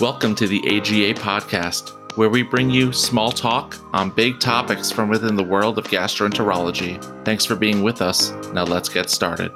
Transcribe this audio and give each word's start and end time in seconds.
Welcome 0.00 0.34
to 0.36 0.46
the 0.46 0.60
AGA 0.60 1.12
podcast, 1.20 2.16
where 2.16 2.30
we 2.30 2.42
bring 2.42 2.70
you 2.70 2.90
small 2.90 3.30
talk 3.30 3.76
on 3.92 4.08
big 4.08 4.40
topics 4.40 4.90
from 4.90 5.10
within 5.10 5.36
the 5.36 5.42
world 5.42 5.76
of 5.76 5.84
gastroenterology. 5.88 6.98
Thanks 7.26 7.44
for 7.44 7.54
being 7.54 7.82
with 7.82 8.00
us. 8.00 8.30
Now 8.54 8.64
let's 8.64 8.88
get 8.88 9.10
started. 9.10 9.52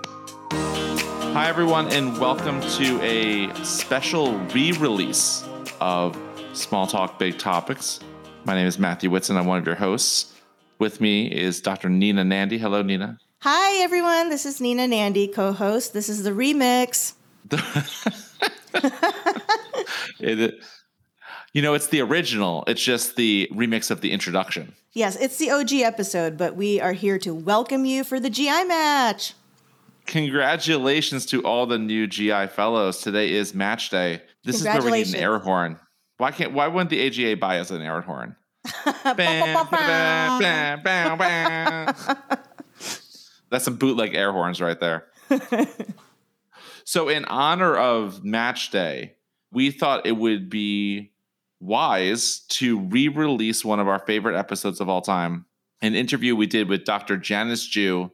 Hi, 0.52 1.48
everyone, 1.48 1.88
and 1.88 2.18
welcome 2.18 2.60
to 2.60 3.00
a 3.00 3.54
special 3.64 4.38
re 4.48 4.72
release 4.72 5.48
of 5.80 6.14
Small 6.52 6.86
Talk 6.86 7.18
Big 7.18 7.38
Topics. 7.38 8.00
My 8.44 8.54
name 8.54 8.66
is 8.66 8.78
Matthew 8.78 9.08
Whitson. 9.08 9.38
I'm 9.38 9.46
one 9.46 9.56
of 9.56 9.64
your 9.64 9.76
hosts. 9.76 10.34
With 10.78 11.00
me 11.00 11.26
is 11.32 11.62
Dr. 11.62 11.88
Nina 11.88 12.22
Nandi. 12.22 12.58
Hello, 12.58 12.82
Nina. 12.82 13.18
Hi, 13.40 13.82
everyone. 13.82 14.28
This 14.28 14.44
is 14.44 14.60
Nina 14.60 14.88
Nandi, 14.88 15.26
co 15.26 15.52
host. 15.52 15.94
This 15.94 16.10
is 16.10 16.22
the 16.22 16.32
remix. 16.32 17.14
it, 20.24 20.64
you 21.52 21.62
know, 21.62 21.74
it's 21.74 21.88
the 21.88 22.00
original, 22.00 22.64
it's 22.66 22.82
just 22.82 23.16
the 23.16 23.48
remix 23.52 23.90
of 23.90 24.00
the 24.00 24.10
introduction. 24.10 24.74
Yes, 24.92 25.16
it's 25.16 25.38
the 25.38 25.50
OG 25.50 25.72
episode, 25.74 26.36
but 26.36 26.56
we 26.56 26.80
are 26.80 26.92
here 26.92 27.18
to 27.20 27.34
welcome 27.34 27.84
you 27.84 28.04
for 28.04 28.20
the 28.20 28.30
GI 28.30 28.64
match. 28.64 29.34
Congratulations 30.06 31.26
to 31.26 31.42
all 31.42 31.66
the 31.66 31.78
new 31.78 32.06
GI 32.06 32.48
fellows. 32.48 32.98
Today 33.00 33.32
is 33.32 33.54
match 33.54 33.90
day. 33.90 34.22
This 34.44 34.56
is 34.56 34.64
where 34.64 34.82
we 34.82 34.90
need 34.90 35.08
an 35.08 35.14
air 35.16 35.38
horn. 35.38 35.78
Why 36.18 36.30
can't 36.30 36.52
why 36.52 36.68
wouldn't 36.68 36.90
the 36.90 37.06
AGA 37.06 37.36
buy 37.38 37.58
us 37.58 37.70
an 37.70 37.82
air 37.82 38.02
horn? 38.02 38.36
That's 43.50 43.64
some 43.64 43.76
bootleg 43.76 44.14
air 44.14 44.32
horns 44.32 44.60
right 44.60 44.78
there. 44.78 45.06
so 46.84 47.08
in 47.08 47.24
honor 47.24 47.76
of 47.76 48.24
match 48.24 48.70
day, 48.70 49.14
we 49.54 49.70
thought 49.70 50.06
it 50.06 50.16
would 50.16 50.50
be 50.50 51.12
wise 51.60 52.40
to 52.48 52.80
re-release 52.80 53.64
one 53.64 53.80
of 53.80 53.88
our 53.88 54.00
favorite 54.00 54.36
episodes 54.36 54.80
of 54.80 54.88
all 54.88 55.00
time, 55.00 55.46
an 55.80 55.94
interview 55.94 56.36
we 56.36 56.46
did 56.46 56.68
with 56.68 56.84
Dr. 56.84 57.16
Janice 57.16 57.66
Jou 57.66 58.10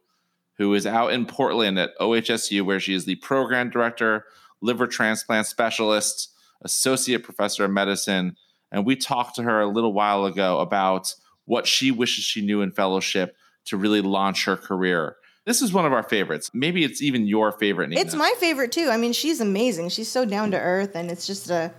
who 0.60 0.74
is 0.74 0.86
out 0.86 1.10
in 1.10 1.24
Portland 1.24 1.78
at 1.78 1.98
OHSU, 1.98 2.60
where 2.66 2.78
she 2.78 2.92
is 2.92 3.06
the 3.06 3.14
program 3.16 3.70
director, 3.70 4.26
liver 4.60 4.86
transplant 4.86 5.46
specialist, 5.46 6.34
associate 6.60 7.24
professor 7.24 7.64
of 7.64 7.70
medicine. 7.70 8.36
And 8.70 8.84
we 8.84 8.94
talked 8.94 9.36
to 9.36 9.42
her 9.42 9.62
a 9.62 9.66
little 9.66 9.94
while 9.94 10.26
ago 10.26 10.60
about 10.60 11.14
what 11.46 11.66
she 11.66 11.90
wishes 11.90 12.24
she 12.24 12.44
knew 12.44 12.60
in 12.60 12.72
fellowship 12.72 13.36
to 13.64 13.78
really 13.78 14.02
launch 14.02 14.44
her 14.44 14.54
career. 14.54 15.16
This 15.46 15.62
is 15.62 15.72
one 15.72 15.86
of 15.86 15.92
our 15.92 16.02
favorites. 16.02 16.50
Maybe 16.52 16.84
it's 16.84 17.02
even 17.02 17.26
your 17.26 17.50
favorite. 17.52 17.88
Nina. 17.88 18.00
It's 18.00 18.14
my 18.14 18.32
favorite 18.38 18.72
too. 18.72 18.88
I 18.90 18.96
mean, 18.96 19.12
she's 19.12 19.40
amazing. 19.40 19.88
She's 19.88 20.08
so 20.08 20.24
down 20.24 20.50
to 20.50 20.58
earth, 20.58 20.94
and 20.94 21.10
it's 21.10 21.26
just 21.26 21.50
a, 21.50 21.72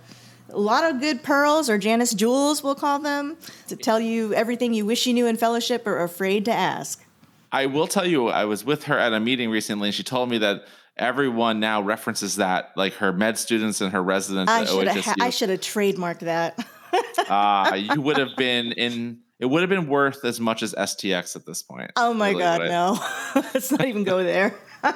a 0.50 0.58
lot 0.58 0.84
of 0.84 1.00
good 1.00 1.22
pearls, 1.22 1.70
or 1.70 1.78
Janice 1.78 2.12
Jewels, 2.12 2.62
we'll 2.62 2.74
call 2.74 2.98
them, 2.98 3.36
to 3.68 3.76
tell 3.76 4.00
you 4.00 4.34
everything 4.34 4.74
you 4.74 4.84
wish 4.84 5.06
you 5.06 5.14
knew 5.14 5.26
in 5.26 5.36
fellowship 5.36 5.86
or 5.86 6.02
afraid 6.02 6.44
to 6.46 6.52
ask. 6.52 7.04
I 7.52 7.66
will 7.66 7.86
tell 7.86 8.06
you, 8.06 8.28
I 8.28 8.46
was 8.46 8.64
with 8.64 8.84
her 8.84 8.98
at 8.98 9.12
a 9.12 9.20
meeting 9.20 9.48
recently, 9.50 9.88
and 9.88 9.94
she 9.94 10.02
told 10.02 10.28
me 10.28 10.38
that 10.38 10.64
everyone 10.96 11.60
now 11.60 11.80
references 11.82 12.36
that, 12.36 12.72
like 12.76 12.94
her 12.94 13.12
med 13.12 13.38
students 13.38 13.80
and 13.80 13.92
her 13.92 14.02
residents 14.02 14.50
I 14.50 14.62
at 14.62 14.68
should 14.68 14.88
OHSU. 14.88 15.02
ha- 15.02 15.14
I 15.20 15.30
should 15.30 15.48
have 15.50 15.60
trademarked 15.60 16.20
that. 16.20 16.58
uh, 17.30 17.74
you 17.76 18.00
would 18.02 18.18
have 18.18 18.30
been 18.36 18.72
in. 18.72 19.20
It 19.42 19.50
would 19.50 19.60
have 19.60 19.68
been 19.68 19.88
worth 19.88 20.24
as 20.24 20.38
much 20.38 20.62
as 20.62 20.72
STX 20.72 21.36
at 21.36 21.44
this 21.44 21.62
point. 21.62 21.90
Oh 21.96 22.14
my 22.14 22.30
really 22.30 22.40
god, 22.40 22.60
no! 22.62 22.98
Let's 23.52 23.70
not 23.70 23.84
even 23.86 24.04
go 24.04 24.22
there. 24.22 24.54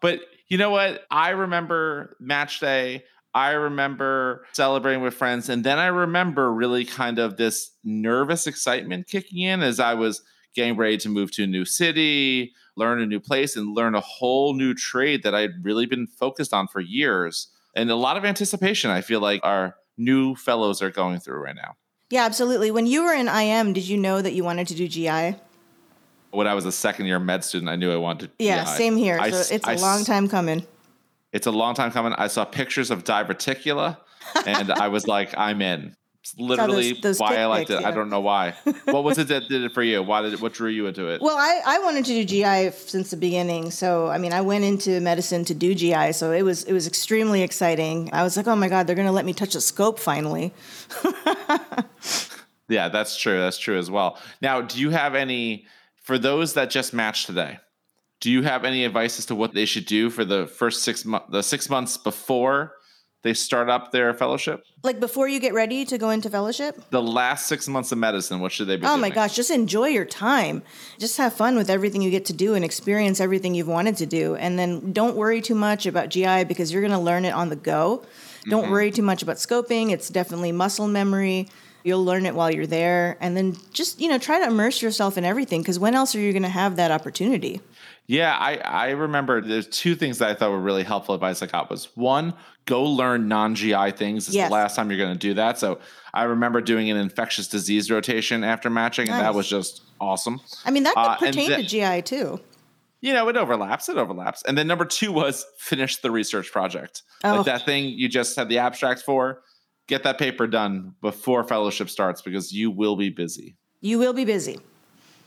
But 0.00 0.20
you 0.48 0.58
know 0.58 0.70
what? 0.70 1.04
I 1.10 1.30
remember 1.30 2.16
match 2.20 2.60
day. 2.60 3.04
I 3.34 3.50
remember 3.50 4.46
celebrating 4.52 5.02
with 5.02 5.14
friends. 5.14 5.48
And 5.48 5.62
then 5.62 5.78
I 5.78 5.86
remember 5.86 6.52
really 6.52 6.84
kind 6.84 7.18
of 7.18 7.36
this 7.36 7.72
nervous 7.84 8.46
excitement 8.46 9.06
kicking 9.06 9.42
in 9.42 9.62
as 9.62 9.78
I 9.80 9.94
was 9.94 10.22
getting 10.54 10.76
ready 10.76 10.96
to 10.98 11.08
move 11.08 11.30
to 11.32 11.44
a 11.44 11.46
new 11.46 11.64
city, 11.64 12.52
learn 12.76 13.00
a 13.00 13.06
new 13.06 13.20
place, 13.20 13.56
and 13.56 13.74
learn 13.74 13.94
a 13.94 14.00
whole 14.00 14.54
new 14.54 14.74
trade 14.74 15.22
that 15.22 15.34
I'd 15.34 15.62
really 15.64 15.86
been 15.86 16.06
focused 16.06 16.54
on 16.54 16.68
for 16.68 16.80
years. 16.80 17.48
And 17.76 17.90
a 17.90 17.96
lot 17.96 18.16
of 18.16 18.24
anticipation, 18.24 18.90
I 18.90 19.02
feel 19.02 19.20
like 19.20 19.40
our 19.44 19.76
new 19.96 20.34
fellows 20.34 20.80
are 20.82 20.90
going 20.90 21.20
through 21.20 21.42
right 21.42 21.56
now. 21.56 21.76
Yeah, 22.10 22.24
absolutely. 22.24 22.70
When 22.70 22.86
you 22.86 23.04
were 23.04 23.12
in 23.12 23.28
IM, 23.28 23.72
did 23.72 23.86
you 23.86 23.98
know 23.98 24.22
that 24.22 24.32
you 24.32 24.44
wanted 24.44 24.68
to 24.68 24.74
do 24.74 24.88
GI? 24.88 25.36
When 26.30 26.46
I 26.46 26.54
was 26.54 26.64
a 26.66 26.72
second 26.72 27.06
year 27.06 27.18
med 27.18 27.44
student, 27.44 27.70
I 27.70 27.76
knew 27.76 27.92
I 27.92 27.96
wanted 27.96 28.28
to. 28.38 28.44
Yeah, 28.44 28.64
GI. 28.64 28.70
same 28.70 28.96
here. 28.96 29.18
I 29.20 29.30
so 29.30 29.54
it's 29.54 29.66
I 29.66 29.74
a 29.74 29.78
long 29.78 30.04
time 30.04 30.28
coming. 30.28 30.66
It's 31.32 31.46
a 31.46 31.50
long 31.50 31.74
time 31.74 31.90
coming. 31.90 32.14
I 32.14 32.28
saw 32.28 32.44
pictures 32.44 32.90
of 32.90 33.04
diverticula 33.04 33.98
and 34.46 34.72
I 34.72 34.88
was 34.88 35.06
like, 35.06 35.36
I'm 35.36 35.60
in. 35.60 35.94
Literally 36.36 36.92
those- 36.92 37.00
those 37.00 37.18
why 37.20 37.36
I 37.36 37.46
liked 37.46 37.70
it. 37.70 37.84
I 37.84 37.90
don't 37.90 38.10
know 38.10 38.20
why. 38.20 38.54
what 38.84 39.04
was 39.04 39.18
it 39.18 39.28
that 39.28 39.48
did 39.48 39.62
it 39.62 39.72
for 39.72 39.82
you? 39.82 40.02
Why 40.02 40.20
did 40.22 40.34
it, 40.34 40.40
what 40.40 40.52
drew 40.52 40.68
you 40.68 40.86
into 40.86 41.06
it? 41.08 41.22
Well, 41.22 41.36
I, 41.36 41.60
I 41.64 41.78
wanted 41.78 42.04
to 42.06 42.12
do 42.12 42.24
GI 42.24 42.70
since 42.72 43.10
the 43.10 43.16
beginning. 43.16 43.70
So 43.70 44.08
I 44.08 44.18
mean, 44.18 44.32
I 44.32 44.40
went 44.40 44.64
into 44.64 45.00
medicine 45.00 45.44
to 45.46 45.54
do 45.54 45.74
GI. 45.74 46.12
So 46.12 46.32
it 46.32 46.42
was 46.42 46.64
it 46.64 46.72
was 46.72 46.86
extremely 46.86 47.42
exciting. 47.42 48.10
I 48.12 48.22
was 48.22 48.36
like, 48.36 48.46
oh 48.46 48.56
my 48.56 48.68
god, 48.68 48.86
they're 48.86 48.96
gonna 48.96 49.12
let 49.12 49.24
me 49.24 49.32
touch 49.32 49.54
a 49.54 49.60
scope 49.60 49.98
finally. 49.98 50.52
yeah, 52.68 52.88
that's 52.88 53.16
true. 53.16 53.38
That's 53.38 53.58
true 53.58 53.78
as 53.78 53.90
well. 53.90 54.18
Now, 54.42 54.60
do 54.60 54.78
you 54.80 54.90
have 54.90 55.14
any 55.14 55.66
for 56.02 56.18
those 56.18 56.54
that 56.54 56.70
just 56.70 56.92
matched 56.92 57.26
today? 57.26 57.58
Do 58.20 58.30
you 58.30 58.42
have 58.42 58.64
any 58.64 58.84
advice 58.84 59.18
as 59.18 59.26
to 59.26 59.34
what 59.34 59.54
they 59.54 59.64
should 59.64 59.86
do 59.86 60.10
for 60.10 60.24
the 60.24 60.46
first 60.46 60.82
six 60.82 61.04
months, 61.04 61.26
the 61.30 61.42
six 61.42 61.70
months 61.70 61.96
before 61.96 62.72
they 63.28 63.34
start 63.34 63.68
up 63.68 63.92
their 63.92 64.14
fellowship? 64.14 64.64
Like 64.82 65.00
before 65.00 65.28
you 65.28 65.38
get 65.38 65.52
ready 65.52 65.84
to 65.84 65.98
go 65.98 66.08
into 66.10 66.30
fellowship. 66.30 66.80
The 66.90 67.02
last 67.02 67.46
six 67.46 67.68
months 67.68 67.92
of 67.92 67.98
medicine, 67.98 68.40
what 68.40 68.52
should 68.52 68.68
they 68.68 68.76
be 68.76 68.86
Oh 68.86 68.90
doing? 68.90 69.02
my 69.02 69.10
gosh, 69.10 69.36
just 69.36 69.50
enjoy 69.50 69.88
your 69.88 70.06
time. 70.06 70.62
Just 70.98 71.18
have 71.18 71.34
fun 71.34 71.56
with 71.56 71.68
everything 71.68 72.00
you 72.00 72.10
get 72.10 72.24
to 72.26 72.32
do 72.32 72.54
and 72.54 72.64
experience 72.64 73.20
everything 73.20 73.54
you've 73.54 73.68
wanted 73.68 73.96
to 73.98 74.06
do. 74.06 74.34
And 74.36 74.58
then 74.58 74.92
don't 74.92 75.14
worry 75.14 75.42
too 75.42 75.54
much 75.54 75.84
about 75.84 76.08
GI 76.08 76.44
because 76.44 76.72
you're 76.72 76.80
going 76.80 76.92
to 76.92 76.98
learn 76.98 77.24
it 77.26 77.32
on 77.34 77.50
the 77.50 77.56
go. 77.56 78.04
Don't 78.48 78.62
Mm-hmm. 78.62 78.72
worry 78.72 78.90
too 78.90 79.02
much 79.02 79.22
about 79.22 79.36
scoping. 79.36 79.90
It's 79.90 80.08
definitely 80.08 80.52
muscle 80.52 80.86
memory. 80.88 81.50
You'll 81.84 82.04
learn 82.04 82.24
it 82.24 82.34
while 82.34 82.50
you're 82.50 82.66
there. 82.66 83.18
And 83.20 83.36
then 83.36 83.56
just, 83.74 84.00
you 84.00 84.08
know, 84.08 84.16
try 84.18 84.38
to 84.40 84.46
immerse 84.46 84.80
yourself 84.80 85.18
in 85.18 85.24
everything 85.24 85.60
because 85.60 85.78
when 85.78 85.94
else 85.94 86.14
are 86.14 86.20
you 86.20 86.32
going 86.32 86.42
to 86.44 86.48
have 86.48 86.76
that 86.76 86.90
opportunity? 86.90 87.60
Yeah, 88.08 88.34
I, 88.34 88.56
I 88.56 88.90
remember 88.92 89.42
there's 89.42 89.68
two 89.68 89.94
things 89.94 90.16
that 90.18 90.30
I 90.30 90.34
thought 90.34 90.50
were 90.50 90.58
really 90.58 90.82
helpful 90.82 91.14
advice 91.14 91.42
I 91.42 91.46
got 91.46 91.68
was 91.68 91.94
one, 91.94 92.32
go 92.64 92.82
learn 92.82 93.28
non-GI 93.28 93.92
things. 93.92 94.28
It's 94.28 94.34
Yes. 94.34 94.48
the 94.48 94.54
last 94.54 94.74
time 94.76 94.90
you're 94.90 94.98
going 94.98 95.12
to 95.12 95.18
do 95.18 95.34
that. 95.34 95.58
So 95.58 95.78
I 96.14 96.22
remember 96.24 96.62
doing 96.62 96.90
an 96.90 96.96
infectious 96.96 97.48
disease 97.48 97.90
rotation 97.90 98.44
after 98.44 98.70
matching, 98.70 99.10
and 99.10 99.20
that 99.20 99.34
was 99.34 99.46
just 99.46 99.82
awesome. 100.00 100.40
I 100.64 100.70
mean, 100.70 100.84
that 100.84 100.94
could 100.94 101.00
Uh, 101.02 101.16
pertain 101.16 101.50
to 101.50 101.62
GI 101.62 102.00
too. 102.02 102.40
You 103.02 103.12
know, 103.12 103.28
it 103.28 103.36
overlaps. 103.36 103.90
It 103.90 103.98
overlaps. 103.98 104.42
And 104.42 104.56
then 104.56 104.66
number 104.66 104.86
two 104.86 105.12
was 105.12 105.44
finish 105.58 105.98
the 105.98 106.10
research 106.10 106.50
project. 106.50 107.02
Oh. 107.22 107.36
Like 107.36 107.44
that 107.46 107.66
thing 107.66 107.84
you 107.90 108.08
just 108.08 108.34
had 108.36 108.48
the 108.48 108.58
abstract 108.58 109.02
for. 109.02 109.42
Get 109.86 110.02
that 110.04 110.18
paper 110.18 110.46
done 110.46 110.94
before 111.02 111.44
fellowship 111.44 111.90
starts 111.90 112.22
because 112.22 112.52
you 112.52 112.70
will 112.70 112.96
be 112.96 113.10
busy. 113.10 113.56
You 113.82 113.98
will 113.98 114.12
be 114.14 114.24
busy. 114.24 114.58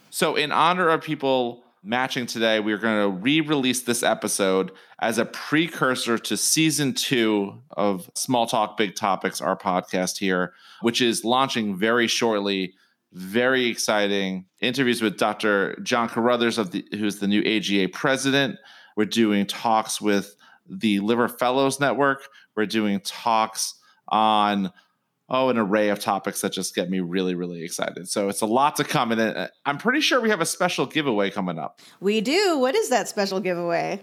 So, 0.10 0.36
in 0.36 0.52
honor 0.52 0.90
of 0.90 1.02
people 1.02 1.64
matching 1.84 2.26
today, 2.26 2.60
we're 2.60 2.78
going 2.78 3.02
to 3.02 3.10
re 3.10 3.42
release 3.42 3.82
this 3.84 4.04
episode 4.04 4.72
as 5.00 5.18
a 5.18 5.26
precursor 5.26 6.18
to 6.18 6.38
season 6.38 6.94
two 6.94 7.62
of 7.72 8.10
Small 8.16 8.46
Talk 8.46 8.78
Big 8.78 8.96
Topics, 8.96 9.42
our 9.42 9.58
podcast 9.58 10.18
here, 10.18 10.54
which 10.82 11.02
is 11.02 11.26
launching 11.26 11.76
very 11.76 12.08
shortly. 12.08 12.74
Very 13.14 13.66
exciting 13.66 14.46
interviews 14.62 15.02
with 15.02 15.18
Dr. 15.18 15.76
John 15.84 16.08
Carethers, 16.08 16.58
of 16.58 16.72
the, 16.72 16.86
who's 16.92 17.20
the 17.20 17.28
new 17.28 17.42
AGA 17.42 17.90
president. 17.90 18.58
We're 18.96 19.04
doing 19.04 19.46
talks 19.46 20.00
with 20.00 20.34
the 20.70 21.02
Liver 21.02 21.28
Fellows 21.28 21.78
Network. 21.78 22.22
We're 22.56 22.68
doing 22.68 23.02
talks 23.02 23.76
on 24.08 24.72
oh, 25.32 25.48
an 25.50 25.58
array 25.58 25.90
of 25.90 25.98
topics 25.98 26.42
that 26.42 26.52
just 26.52 26.76
get 26.76 26.90
me 26.90 27.00
really, 27.00 27.34
really 27.34 27.64
excited. 27.64 28.08
So 28.10 28.28
it's 28.28 28.42
a 28.42 28.46
lot 28.46 28.76
to 28.76 28.84
come. 28.84 29.14
And 29.14 29.22
uh, 29.22 29.48
I'm 29.66 29.78
pretty 29.78 30.02
sure 30.02 30.20
we 30.20 30.30
have 30.30 30.42
a 30.42 30.46
special 30.46 30.86
giveaway 30.86 31.32
coming 31.32 31.58
up. 31.58 31.80
We 32.02 32.20
do. 32.20 32.60
What 32.60 32.76
is 32.76 32.90
that 32.90 33.08
special 33.08 33.40
giveaway? 33.40 34.02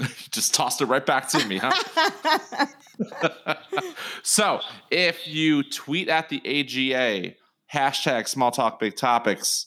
Just 0.32 0.52
tossed 0.52 0.80
it 0.80 0.86
right 0.86 1.06
back 1.06 1.28
to 1.28 1.46
me, 1.46 1.60
huh? 1.62 2.66
so 4.24 4.60
if 4.90 5.28
you 5.28 5.62
tweet 5.62 6.08
at 6.08 6.28
the 6.28 6.42
AGA, 6.44 7.34
hashtag 7.72 8.26
small 8.26 8.50
talk 8.50 8.80
big 8.80 8.96
topics 8.96 9.66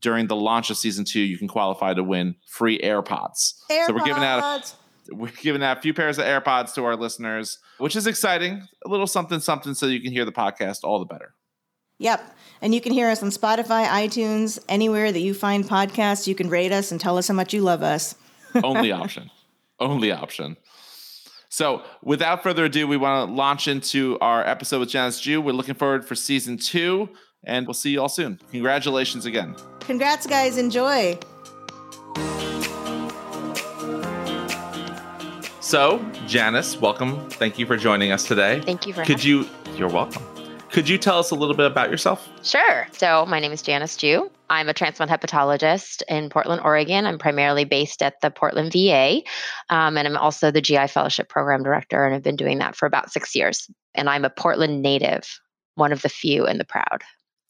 during 0.00 0.26
the 0.26 0.34
launch 0.34 0.70
of 0.70 0.76
season 0.76 1.04
two, 1.04 1.20
you 1.20 1.38
can 1.38 1.46
qualify 1.46 1.94
to 1.94 2.02
win 2.02 2.34
free 2.48 2.80
AirPods. 2.80 3.54
So 3.68 3.92
we're 3.92 4.04
giving 4.04 4.24
out 4.24 4.42
AirPods. 4.42 4.74
we're 5.12 5.30
giving 5.40 5.62
out 5.62 5.78
a 5.78 5.80
few 5.80 5.94
pairs 5.94 6.18
of 6.18 6.24
AirPods 6.24 6.74
to 6.74 6.84
our 6.84 6.96
listeners, 6.96 7.58
which 7.78 7.94
is 7.94 8.08
exciting. 8.08 8.66
A 8.86 8.88
little 8.88 9.06
something, 9.08 9.40
something, 9.40 9.74
so 9.74 9.86
you 9.86 10.00
can 10.00 10.12
hear 10.12 10.24
the 10.24 10.32
podcast 10.32 10.84
all 10.84 11.00
the 11.00 11.04
better. 11.04 11.34
Yep. 11.98 12.36
And 12.62 12.74
you 12.74 12.80
can 12.80 12.92
hear 12.92 13.08
us 13.08 13.20
on 13.22 13.30
Spotify, 13.30 13.86
iTunes, 13.86 14.58
anywhere 14.68 15.10
that 15.10 15.20
you 15.20 15.34
find 15.34 15.64
podcasts. 15.64 16.26
You 16.26 16.34
can 16.34 16.48
rate 16.48 16.70
us 16.70 16.92
and 16.92 17.00
tell 17.00 17.18
us 17.18 17.26
how 17.26 17.34
much 17.34 17.52
you 17.52 17.62
love 17.62 17.82
us. 17.82 18.14
Only 18.62 18.92
option. 18.92 19.30
Only 19.80 20.12
option. 20.12 20.56
So, 21.48 21.82
without 22.02 22.42
further 22.42 22.66
ado, 22.66 22.86
we 22.86 22.96
want 22.96 23.28
to 23.28 23.34
launch 23.34 23.66
into 23.66 24.18
our 24.20 24.46
episode 24.46 24.80
with 24.80 24.90
Janice 24.90 25.20
Jou. 25.20 25.40
We're 25.40 25.52
looking 25.52 25.74
forward 25.74 26.06
for 26.06 26.14
season 26.14 26.58
two, 26.58 27.08
and 27.44 27.66
we'll 27.66 27.74
see 27.74 27.90
you 27.90 28.00
all 28.02 28.08
soon. 28.08 28.38
Congratulations 28.52 29.26
again. 29.26 29.56
Congrats, 29.80 30.26
guys. 30.26 30.58
Enjoy. 30.58 31.18
So, 35.66 35.98
Janice, 36.28 36.80
welcome. 36.80 37.28
Thank 37.28 37.58
you 37.58 37.66
for 37.66 37.76
joining 37.76 38.12
us 38.12 38.24
today. 38.24 38.60
Thank 38.60 38.86
you 38.86 38.92
for 38.92 39.02
Could 39.04 39.24
you? 39.24 39.48
You're 39.74 39.88
welcome. 39.88 40.22
Could 40.70 40.88
you 40.88 40.96
tell 40.96 41.18
us 41.18 41.32
a 41.32 41.34
little 41.34 41.56
bit 41.56 41.66
about 41.66 41.90
yourself? 41.90 42.28
Sure. 42.44 42.86
So, 42.92 43.26
my 43.26 43.40
name 43.40 43.50
is 43.50 43.62
Janice 43.62 43.96
Jou. 43.96 44.30
I'm 44.48 44.68
a 44.68 44.72
transplant 44.72 45.10
hepatologist 45.10 46.02
in 46.06 46.30
Portland, 46.30 46.60
Oregon. 46.62 47.04
I'm 47.04 47.18
primarily 47.18 47.64
based 47.64 48.00
at 48.00 48.20
the 48.20 48.30
Portland 48.30 48.74
VA, 48.74 49.22
um, 49.68 49.98
and 49.98 50.06
I'm 50.06 50.16
also 50.16 50.52
the 50.52 50.60
GI 50.60 50.86
Fellowship 50.86 51.28
Program 51.28 51.64
Director, 51.64 52.06
and 52.06 52.14
I've 52.14 52.22
been 52.22 52.36
doing 52.36 52.58
that 52.58 52.76
for 52.76 52.86
about 52.86 53.10
six 53.10 53.34
years. 53.34 53.68
And 53.96 54.08
I'm 54.08 54.24
a 54.24 54.30
Portland 54.30 54.82
native, 54.82 55.40
one 55.74 55.90
of 55.90 56.02
the 56.02 56.08
few 56.08 56.46
and 56.46 56.60
the 56.60 56.64
proud. 56.64 57.02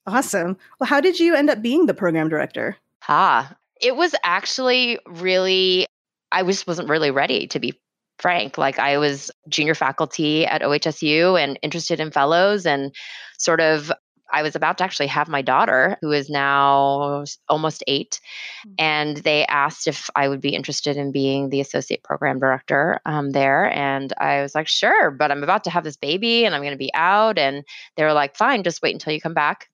Awesome. 0.06 0.56
Well, 0.80 0.88
how 0.88 1.02
did 1.02 1.20
you 1.20 1.34
end 1.34 1.50
up 1.50 1.60
being 1.60 1.84
the 1.84 1.92
program 1.92 2.30
director? 2.30 2.78
Ah, 3.10 3.54
it 3.78 3.94
was 3.94 4.14
actually 4.24 5.00
really, 5.04 5.86
I 6.32 6.42
just 6.44 6.66
wasn't 6.66 6.88
really 6.88 7.10
ready 7.10 7.46
to 7.48 7.60
be 7.60 7.78
frank. 8.18 8.58
Like 8.58 8.78
I 8.78 8.98
was 8.98 9.30
junior 9.48 9.74
faculty 9.74 10.46
at 10.46 10.62
OHSU 10.62 11.40
and 11.42 11.58
interested 11.62 12.00
in 12.00 12.10
fellows 12.10 12.66
and 12.66 12.94
sort 13.38 13.60
of 13.60 13.92
I 14.32 14.42
was 14.42 14.56
about 14.56 14.78
to 14.78 14.84
actually 14.84 15.06
have 15.06 15.28
my 15.28 15.42
daughter, 15.42 15.96
who 16.00 16.10
is 16.10 16.28
now 16.28 17.24
almost 17.48 17.84
eight, 17.86 18.20
mm. 18.66 18.74
and 18.78 19.18
they 19.18 19.46
asked 19.46 19.86
if 19.86 20.10
I 20.16 20.28
would 20.28 20.40
be 20.40 20.54
interested 20.54 20.96
in 20.96 21.12
being 21.12 21.48
the 21.48 21.60
associate 21.60 22.02
program 22.02 22.38
director 22.38 23.00
um, 23.06 23.30
there. 23.30 23.72
And 23.72 24.12
I 24.18 24.42
was 24.42 24.54
like, 24.54 24.68
sure, 24.68 25.10
but 25.10 25.30
I'm 25.30 25.42
about 25.42 25.64
to 25.64 25.70
have 25.70 25.84
this 25.84 25.96
baby 25.96 26.44
and 26.44 26.54
I'm 26.54 26.62
going 26.62 26.72
to 26.72 26.78
be 26.78 26.92
out. 26.94 27.38
And 27.38 27.64
they 27.96 28.02
were 28.02 28.12
like, 28.12 28.36
fine, 28.36 28.64
just 28.64 28.82
wait 28.82 28.94
until 28.94 29.12
you 29.12 29.20
come 29.20 29.34
back. 29.34 29.68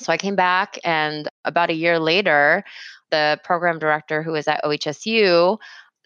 So 0.00 0.12
I 0.12 0.16
came 0.16 0.36
back, 0.36 0.78
and 0.84 1.28
about 1.44 1.70
a 1.70 1.74
year 1.74 1.98
later, 1.98 2.62
the 3.10 3.40
program 3.42 3.80
director 3.80 4.22
who 4.22 4.30
was 4.30 4.46
at 4.46 4.62
OHSU 4.62 5.58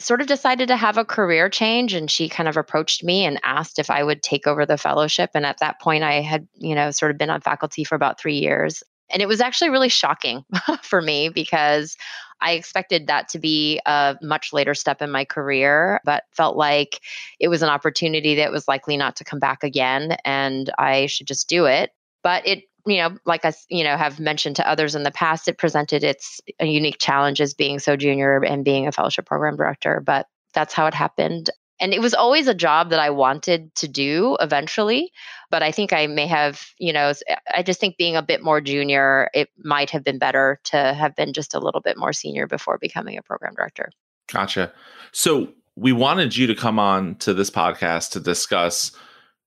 sort 0.02 0.20
of 0.20 0.26
decided 0.26 0.68
to 0.68 0.76
have 0.76 0.98
a 0.98 1.04
career 1.04 1.48
change 1.48 1.94
and 1.94 2.10
she 2.10 2.28
kind 2.28 2.48
of 2.48 2.56
approached 2.56 3.04
me 3.04 3.24
and 3.24 3.40
asked 3.44 3.78
if 3.78 3.90
I 3.90 4.02
would 4.02 4.22
take 4.22 4.46
over 4.46 4.66
the 4.66 4.76
fellowship 4.76 5.30
and 5.34 5.46
at 5.46 5.58
that 5.60 5.80
point 5.80 6.04
I 6.04 6.20
had 6.20 6.46
you 6.54 6.74
know 6.74 6.90
sort 6.90 7.10
of 7.10 7.18
been 7.18 7.30
on 7.30 7.40
faculty 7.40 7.84
for 7.84 7.94
about 7.94 8.20
3 8.20 8.34
years 8.34 8.82
and 9.10 9.22
it 9.22 9.28
was 9.28 9.40
actually 9.40 9.70
really 9.70 9.88
shocking 9.88 10.44
for 10.82 11.00
me 11.00 11.28
because 11.28 11.96
I 12.40 12.52
expected 12.52 13.06
that 13.06 13.28
to 13.30 13.38
be 13.38 13.80
a 13.86 14.16
much 14.20 14.52
later 14.52 14.74
step 14.74 15.00
in 15.00 15.12
my 15.12 15.24
career, 15.24 16.00
but 16.04 16.24
felt 16.32 16.56
like 16.56 17.00
it 17.38 17.48
was 17.48 17.62
an 17.62 17.68
opportunity 17.68 18.34
that 18.36 18.50
was 18.50 18.66
likely 18.66 18.96
not 18.96 19.14
to 19.16 19.24
come 19.24 19.38
back 19.38 19.62
again 19.62 20.16
and 20.24 20.70
I 20.76 21.06
should 21.06 21.28
just 21.28 21.48
do 21.48 21.66
it. 21.66 21.90
But 22.24 22.46
it 22.46 22.64
you 22.86 22.98
know, 22.98 23.16
like 23.24 23.44
I, 23.44 23.52
you 23.68 23.84
know, 23.84 23.96
have 23.96 24.18
mentioned 24.18 24.56
to 24.56 24.68
others 24.68 24.94
in 24.94 25.02
the 25.02 25.10
past, 25.10 25.48
it 25.48 25.58
presented 25.58 26.02
its 26.02 26.40
unique 26.60 26.98
challenges 26.98 27.54
being 27.54 27.78
so 27.78 27.96
junior 27.96 28.42
and 28.42 28.64
being 28.64 28.86
a 28.86 28.92
fellowship 28.92 29.26
program 29.26 29.56
director. 29.56 30.00
But 30.04 30.26
that's 30.52 30.74
how 30.74 30.86
it 30.86 30.94
happened. 30.94 31.50
And 31.80 31.92
it 31.92 32.00
was 32.00 32.14
always 32.14 32.46
a 32.46 32.54
job 32.54 32.90
that 32.90 33.00
I 33.00 33.10
wanted 33.10 33.74
to 33.76 33.88
do 33.88 34.36
eventually. 34.40 35.10
But 35.50 35.62
I 35.62 35.72
think 35.72 35.92
I 35.92 36.06
may 36.06 36.26
have, 36.26 36.64
you 36.78 36.92
know, 36.92 37.12
I 37.54 37.62
just 37.62 37.80
think 37.80 37.96
being 37.96 38.16
a 38.16 38.22
bit 38.22 38.42
more 38.42 38.60
junior, 38.60 39.30
it 39.34 39.48
might 39.58 39.90
have 39.90 40.04
been 40.04 40.18
better 40.18 40.60
to 40.64 40.76
have 40.94 41.16
been 41.16 41.32
just 41.32 41.54
a 41.54 41.60
little 41.60 41.80
bit 41.80 41.96
more 41.96 42.12
senior 42.12 42.46
before 42.46 42.78
becoming 42.78 43.18
a 43.18 43.22
program 43.22 43.54
director. 43.54 43.90
Gotcha. 44.32 44.72
So 45.12 45.48
we 45.74 45.92
wanted 45.92 46.36
you 46.36 46.46
to 46.46 46.54
come 46.54 46.78
on 46.78 47.16
to 47.16 47.34
this 47.34 47.50
podcast 47.50 48.10
to 48.12 48.20
discuss 48.20 48.92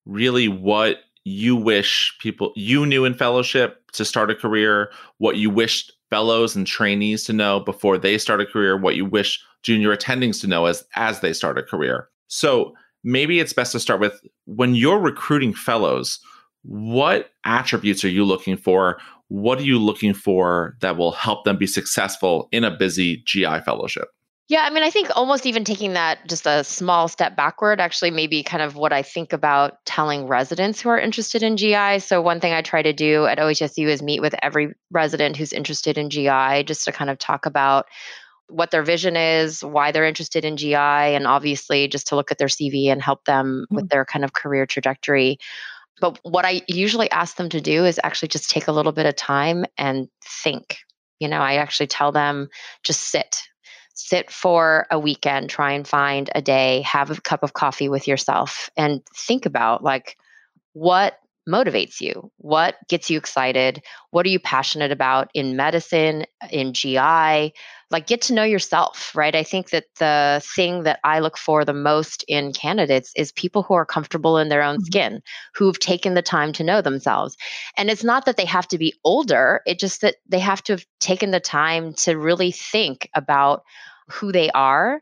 really 0.05 0.47
what 0.47 0.97
you 1.25 1.55
wish 1.55 2.15
people 2.21 2.53
you 2.55 2.85
knew 2.85 3.03
in 3.03 3.13
fellowship 3.13 3.91
to 3.91 4.05
start 4.05 4.31
a 4.31 4.35
career, 4.35 4.91
what 5.17 5.37
you 5.37 5.49
wished 5.49 5.91
fellows 6.09 6.55
and 6.55 6.67
trainees 6.67 7.23
to 7.25 7.33
know 7.33 7.59
before 7.59 7.97
they 7.97 8.17
start 8.17 8.39
a 8.39 8.45
career, 8.45 8.77
what 8.77 8.95
you 8.95 9.05
wish 9.05 9.43
junior 9.63 9.95
attendings 9.95 10.39
to 10.39 10.47
know 10.47 10.67
as 10.67 10.85
as 10.95 11.19
they 11.19 11.33
start 11.33 11.57
a 11.57 11.63
career. 11.63 12.07
So 12.27 12.73
maybe 13.03 13.39
it's 13.39 13.53
best 13.53 13.71
to 13.71 13.79
start 13.79 13.99
with 13.99 14.21
when 14.45 14.75
you're 14.75 14.99
recruiting 14.99 15.53
fellows, 15.53 16.19
what 16.61 17.31
attributes 17.43 18.03
are 18.03 18.09
you 18.09 18.23
looking 18.23 18.55
for? 18.55 18.99
What 19.27 19.59
are 19.59 19.63
you 19.63 19.79
looking 19.79 20.13
for 20.13 20.77
that 20.81 20.97
will 20.97 21.11
help 21.11 21.43
them 21.43 21.57
be 21.57 21.67
successful 21.67 22.47
in 22.51 22.63
a 22.63 22.75
busy 22.75 23.23
GI 23.25 23.61
fellowship? 23.61 24.09
Yeah, 24.47 24.61
I 24.61 24.69
mean, 24.69 24.83
I 24.83 24.91
think 24.91 25.09
almost 25.15 25.47
even 25.47 25.63
taking 25.63 25.93
that 25.93 26.27
just 26.27 26.45
a 26.45 26.63
small 26.63 27.07
step 27.07 27.35
backward, 27.35 27.81
actually, 27.81 28.11
maybe 28.11 28.43
kind 28.43 28.61
of 28.61 28.75
what 28.75 28.93
I 28.93 29.01
think 29.01 29.33
about 29.33 29.83
telling 29.85 30.27
residents 30.27 30.79
who 30.79 30.89
are 30.89 30.99
interested 30.99 31.41
in 31.41 31.57
GI. 31.57 31.99
So, 31.99 32.21
one 32.21 32.39
thing 32.39 32.53
I 32.53 32.61
try 32.61 32.83
to 32.83 32.93
do 32.93 33.25
at 33.25 33.39
OHSU 33.39 33.87
is 33.87 34.03
meet 34.03 34.21
with 34.21 34.35
every 34.43 34.75
resident 34.91 35.35
who's 35.35 35.51
interested 35.51 35.97
in 35.97 36.11
GI 36.11 36.63
just 36.65 36.85
to 36.85 36.91
kind 36.91 37.09
of 37.09 37.17
talk 37.17 37.47
about 37.47 37.87
what 38.47 38.69
their 38.69 38.83
vision 38.83 39.15
is, 39.15 39.63
why 39.63 39.91
they're 39.91 40.05
interested 40.05 40.45
in 40.45 40.57
GI, 40.57 40.75
and 40.75 41.25
obviously 41.25 41.87
just 41.87 42.07
to 42.07 42.15
look 42.15 42.31
at 42.31 42.37
their 42.37 42.47
CV 42.47 42.91
and 42.91 43.01
help 43.01 43.25
them 43.25 43.65
mm-hmm. 43.65 43.75
with 43.75 43.89
their 43.89 44.05
kind 44.05 44.23
of 44.23 44.33
career 44.33 44.67
trajectory. 44.67 45.39
But 45.99 46.19
what 46.21 46.45
I 46.45 46.61
usually 46.67 47.09
ask 47.09 47.37
them 47.37 47.49
to 47.49 47.61
do 47.61 47.85
is 47.85 47.99
actually 48.03 48.27
just 48.27 48.51
take 48.51 48.67
a 48.67 48.71
little 48.71 48.91
bit 48.91 49.07
of 49.07 49.15
time 49.15 49.65
and 49.75 50.07
think. 50.23 50.77
You 51.19 51.29
know, 51.29 51.39
I 51.39 51.55
actually 51.55 51.87
tell 51.87 52.11
them 52.11 52.49
just 52.83 53.01
sit, 53.01 53.41
sit 53.95 54.29
for 54.29 54.85
a 54.91 54.99
weekend, 54.99 55.49
try 55.49 55.71
and 55.71 55.87
find 55.87 56.29
a 56.35 56.41
day, 56.41 56.81
have 56.81 57.09
a 57.09 57.19
cup 57.21 57.43
of 57.43 57.53
coffee 57.53 57.89
with 57.89 58.07
yourself, 58.07 58.69
and 58.77 59.01
think 59.15 59.45
about 59.45 59.83
like 59.83 60.17
what 60.73 61.19
motivates 61.47 62.01
you? 62.01 62.31
What 62.37 62.75
gets 62.87 63.09
you 63.09 63.17
excited? 63.17 63.83
What 64.11 64.25
are 64.25 64.29
you 64.29 64.39
passionate 64.39 64.91
about 64.91 65.29
in 65.33 65.55
medicine, 65.55 66.25
in 66.49 66.73
GI? 66.73 67.53
Like, 67.91 68.07
get 68.07 68.23
to 68.23 68.33
know 68.33 68.43
yourself, 68.43 69.11
right? 69.15 69.35
I 69.35 69.43
think 69.43 69.69
that 69.69 69.85
the 69.99 70.41
thing 70.55 70.83
that 70.83 70.99
I 71.03 71.19
look 71.19 71.37
for 71.37 71.63
the 71.63 71.73
most 71.73 72.23
in 72.27 72.51
candidates 72.51 73.11
is 73.15 73.31
people 73.31 73.63
who 73.63 73.75
are 73.75 73.85
comfortable 73.85 74.37
in 74.37 74.49
their 74.49 74.63
own 74.63 74.77
mm-hmm. 74.77 74.85
skin, 74.85 75.21
who've 75.53 75.79
taken 75.79 76.15
the 76.15 76.21
time 76.21 76.51
to 76.53 76.63
know 76.63 76.81
themselves. 76.81 77.37
And 77.77 77.89
it's 77.89 78.03
not 78.03 78.25
that 78.25 78.37
they 78.37 78.45
have 78.45 78.67
to 78.69 78.77
be 78.77 78.93
older, 79.03 79.61
it's 79.65 79.81
just 79.81 80.01
that 80.01 80.15
they 80.27 80.39
have 80.39 80.63
to 80.63 80.73
have 80.73 80.85
taken 80.99 81.31
the 81.31 81.39
time 81.39 81.93
to 81.95 82.17
really 82.17 82.51
think 82.51 83.09
about 83.13 83.63
who 84.07 84.31
they 84.31 84.49
are 84.51 85.01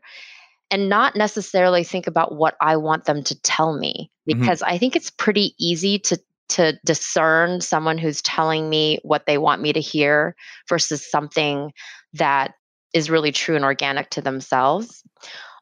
and 0.70 0.88
not 0.88 1.14
necessarily 1.14 1.84
think 1.84 2.06
about 2.06 2.34
what 2.34 2.56
I 2.60 2.76
want 2.76 3.04
them 3.04 3.22
to 3.24 3.40
tell 3.42 3.76
me 3.76 4.10
mm-hmm. 4.28 4.40
because 4.40 4.60
mm-hmm. 4.60 4.74
I 4.74 4.78
think 4.78 4.96
it's 4.96 5.10
pretty 5.10 5.54
easy 5.58 5.98
to 6.00 6.18
to 6.50 6.78
discern 6.84 7.60
someone 7.60 7.98
who's 7.98 8.22
telling 8.22 8.68
me 8.68 8.98
what 9.02 9.26
they 9.26 9.38
want 9.38 9.62
me 9.62 9.72
to 9.72 9.80
hear 9.80 10.36
versus 10.68 11.08
something 11.10 11.72
that 12.14 12.54
is 12.92 13.10
really 13.10 13.32
true 13.32 13.56
and 13.56 13.64
organic 13.64 14.10
to 14.10 14.20
themselves. 14.20 15.02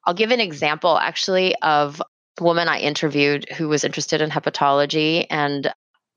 I'll 0.05 0.15
give 0.15 0.31
an 0.31 0.41
example 0.41 0.99
actually 0.99 1.55
of 1.63 2.03
a 2.41 2.45
woman 2.45 2.69
I 2.69 2.81
interviewed 2.81 3.49
who 3.51 3.69
was 3.69 3.85
interested 3.85 4.21
in 4.21 4.31
hepatology 4.31 5.27
and 5.31 5.73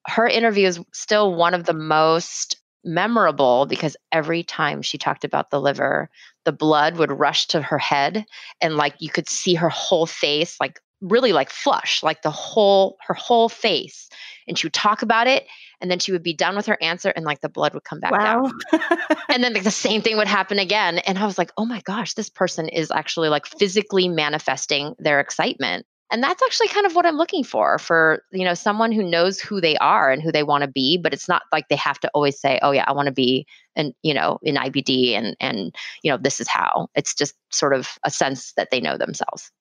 her 0.07 0.27
interview 0.27 0.67
is 0.67 0.79
still 0.93 1.33
one 1.33 1.53
of 1.53 1.65
the 1.65 1.73
most 1.73 2.57
memorable 2.83 3.65
because 3.65 3.97
every 4.11 4.43
time 4.43 4.81
she 4.81 4.97
talked 4.97 5.23
about 5.23 5.49
the 5.49 5.59
liver, 5.59 6.09
the 6.45 6.51
blood 6.51 6.97
would 6.97 7.11
rush 7.11 7.47
to 7.47 7.61
her 7.61 7.79
head 7.79 8.25
and 8.61 8.75
like 8.75 8.95
you 8.99 9.09
could 9.09 9.27
see 9.27 9.55
her 9.55 9.69
whole 9.69 10.05
face 10.05 10.57
like 10.59 10.79
really 11.05 11.33
like 11.33 11.49
flush, 11.49 12.03
like 12.03 12.21
the 12.21 12.31
whole 12.31 12.97
her 13.07 13.13
whole 13.13 13.49
face 13.49 14.09
and 14.47 14.57
she 14.57 14.67
would 14.67 14.73
talk 14.73 15.01
about 15.01 15.27
it 15.27 15.45
and 15.81 15.89
then 15.89 15.99
she 15.99 16.11
would 16.11 16.23
be 16.23 16.33
done 16.33 16.55
with 16.55 16.65
her 16.65 16.77
answer 16.81 17.09
and 17.09 17.25
like 17.25 17.41
the 17.41 17.49
blood 17.49 17.73
would 17.73 17.83
come 17.83 17.99
back 17.99 18.11
wow. 18.11 18.43
down 18.71 18.81
and 19.29 19.43
then 19.43 19.53
like, 19.53 19.63
the 19.63 19.71
same 19.87 20.01
thing 20.01 20.17
would 20.17 20.27
happen 20.27 20.59
again 20.59 20.99
and 20.99 21.17
i 21.17 21.25
was 21.25 21.37
like 21.37 21.51
oh 21.57 21.65
my 21.65 21.81
gosh 21.81 22.13
this 22.13 22.29
person 22.29 22.67
is 22.69 22.91
actually 22.91 23.29
like 23.29 23.45
physically 23.45 24.07
manifesting 24.07 24.95
their 24.99 25.19
excitement. 25.19 25.85
And 26.11 26.21
that's 26.21 26.43
actually 26.43 26.67
kind 26.67 26.85
of 26.85 26.95
what 26.95 27.05
i'm 27.05 27.17
looking 27.17 27.43
for 27.43 27.79
for 27.79 28.21
you 28.31 28.45
know 28.45 28.53
someone 28.53 28.91
who 28.91 29.03
knows 29.03 29.39
who 29.39 29.59
they 29.59 29.75
are 29.77 30.11
and 30.11 30.21
who 30.21 30.31
they 30.31 30.43
want 30.43 30.61
to 30.61 30.69
be 30.69 30.97
but 30.97 31.13
it's 31.13 31.27
not 31.27 31.41
like 31.51 31.67
they 31.67 31.75
have 31.75 31.99
to 32.01 32.11
always 32.13 32.39
say 32.39 32.59
oh 32.61 32.71
yeah 32.71 32.85
i 32.87 32.93
want 32.93 33.07
to 33.07 33.11
be 33.11 33.45
and 33.75 33.93
you 34.03 34.13
know 34.13 34.39
in 34.43 34.55
ibd 34.55 35.13
and 35.13 35.35
and 35.41 35.75
you 36.03 36.11
know 36.11 36.17
this 36.17 36.39
is 36.39 36.47
how. 36.47 36.87
It's 36.95 37.15
just 37.15 37.33
sort 37.49 37.73
of 37.73 37.97
a 38.03 38.11
sense 38.11 38.53
that 38.55 38.69
they 38.69 38.79
know 38.79 38.97
themselves 38.97 39.51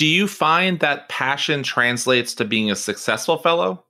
do 0.00 0.06
you 0.06 0.26
find 0.26 0.80
that 0.80 1.10
passion 1.10 1.62
translates 1.62 2.34
to 2.34 2.42
being 2.42 2.70
a 2.70 2.74
successful 2.74 3.36
fellow 3.36 3.84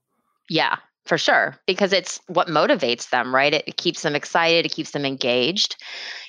yeah, 0.50 0.79
for 1.07 1.17
sure, 1.17 1.57
because 1.67 1.93
it's 1.93 2.21
what 2.26 2.49
motivates 2.49 3.11
them, 3.11 3.33
right? 3.33 3.55
It, 3.55 3.76
keeps 3.76 4.02
them 4.02 4.17
excited, 4.17 4.67
it 4.67 4.73
keeps 4.73 4.90
them 4.90 5.07
engaged. 5.07 5.76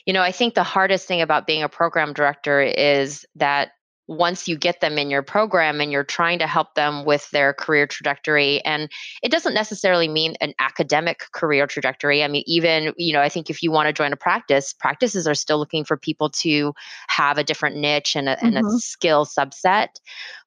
You 0.06 0.14
know, 0.14 0.22
I 0.22 0.32
think 0.32 0.54
the 0.54 0.64
hardest 0.64 1.08
thing 1.08 1.22
about 1.22 1.48
being 1.48 1.64
a 1.64 1.70
program 1.70 2.14
director 2.14 2.62
is 2.62 3.26
that 3.36 3.72
once 4.12 4.46
you 4.46 4.58
get 4.58 4.82
them 4.82 4.98
in 4.98 5.10
your 5.10 5.24
program 5.24 5.80
and 5.80 5.89
you're 5.89 6.03
trying 6.03 6.38
to 6.38 6.46
help 6.46 6.75
them 6.75 7.06
with 7.06 7.30
their 7.32 7.53
career 7.53 7.88
trajectory 7.88 8.60
and 8.65 8.91
it 9.24 9.32
doesn't 9.32 9.53
necessarily 9.53 10.10
mean 10.10 10.36
an 10.41 10.53
academic 10.60 11.24
career 11.32 11.65
trajectory 11.65 12.22
i 12.22 12.27
mean 12.27 12.44
even 12.46 12.94
you 12.98 13.13
know 13.13 13.22
i 13.22 13.30
think 13.30 13.50
if 13.50 13.63
you 13.63 13.72
want 13.72 13.88
to 13.88 13.94
join 13.94 14.12
a 14.12 14.18
practice 14.18 14.74
practices 14.74 15.27
are 15.27 15.34
still 15.34 15.58
looking 15.58 15.86
for 15.86 15.96
people 15.96 16.30
to 16.30 16.74
have 17.08 17.38
a 17.38 17.44
different 17.44 17.77
niche 17.77 18.18
and 18.18 18.27
a, 18.27 18.36
mm-hmm. 18.36 18.48
and 18.48 18.58
a 18.58 18.62
mm-hmm. 18.62 18.77
skill 18.77 19.25
subset 19.25 19.88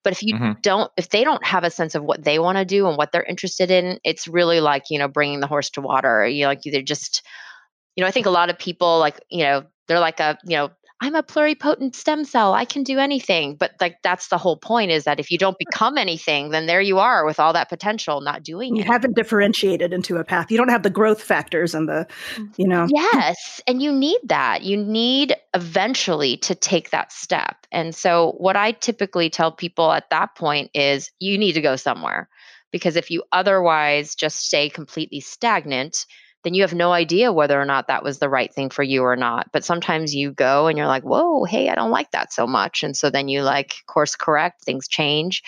but 0.03 0.13
if 0.13 0.23
you 0.23 0.35
mm-hmm. 0.35 0.53
don't 0.61 0.91
if 0.99 1.09
they 1.09 1.25
don't 1.25 1.45
have 1.47 1.65
a 1.65 1.71
sense 1.71 1.95
of 1.95 2.05
what 2.05 2.23
they 2.23 2.39
want 2.39 2.59
to 2.59 2.67
do 2.67 2.87
and 2.87 2.99
what 2.99 3.13
they're 3.13 3.23
interested 3.23 3.71
in 3.71 3.99
it's 4.05 4.29
really 4.29 4.61
like 4.61 4.91
you 4.91 4.99
know 4.99 5.09
bringing 5.09 5.41
the 5.41 5.47
horse 5.47 5.71
to 5.71 5.81
water 5.81 6.27
you 6.27 6.43
know 6.43 6.49
like 6.49 6.61
they're 6.65 6.83
just 6.83 7.23
you 7.97 8.03
know 8.03 8.09
i 8.09 8.11
think 8.11 8.27
a 8.27 8.31
lot 8.31 8.51
of 8.51 8.59
people 8.59 8.99
like 8.99 9.19
you 9.31 9.43
know 9.43 9.65
they're 9.89 10.01
like 10.01 10.21
a 10.21 10.37
you 10.45 10.57
know 10.57 10.71
I'm 11.01 11.15
a 11.15 11.23
pluripotent 11.23 11.95
stem 11.95 12.25
cell. 12.25 12.55
I 12.55 12.65
can 12.65 12.83
do 12.83 12.99
anything. 12.99 13.57
But 13.57 13.73
like 13.81 13.99
that's 14.03 14.29
the 14.29 14.39
whole 14.39 14.57
point 14.57 14.91
is 14.91 15.05
that 15.05 15.21
if 15.21 15.31
you 15.31 15.39
don't 15.39 15.59
become 15.59 15.99
anything, 15.99 16.51
then 16.51 16.67
there 16.67 16.81
you 16.81 16.99
are 16.99 17.27
with 17.27 17.41
all 17.41 17.53
that 17.53 17.69
potential 17.69 18.21
not 18.21 18.43
doing 18.43 18.77
you 18.77 18.83
it. 18.83 18.87
You 18.87 18.93
haven't 18.93 19.17
differentiated 19.17 19.93
into 19.93 20.17
a 20.17 20.25
path. 20.25 20.51
You 20.51 20.57
don't 20.57 20.71
have 20.71 20.83
the 20.83 20.91
growth 20.91 21.23
factors 21.23 21.75
and 21.75 21.89
the, 21.89 22.07
mm. 22.37 22.49
you 22.57 22.69
know. 22.69 22.87
Yes. 22.91 23.61
And 23.67 23.83
you 23.83 23.93
need 23.93 24.21
that. 24.25 24.63
You 24.63 24.77
need 24.77 25.35
eventually 25.53 26.37
to 26.39 26.55
take 26.55 26.91
that 26.91 27.13
step. 27.13 27.57
And 27.73 27.95
so 27.95 28.33
what 28.39 28.57
I 28.57 28.73
typically 28.73 29.31
tell 29.31 29.51
people 29.53 29.93
at 29.93 30.11
that 30.11 30.37
point 30.37 30.71
is 30.75 31.11
you 31.19 31.37
need 31.39 31.53
to 31.53 31.61
go 31.61 31.77
somewhere. 31.77 32.29
Because 32.71 32.97
if 32.97 33.11
you 33.11 33.23
otherwise 33.31 34.15
just 34.15 34.47
stay 34.47 34.69
completely 34.69 35.21
stagnant, 35.21 36.07
then 36.45 36.55
you 36.55 36.63
have 36.63 36.75
no 36.75 36.93
idea 36.93 37.33
whether 37.33 37.61
or 37.61 37.65
not 37.65 37.89
that 37.89 38.05
was 38.05 38.19
the 38.19 38.29
right 38.29 38.53
thing 38.53 38.71
for 38.71 38.83
you 38.83 39.03
or 39.03 39.17
not. 39.17 39.51
But 39.53 39.65
sometimes 39.65 40.15
you 40.15 40.31
go 40.31 40.67
and 40.67 40.79
you're 40.79 40.87
like, 40.87 41.03
whoa, 41.03 41.45
hey, 41.45 41.71
I 41.71 41.75
don't 41.75 41.91
like 41.91 42.11
that 42.13 42.33
so 42.33 42.47
much. 42.47 42.83
And 42.83 42.97
so 42.97 43.11
then 43.11 43.29
you 43.29 43.43
like 43.43 43.75
course 43.87 44.15
correct, 44.15 44.65
things 44.65 44.87
change. 44.87 45.43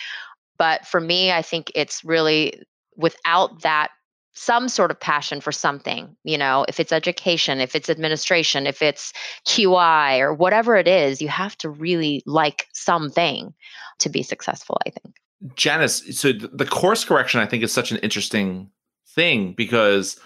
But 0.57 0.85
for 0.87 0.99
me, 0.99 1.31
I 1.31 1.43
think 1.43 1.71
it's 1.75 2.03
really 2.03 2.63
without 2.95 3.61
that 3.61 3.89
some 4.33 4.69
sort 4.69 4.91
of 4.91 4.99
passion 4.99 5.41
for 5.41 5.51
something, 5.51 6.15
you 6.23 6.37
know, 6.37 6.63
if 6.67 6.79
it's 6.79 6.91
education, 6.91 7.59
if 7.59 7.75
it's 7.75 7.89
administration, 7.89 8.67
if 8.67 8.81
it's 8.81 9.11
QI 9.47 10.19
or 10.19 10.33
whatever 10.33 10.75
it 10.75 10.87
is, 10.87 11.21
you 11.21 11.27
have 11.27 11.57
to 11.57 11.69
really 11.69 12.21
like 12.25 12.67
something 12.73 13.53
to 13.99 14.09
be 14.09 14.21
successful, 14.21 14.77
I 14.85 14.91
think. 14.91 15.15
Janice, 15.55 16.03
so 16.19 16.31
the 16.33 16.65
course 16.65 17.03
correction, 17.03 17.39
I 17.39 17.47
think, 17.47 17.63
is 17.63 17.71
such 17.71 17.91
an 17.91 17.97
interesting 17.97 18.69
thing 19.07 19.53
because 19.53 20.19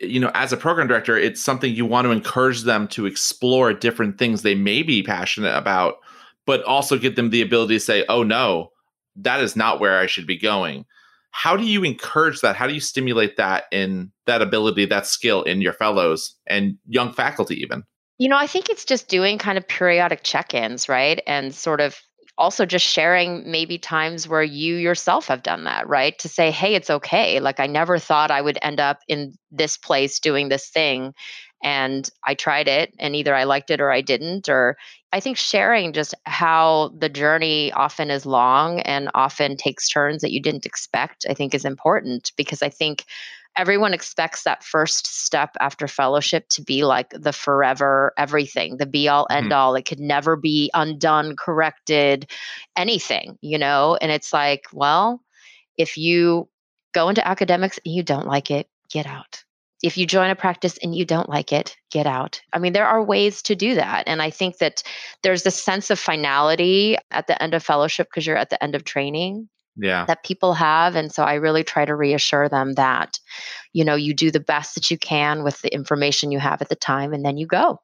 you 0.00 0.20
know, 0.20 0.30
as 0.34 0.52
a 0.52 0.56
program 0.56 0.88
director, 0.88 1.16
it's 1.16 1.42
something 1.42 1.72
you 1.72 1.86
want 1.86 2.06
to 2.06 2.10
encourage 2.10 2.62
them 2.62 2.88
to 2.88 3.06
explore 3.06 3.72
different 3.72 4.18
things 4.18 4.42
they 4.42 4.54
may 4.54 4.82
be 4.82 5.02
passionate 5.02 5.56
about, 5.56 5.96
but 6.46 6.62
also 6.64 6.98
give 6.98 7.16
them 7.16 7.30
the 7.30 7.42
ability 7.42 7.74
to 7.74 7.80
say, 7.80 8.04
oh, 8.08 8.22
no, 8.22 8.70
that 9.16 9.40
is 9.40 9.56
not 9.56 9.80
where 9.80 9.98
I 9.98 10.06
should 10.06 10.26
be 10.26 10.38
going. 10.38 10.84
How 11.30 11.56
do 11.56 11.64
you 11.64 11.82
encourage 11.82 12.40
that? 12.40 12.56
How 12.56 12.66
do 12.66 12.74
you 12.74 12.80
stimulate 12.80 13.36
that 13.36 13.64
in 13.72 14.12
that 14.26 14.42
ability, 14.42 14.86
that 14.86 15.06
skill 15.06 15.42
in 15.42 15.60
your 15.60 15.72
fellows 15.72 16.34
and 16.46 16.76
young 16.86 17.12
faculty, 17.12 17.60
even? 17.60 17.82
You 18.18 18.28
know, 18.28 18.36
I 18.36 18.46
think 18.46 18.70
it's 18.70 18.84
just 18.84 19.08
doing 19.08 19.38
kind 19.38 19.58
of 19.58 19.66
periodic 19.66 20.22
check 20.22 20.54
ins, 20.54 20.88
right? 20.88 21.20
And 21.26 21.52
sort 21.52 21.80
of 21.80 21.96
also 22.36 22.66
just 22.66 22.86
sharing 22.86 23.50
maybe 23.50 23.78
times 23.78 24.26
where 24.28 24.42
you 24.42 24.76
yourself 24.76 25.28
have 25.28 25.42
done 25.42 25.64
that, 25.64 25.88
right? 25.88 26.18
To 26.18 26.28
say, 26.28 26.50
hey, 26.50 26.74
it's 26.74 26.90
okay. 26.90 27.40
Like, 27.40 27.60
I 27.60 27.66
never 27.66 27.98
thought 27.98 28.30
I 28.30 28.40
would 28.40 28.58
end 28.62 28.80
up 28.80 29.00
in 29.08 29.34
this 29.50 29.76
place 29.76 30.18
doing 30.18 30.48
this 30.48 30.68
thing. 30.68 31.14
And 31.62 32.08
I 32.24 32.34
tried 32.34 32.68
it, 32.68 32.92
and 32.98 33.16
either 33.16 33.34
I 33.34 33.44
liked 33.44 33.70
it 33.70 33.80
or 33.80 33.90
I 33.90 34.02
didn't. 34.02 34.48
Or 34.48 34.76
I 35.12 35.20
think 35.20 35.38
sharing 35.38 35.92
just 35.92 36.14
how 36.24 36.92
the 36.98 37.08
journey 37.08 37.72
often 37.72 38.10
is 38.10 38.26
long 38.26 38.80
and 38.80 39.10
often 39.14 39.56
takes 39.56 39.88
turns 39.88 40.20
that 40.22 40.32
you 40.32 40.42
didn't 40.42 40.66
expect, 40.66 41.24
I 41.28 41.34
think 41.34 41.54
is 41.54 41.64
important 41.64 42.32
because 42.36 42.62
I 42.62 42.68
think 42.68 43.04
everyone 43.56 43.94
expects 43.94 44.42
that 44.44 44.64
first 44.64 45.06
step 45.06 45.56
after 45.60 45.86
fellowship 45.86 46.48
to 46.48 46.62
be 46.62 46.84
like 46.84 47.10
the 47.10 47.32
forever 47.32 48.12
everything, 48.16 48.76
the 48.76 48.86
be 48.86 49.08
all 49.08 49.26
end 49.30 49.46
mm-hmm. 49.46 49.52
all. 49.52 49.74
It 49.74 49.86
could 49.86 50.00
never 50.00 50.36
be 50.36 50.70
undone, 50.74 51.36
corrected, 51.36 52.30
anything, 52.76 53.38
you 53.40 53.58
know? 53.58 53.96
And 54.00 54.10
it's 54.10 54.32
like, 54.32 54.66
well, 54.72 55.22
if 55.78 55.96
you 55.96 56.48
go 56.92 57.08
into 57.08 57.26
academics 57.26 57.78
and 57.84 57.94
you 57.94 58.02
don't 58.02 58.26
like 58.26 58.50
it, 58.50 58.68
get 58.90 59.06
out. 59.06 59.44
If 59.82 59.98
you 59.98 60.06
join 60.06 60.30
a 60.30 60.36
practice 60.36 60.78
and 60.82 60.94
you 60.94 61.04
don't 61.04 61.28
like 61.28 61.52
it, 61.52 61.76
get 61.90 62.06
out. 62.06 62.40
I 62.52 62.58
mean, 62.58 62.72
there 62.72 62.86
are 62.86 63.02
ways 63.04 63.42
to 63.42 63.54
do 63.54 63.74
that. 63.74 64.04
And 64.06 64.22
I 64.22 64.30
think 64.30 64.58
that 64.58 64.82
there's 65.22 65.44
a 65.44 65.50
sense 65.50 65.90
of 65.90 65.98
finality 65.98 66.96
at 67.10 67.26
the 67.26 67.40
end 67.42 67.52
of 67.52 67.62
fellowship 67.62 68.08
because 68.08 68.26
you're 68.26 68.36
at 68.36 68.50
the 68.50 68.62
end 68.62 68.74
of 68.74 68.84
training 68.84 69.48
yeah. 69.76 70.04
that 70.06 70.24
people 70.24 70.54
have. 70.54 70.96
And 70.96 71.12
so 71.12 71.24
I 71.24 71.34
really 71.34 71.64
try 71.64 71.84
to 71.84 71.94
reassure 71.94 72.48
them 72.48 72.74
that, 72.74 73.18
you 73.72 73.84
know, 73.84 73.94
you 73.94 74.14
do 74.14 74.30
the 74.30 74.40
best 74.40 74.74
that 74.74 74.90
you 74.90 74.98
can 74.98 75.42
with 75.42 75.60
the 75.62 75.72
information 75.72 76.32
you 76.32 76.38
have 76.38 76.62
at 76.62 76.68
the 76.68 76.76
time 76.76 77.12
and 77.12 77.24
then 77.24 77.36
you 77.36 77.46
go 77.46 77.80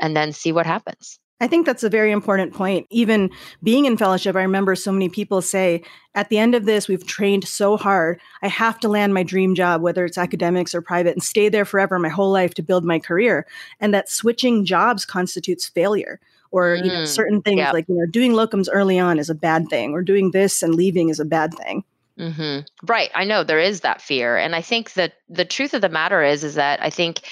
and 0.00 0.16
then 0.16 0.32
see 0.32 0.52
what 0.52 0.66
happens. 0.66 1.18
I 1.38 1.48
think 1.48 1.66
that's 1.66 1.84
a 1.84 1.90
very 1.90 2.12
important 2.12 2.54
point. 2.54 2.86
Even 2.88 3.30
being 3.62 3.84
in 3.84 3.98
fellowship, 3.98 4.36
I 4.36 4.42
remember 4.42 4.74
so 4.74 4.90
many 4.90 5.10
people 5.10 5.42
say, 5.42 5.82
at 6.14 6.30
the 6.30 6.38
end 6.38 6.54
of 6.54 6.64
this, 6.64 6.88
we've 6.88 7.06
trained 7.06 7.46
so 7.46 7.76
hard. 7.76 8.20
I 8.40 8.48
have 8.48 8.80
to 8.80 8.88
land 8.88 9.12
my 9.12 9.22
dream 9.22 9.54
job, 9.54 9.82
whether 9.82 10.06
it's 10.06 10.16
academics 10.16 10.74
or 10.74 10.80
private, 10.80 11.12
and 11.12 11.22
stay 11.22 11.50
there 11.50 11.66
forever 11.66 11.98
my 11.98 12.08
whole 12.08 12.30
life 12.30 12.54
to 12.54 12.62
build 12.62 12.86
my 12.86 12.98
career. 12.98 13.46
And 13.80 13.92
that 13.92 14.08
switching 14.08 14.64
jobs 14.64 15.04
constitutes 15.04 15.68
failure 15.68 16.20
or 16.50 16.76
mm, 16.76 16.84
you 16.84 16.90
know 16.90 17.02
mm, 17.02 17.06
certain 17.06 17.42
things 17.42 17.58
yep. 17.58 17.72
like 17.72 17.88
you 17.88 17.94
know 17.94 18.06
doing 18.10 18.32
locums 18.32 18.68
early 18.72 18.98
on 18.98 19.18
is 19.18 19.30
a 19.30 19.34
bad 19.34 19.68
thing 19.68 19.92
or 19.92 20.02
doing 20.02 20.30
this 20.30 20.62
and 20.62 20.74
leaving 20.74 21.08
is 21.08 21.20
a 21.20 21.24
bad 21.24 21.52
thing 21.54 21.84
mm-hmm. 22.18 22.60
right 22.86 23.10
i 23.14 23.24
know 23.24 23.44
there 23.44 23.60
is 23.60 23.80
that 23.80 24.00
fear 24.00 24.36
and 24.36 24.54
i 24.54 24.62
think 24.62 24.92
that 24.94 25.14
the 25.28 25.44
truth 25.44 25.74
of 25.74 25.80
the 25.80 25.88
matter 25.88 26.22
is 26.22 26.44
is 26.44 26.54
that 26.54 26.82
i 26.82 26.90
think 26.90 27.22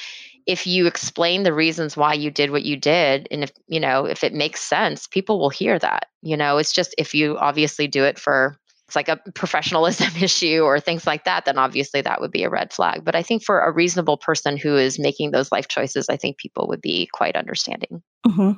if 0.47 0.67
you 0.67 0.87
explain 0.87 1.43
the 1.43 1.55
reasons 1.55 1.97
why 1.97 2.13
you 2.13 2.31
did 2.31 2.51
what 2.51 2.65
you 2.65 2.77
did 2.77 3.27
and 3.31 3.43
if 3.43 3.53
you 3.67 3.81
know 3.81 4.05
if 4.05 4.23
it 4.25 4.35
makes 4.35 4.61
sense 4.61 5.07
people 5.07 5.39
will 5.39 5.51
hear 5.51 5.79
that 5.79 6.07
you 6.23 6.37
know 6.37 6.59
it's 6.59 6.73
just 6.73 6.95
if 6.99 7.15
you 7.15 7.37
obviously 7.39 7.87
do 7.87 8.05
it 8.05 8.19
for 8.19 8.59
it's 8.87 8.97
like 8.97 9.09
a 9.09 9.17
professionalism 9.35 10.11
issue 10.23 10.61
or 10.63 10.79
things 10.79 11.07
like 11.07 11.25
that 11.25 11.45
then 11.45 11.59
obviously 11.59 12.01
that 12.01 12.21
would 12.21 12.31
be 12.31 12.45
a 12.45 12.51
red 12.51 12.73
flag 12.73 13.05
but 13.05 13.15
i 13.15 13.23
think 13.23 13.43
for 13.43 13.61
a 13.61 13.73
reasonable 13.73 14.17
person 14.17 14.57
who 14.57 14.77
is 14.77 14.99
making 14.99 15.31
those 15.31 15.51
life 15.51 15.69
choices 15.69 16.09
i 16.09 16.17
think 16.17 16.37
people 16.37 16.69
would 16.69 16.81
be 16.81 17.09
quite 17.13 17.37
understanding 17.37 18.03
mm-hmm. 18.27 18.53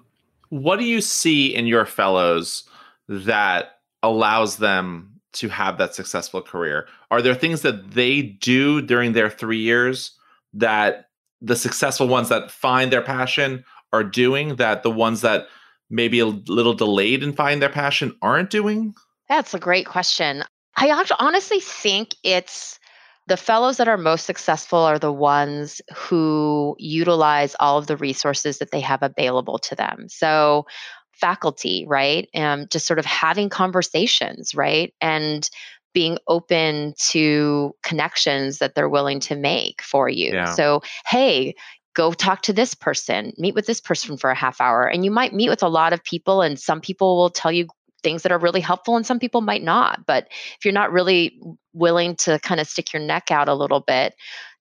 What 0.48 0.78
do 0.78 0.84
you 0.84 1.00
see 1.00 1.54
in 1.54 1.66
your 1.66 1.86
fellows 1.86 2.64
that 3.08 3.80
allows 4.02 4.56
them 4.56 5.20
to 5.34 5.48
have 5.48 5.78
that 5.78 5.94
successful 5.94 6.42
career? 6.42 6.88
Are 7.10 7.20
there 7.20 7.34
things 7.34 7.62
that 7.62 7.92
they 7.92 8.22
do 8.22 8.80
during 8.80 9.12
their 9.12 9.30
three 9.30 9.58
years 9.58 10.12
that 10.54 11.08
the 11.40 11.56
successful 11.56 12.08
ones 12.08 12.28
that 12.28 12.50
find 12.50 12.92
their 12.92 13.02
passion 13.02 13.64
are 13.92 14.04
doing 14.04 14.56
that 14.56 14.82
the 14.82 14.90
ones 14.90 15.20
that 15.20 15.46
maybe 15.90 16.18
a 16.18 16.26
little 16.26 16.74
delayed 16.74 17.22
in 17.22 17.32
finding 17.32 17.60
their 17.60 17.68
passion 17.68 18.16
aren't 18.22 18.50
doing? 18.50 18.94
That's 19.28 19.54
a 19.54 19.58
great 19.58 19.86
question. 19.86 20.44
I 20.76 21.04
honestly 21.18 21.60
think 21.60 22.14
it's 22.22 22.78
the 23.26 23.36
fellows 23.36 23.78
that 23.78 23.88
are 23.88 23.96
most 23.96 24.24
successful 24.24 24.78
are 24.78 24.98
the 24.98 25.12
ones 25.12 25.80
who 25.94 26.76
utilize 26.78 27.56
all 27.58 27.78
of 27.78 27.86
the 27.86 27.96
resources 27.96 28.58
that 28.58 28.70
they 28.70 28.80
have 28.80 29.02
available 29.02 29.58
to 29.58 29.74
them. 29.74 30.06
So, 30.08 30.66
faculty, 31.12 31.84
right? 31.88 32.28
And 32.34 32.70
just 32.70 32.86
sort 32.86 32.98
of 32.98 33.04
having 33.04 33.48
conversations, 33.48 34.54
right? 34.54 34.92
And 35.00 35.48
being 35.94 36.18
open 36.28 36.92
to 36.98 37.74
connections 37.82 38.58
that 38.58 38.74
they're 38.74 38.88
willing 38.88 39.18
to 39.18 39.34
make 39.34 39.80
for 39.80 40.08
you. 40.10 40.32
Yeah. 40.32 40.52
So, 40.52 40.82
hey, 41.06 41.54
go 41.94 42.12
talk 42.12 42.42
to 42.42 42.52
this 42.52 42.74
person, 42.74 43.32
meet 43.38 43.54
with 43.54 43.66
this 43.66 43.80
person 43.80 44.18
for 44.18 44.30
a 44.30 44.34
half 44.34 44.60
hour. 44.60 44.86
And 44.86 45.06
you 45.06 45.10
might 45.10 45.32
meet 45.32 45.48
with 45.48 45.62
a 45.62 45.68
lot 45.68 45.94
of 45.94 46.04
people, 46.04 46.42
and 46.42 46.60
some 46.60 46.82
people 46.82 47.16
will 47.16 47.30
tell 47.30 47.50
you 47.50 47.66
things 48.02 48.22
that 48.22 48.32
are 48.32 48.38
really 48.38 48.60
helpful 48.60 48.96
and 48.96 49.06
some 49.06 49.18
people 49.18 49.40
might 49.40 49.62
not 49.62 50.06
but 50.06 50.26
if 50.30 50.64
you're 50.64 50.72
not 50.72 50.92
really 50.92 51.40
willing 51.72 52.14
to 52.16 52.38
kind 52.40 52.60
of 52.60 52.66
stick 52.66 52.92
your 52.92 53.02
neck 53.02 53.30
out 53.30 53.48
a 53.48 53.54
little 53.54 53.80
bit 53.80 54.14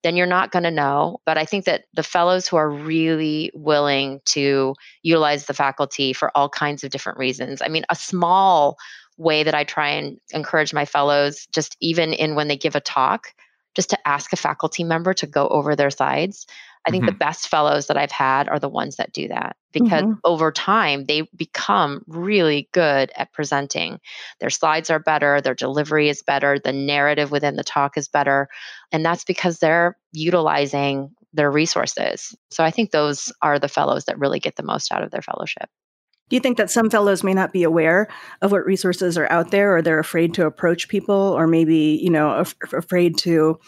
then 0.03 0.15
you're 0.15 0.27
not 0.27 0.51
going 0.51 0.63
to 0.63 0.71
know 0.71 1.17
but 1.25 1.37
i 1.37 1.45
think 1.45 1.65
that 1.65 1.85
the 1.93 2.03
fellows 2.03 2.47
who 2.47 2.57
are 2.57 2.69
really 2.69 3.51
willing 3.53 4.19
to 4.25 4.73
utilize 5.03 5.45
the 5.45 5.53
faculty 5.53 6.13
for 6.13 6.31
all 6.35 6.49
kinds 6.49 6.83
of 6.83 6.89
different 6.89 7.17
reasons 7.17 7.61
i 7.61 7.67
mean 7.67 7.85
a 7.89 7.95
small 7.95 8.77
way 9.17 9.43
that 9.43 9.55
i 9.55 9.63
try 9.63 9.89
and 9.89 10.17
encourage 10.33 10.73
my 10.73 10.85
fellows 10.85 11.47
just 11.53 11.75
even 11.79 12.13
in 12.13 12.35
when 12.35 12.47
they 12.47 12.57
give 12.57 12.75
a 12.75 12.81
talk 12.81 13.27
just 13.75 13.89
to 13.89 14.07
ask 14.07 14.31
a 14.31 14.37
faculty 14.37 14.83
member 14.83 15.13
to 15.13 15.27
go 15.27 15.47
over 15.49 15.75
their 15.75 15.91
slides 15.91 16.45
I 16.85 16.91
think 16.91 17.03
mm-hmm. 17.03 17.13
the 17.13 17.17
best 17.17 17.47
fellows 17.47 17.87
that 17.87 17.97
I've 17.97 18.11
had 18.11 18.47
are 18.47 18.59
the 18.59 18.69
ones 18.69 18.97
that 18.97 19.11
do 19.11 19.27
that 19.29 19.55
because 19.71 20.03
mm-hmm. 20.03 20.19
over 20.23 20.51
time 20.51 21.05
they 21.05 21.27
become 21.35 22.03
really 22.07 22.69
good 22.73 23.11
at 23.15 23.33
presenting. 23.33 23.99
Their 24.39 24.49
slides 24.49 24.89
are 24.89 24.99
better, 24.99 25.41
their 25.41 25.55
delivery 25.55 26.09
is 26.09 26.21
better, 26.21 26.59
the 26.59 26.71
narrative 26.71 27.31
within 27.31 27.55
the 27.55 27.63
talk 27.63 27.97
is 27.97 28.07
better. 28.07 28.47
And 28.91 29.03
that's 29.03 29.23
because 29.23 29.59
they're 29.59 29.97
utilizing 30.11 31.11
their 31.33 31.51
resources. 31.51 32.35
So 32.51 32.63
I 32.63 32.71
think 32.71 32.91
those 32.91 33.33
are 33.41 33.59
the 33.59 33.67
fellows 33.67 34.05
that 34.05 34.19
really 34.19 34.39
get 34.39 34.55
the 34.55 34.63
most 34.63 34.91
out 34.91 35.03
of 35.03 35.11
their 35.11 35.21
fellowship. 35.21 35.69
Do 36.29 36.35
you 36.35 36.39
think 36.39 36.57
that 36.57 36.71
some 36.71 36.89
fellows 36.89 37.23
may 37.23 37.35
not 37.35 37.53
be 37.53 37.61
aware 37.61 38.07
of 38.41 38.51
what 38.51 38.65
resources 38.65 39.15
are 39.15 39.31
out 39.31 39.51
there 39.51 39.75
or 39.75 39.81
they're 39.81 39.99
afraid 39.99 40.33
to 40.35 40.47
approach 40.47 40.87
people 40.87 41.15
or 41.15 41.45
maybe, 41.45 41.99
you 42.01 42.09
know, 42.09 42.31
af- 42.31 42.55
afraid 42.73 43.17
to 43.19 43.59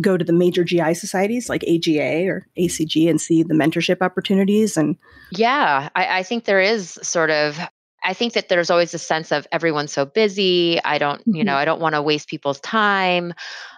go 0.00 0.16
to 0.16 0.24
the 0.24 0.32
major 0.32 0.64
GI 0.64 0.94
societies 0.94 1.48
like 1.48 1.64
AGA 1.64 2.26
or 2.28 2.46
ACG 2.58 3.08
and 3.08 3.20
see 3.20 3.42
the 3.42 3.54
mentorship 3.54 3.98
opportunities 4.00 4.76
and 4.76 4.96
Yeah, 5.32 5.88
I, 5.94 6.18
I 6.18 6.22
think 6.22 6.44
there 6.44 6.60
is 6.60 6.98
sort 7.02 7.30
of 7.30 7.58
I 8.02 8.14
think 8.14 8.32
that 8.32 8.48
there's 8.48 8.70
always 8.70 8.94
a 8.94 8.98
sense 8.98 9.30
of 9.30 9.46
everyone's 9.52 9.92
so 9.92 10.06
busy. 10.06 10.82
I 10.82 10.96
don't, 10.96 11.20
you 11.26 11.44
know, 11.44 11.52
Mhm. 11.52 11.56
I 11.56 11.64
don't 11.66 11.82
want 11.82 11.94
to 11.96 12.00
waste 12.02 12.28
people's 12.28 12.58
time. 12.60 13.34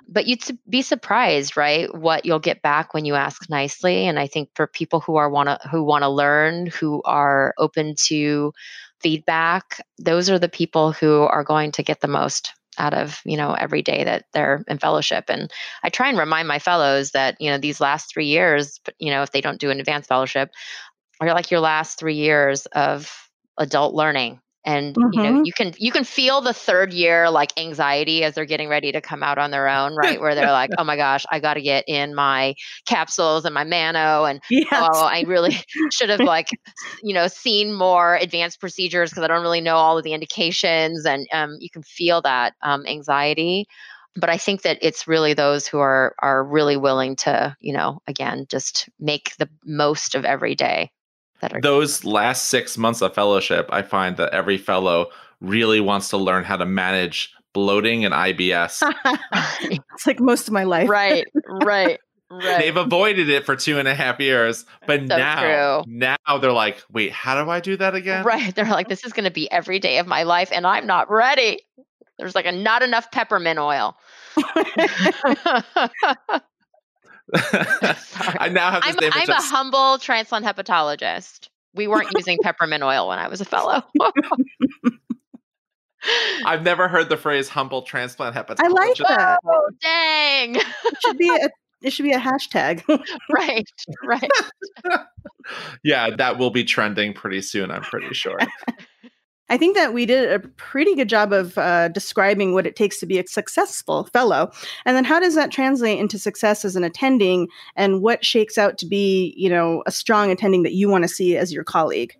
But 0.08 0.26
you'd 0.26 0.42
be 0.68 0.82
surprised, 0.82 1.56
right? 1.56 1.92
What 1.92 2.24
you'll 2.24 2.38
get 2.38 2.62
back 2.62 2.94
when 2.94 3.04
you 3.04 3.16
ask 3.16 3.50
nicely. 3.50 4.06
And 4.06 4.20
I 4.20 4.28
think 4.28 4.50
for 4.54 4.68
people 4.68 5.00
who 5.00 5.16
are 5.16 5.28
want 5.28 5.48
to 5.48 5.58
who 5.68 5.82
want 5.82 6.02
to 6.02 6.08
learn, 6.08 6.66
who 6.66 7.02
are 7.04 7.52
open 7.58 7.94
to 8.06 8.52
feedback, 9.00 9.80
those 9.98 10.30
are 10.30 10.38
the 10.38 10.48
people 10.48 10.92
who 10.92 11.22
are 11.22 11.42
going 11.44 11.72
to 11.72 11.82
get 11.82 12.00
the 12.00 12.08
most 12.08 12.52
out 12.78 12.94
of 12.94 13.20
you 13.24 13.36
know 13.36 13.52
every 13.52 13.82
day 13.82 14.04
that 14.04 14.24
they're 14.32 14.64
in 14.68 14.78
fellowship 14.78 15.24
and 15.28 15.50
i 15.82 15.88
try 15.88 16.08
and 16.08 16.18
remind 16.18 16.48
my 16.48 16.58
fellows 16.58 17.10
that 17.10 17.36
you 17.40 17.50
know 17.50 17.58
these 17.58 17.80
last 17.80 18.12
three 18.12 18.26
years 18.26 18.80
you 18.98 19.10
know 19.10 19.22
if 19.22 19.30
they 19.32 19.40
don't 19.40 19.60
do 19.60 19.70
an 19.70 19.80
advanced 19.80 20.08
fellowship 20.08 20.50
are 21.20 21.28
like 21.28 21.50
your 21.50 21.60
last 21.60 21.98
three 21.98 22.14
years 22.14 22.66
of 22.66 23.28
adult 23.58 23.94
learning 23.94 24.40
and 24.64 24.98
you 25.10 25.20
know 25.20 25.32
Mhm. 25.32 25.42
you 25.42 25.52
can 25.52 25.72
you 25.78 25.90
can 25.92 26.04
feel 26.04 26.40
the 26.40 26.52
third 26.54 26.92
year 26.92 27.30
like 27.30 27.52
anxiety 27.58 28.24
as 28.24 28.34
they're 28.34 28.44
getting 28.44 28.68
ready 28.68 28.92
to 28.92 29.00
come 29.00 29.22
out 29.22 29.38
on 29.38 29.50
their 29.50 29.68
own 29.68 29.94
right 29.96 30.20
where 30.20 30.34
they're 30.34 30.52
like 30.52 30.70
oh 30.78 30.84
my 30.84 30.96
gosh 30.96 31.24
i 31.30 31.40
got 31.40 31.54
to 31.54 31.62
get 31.62 31.84
in 31.88 32.14
my 32.14 32.54
capsules 32.86 33.44
and 33.44 33.54
my 33.54 33.64
mano 33.64 34.24
and 34.24 34.40
yes. 34.48 34.66
oh 34.76 35.04
i 35.04 35.22
really 35.26 35.56
should 35.90 36.10
have 36.10 36.22
like 36.24 36.48
you 37.02 37.14
know 37.14 37.26
seen 37.28 37.72
more 37.72 38.16
advanced 38.16 38.60
procedures 38.60 39.10
because 39.10 39.24
i 39.24 39.26
don't 39.28 39.42
really 39.42 39.60
know 39.60 39.76
all 39.76 39.98
of 39.98 40.04
the 40.04 40.12
indications 40.12 41.04
and 41.06 41.26
um, 41.32 41.56
you 41.60 41.70
can 41.70 41.82
feel 41.82 42.20
that 42.22 42.54
um, 42.62 42.84
anxiety 42.86 43.66
but 44.16 44.30
i 44.30 44.36
think 44.36 44.62
that 44.62 44.78
it's 44.82 45.06
really 45.08 45.34
those 45.34 45.66
who 45.66 45.78
are 45.78 46.14
are 46.20 46.44
really 46.44 46.76
willing 46.76 47.16
to 47.16 47.56
you 47.60 47.72
know 47.72 48.00
again 48.06 48.46
just 48.48 48.88
make 48.98 49.32
the 49.38 49.48
most 49.64 50.14
of 50.14 50.24
every 50.24 50.54
day 50.54 50.90
that 51.42 51.52
are 51.52 51.60
Those 51.60 52.04
last 52.04 52.46
six 52.48 52.78
months 52.78 53.02
of 53.02 53.14
fellowship, 53.14 53.68
I 53.70 53.82
find 53.82 54.16
that 54.16 54.32
every 54.32 54.56
fellow 54.58 55.10
really 55.40 55.80
wants 55.80 56.08
to 56.10 56.16
learn 56.16 56.44
how 56.44 56.56
to 56.56 56.64
manage 56.64 57.32
bloating 57.52 58.04
and 58.06 58.14
IBS. 58.14 58.82
it's 59.92 60.06
like 60.06 60.20
most 60.20 60.48
of 60.48 60.54
my 60.54 60.64
life. 60.64 60.88
right 60.88 61.26
right 61.46 62.00
right 62.30 62.58
They've 62.60 62.76
avoided 62.76 63.28
it 63.28 63.44
for 63.44 63.54
two 63.56 63.78
and 63.78 63.86
a 63.86 63.94
half 63.94 64.18
years, 64.18 64.64
but 64.86 65.00
So 65.00 65.18
now, 65.18 65.82
true. 65.82 65.92
now 65.92 66.16
they're 66.40 66.50
like, 66.50 66.82
wait, 66.90 67.12
how 67.12 67.44
do 67.44 67.50
I 67.50 67.60
do 67.60 67.76
that 67.76 67.94
again? 67.94 68.24
Right. 68.24 68.54
They're 68.54 68.64
like, 68.64 68.88
this 68.88 69.04
is 69.04 69.12
going 69.12 69.24
to 69.24 69.30
be 69.30 69.50
every 69.52 69.78
day 69.78 69.98
of 69.98 70.06
my 70.06 70.22
life, 70.22 70.48
and 70.50 70.66
I'm 70.66 70.86
not 70.86 71.10
ready. 71.10 71.60
There's 72.18 72.34
like 72.34 72.46
a 72.46 72.52
not 72.52 72.82
enough 72.82 73.10
peppermint 73.10 73.58
oil. 73.58 73.96
I 77.34 78.50
now 78.50 78.70
have 78.70 78.82
this 78.82 78.94
I'm, 78.96 79.00
name. 79.00 79.12
I'm 79.14 79.30
a 79.30 79.40
humble 79.40 79.98
transplant 79.98 80.44
hepatologist. 80.44 81.48
We 81.74 81.86
weren't 81.86 82.08
using 82.16 82.38
peppermint 82.42 82.82
oil 82.82 83.08
when 83.08 83.18
I 83.18 83.28
was 83.28 83.40
a 83.40 83.44
fellow. 83.44 83.82
I've 86.44 86.62
never 86.62 86.88
heard 86.88 87.08
the 87.08 87.16
phrase 87.16 87.48
humble 87.48 87.82
transplant 87.82 88.34
hepatologist. 88.34 88.64
I 88.64 88.68
like 88.68 88.96
that. 88.96 89.38
oh, 89.46 89.70
dang. 89.80 90.56
It 90.56 90.96
should 91.00 91.16
be 91.16 91.28
a 91.30 91.48
it 91.82 91.92
should 91.92 92.04
be 92.04 92.12
a 92.12 92.18
hashtag. 92.18 92.82
right. 93.32 93.68
Right. 94.04 94.30
Yeah, 95.82 96.10
that 96.16 96.38
will 96.38 96.50
be 96.50 96.64
trending 96.64 97.12
pretty 97.14 97.42
soon, 97.42 97.70
I'm 97.70 97.82
pretty 97.82 98.14
sure. 98.14 98.38
I 99.48 99.58
think 99.58 99.76
that 99.76 99.92
we 99.92 100.06
did 100.06 100.32
a 100.32 100.38
pretty 100.56 100.94
good 100.94 101.08
job 101.08 101.32
of 101.32 101.58
uh, 101.58 101.88
describing 101.88 102.54
what 102.54 102.66
it 102.66 102.76
takes 102.76 102.98
to 103.00 103.06
be 103.06 103.18
a 103.18 103.26
successful 103.26 104.04
fellow. 104.12 104.50
And 104.86 104.96
then 104.96 105.04
how 105.04 105.20
does 105.20 105.34
that 105.34 105.50
translate 105.50 105.98
into 105.98 106.18
success 106.18 106.64
as 106.64 106.74
an 106.74 106.84
attending 106.84 107.48
and 107.76 108.00
what 108.00 108.24
shakes 108.24 108.56
out 108.56 108.78
to 108.78 108.86
be, 108.86 109.34
you 109.36 109.50
know, 109.50 109.82
a 109.86 109.90
strong 109.92 110.30
attending 110.30 110.62
that 110.62 110.72
you 110.72 110.88
want 110.88 111.04
to 111.04 111.08
see 111.08 111.36
as 111.36 111.52
your 111.52 111.64
colleague? 111.64 112.14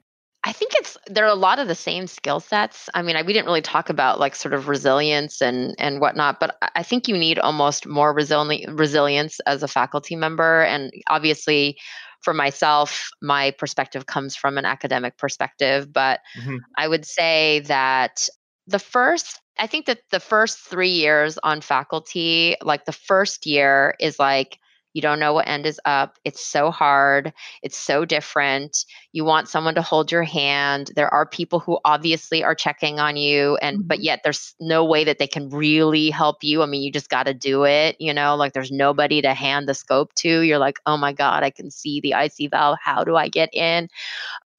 I 0.45 0.53
think 0.53 0.73
it's 0.75 0.99
there 1.07 1.25
are 1.25 1.29
a 1.29 1.37
lot 1.37 1.61
of 1.61 1.69
the 1.69 1.75
same 1.75 2.09
skill 2.09 2.41
sets. 2.41 2.91
I 2.95 3.03
mean, 3.03 3.15
I, 3.15 3.23
we 3.23 3.33
didn't 3.33 3.47
really 3.47 3.63
talk 3.63 3.89
about 3.89 4.19
like 4.19 4.35
sort 4.35 4.55
of 4.55 4.67
resilience 4.67 5.41
and 5.41 5.77
and 5.79 6.01
whatnot, 6.01 6.41
but 6.41 6.57
I- 6.75 6.83
think 6.83 7.07
you 7.07 7.17
need 7.17 7.39
almost 7.39 7.87
more 7.87 8.13
resilient 8.13 8.77
resilience 8.77 9.39
as 9.47 9.63
a 9.63 9.69
faculty 9.69 10.17
member. 10.17 10.63
And 10.63 10.93
obviously, 11.09 11.79
for 12.23 12.35
myself, 12.35 13.09
my 13.21 13.51
perspective 13.53 14.07
comes 14.07 14.37
from 14.37 14.59
an 14.59 14.65
academic 14.65 15.19
perspective, 15.19 15.93
but 15.93 16.21
Mhm. 16.39 16.59
I 16.77 16.89
would 16.89 17.05
say 17.05 17.61
that 17.67 18.29
the 18.67 18.79
first, 18.79 19.41
I 19.59 19.67
think 19.67 19.87
that 19.87 20.01
the 20.11 20.21
first 20.21 20.59
three 20.59 20.91
years 20.91 21.39
on 21.43 21.61
faculty, 21.61 22.57
like 22.63 22.85
the 22.85 22.93
first 22.93 23.47
year 23.47 23.95
is 24.01 24.19
like, 24.19 24.59
you 24.95 25.03
don't 25.03 25.19
know 25.21 25.33
what 25.33 25.49
end 25.49 25.67
is 25.67 25.81
up. 25.85 26.19
It's 26.25 26.45
so 26.45 26.71
hard. 26.71 27.33
It's 27.63 27.77
so 27.77 28.05
different. 28.05 28.85
You 29.13 29.25
want 29.25 29.49
someone 29.49 29.75
to 29.77 29.83
hold 29.83 30.13
your 30.13 30.23
hand. 30.23 30.91
There 30.95 31.13
are 31.13 31.27
people 31.27 31.61
who 31.61 31.79
obviously 31.85 32.45
are 32.45 32.55
checking 32.55 32.99
on 33.01 33.17
you, 33.17 33.57
and 33.57 33.83
but 33.89 33.99
Mhm. 33.99 34.05
yet 34.05 34.21
there's 34.25 34.55
no 34.61 34.85
way 34.85 35.05
that 35.05 35.19
they 35.19 35.27
can 35.27 35.49
really 35.51 36.11
help 36.11 36.43
you. 36.43 36.63
I 36.63 36.67
mean, 36.67 36.83
you 36.83 36.93
just 36.93 37.09
got 37.11 37.25
to 37.25 37.35
do 37.35 37.65
it. 37.65 37.97
You 37.99 38.13
know, 38.15 38.37
like 38.37 38.53
there's 38.53 38.71
nobody 38.73 39.23
to 39.23 39.35
hand 39.35 39.69
the 39.69 39.75
scope 39.75 40.15
to. 40.17 40.41
You're 40.41 40.59
like, 40.59 40.79
oh 40.87 40.97
my 40.97 41.13
god, 41.13 41.43
I 41.43 41.51
can 41.51 41.71
see 41.71 42.01
the 42.01 42.15
IC 42.15 42.49
valve. 42.49 42.79
How 42.83 43.05
do 43.05 43.17
I 43.17 43.29
get 43.29 43.51
in? 43.55 43.89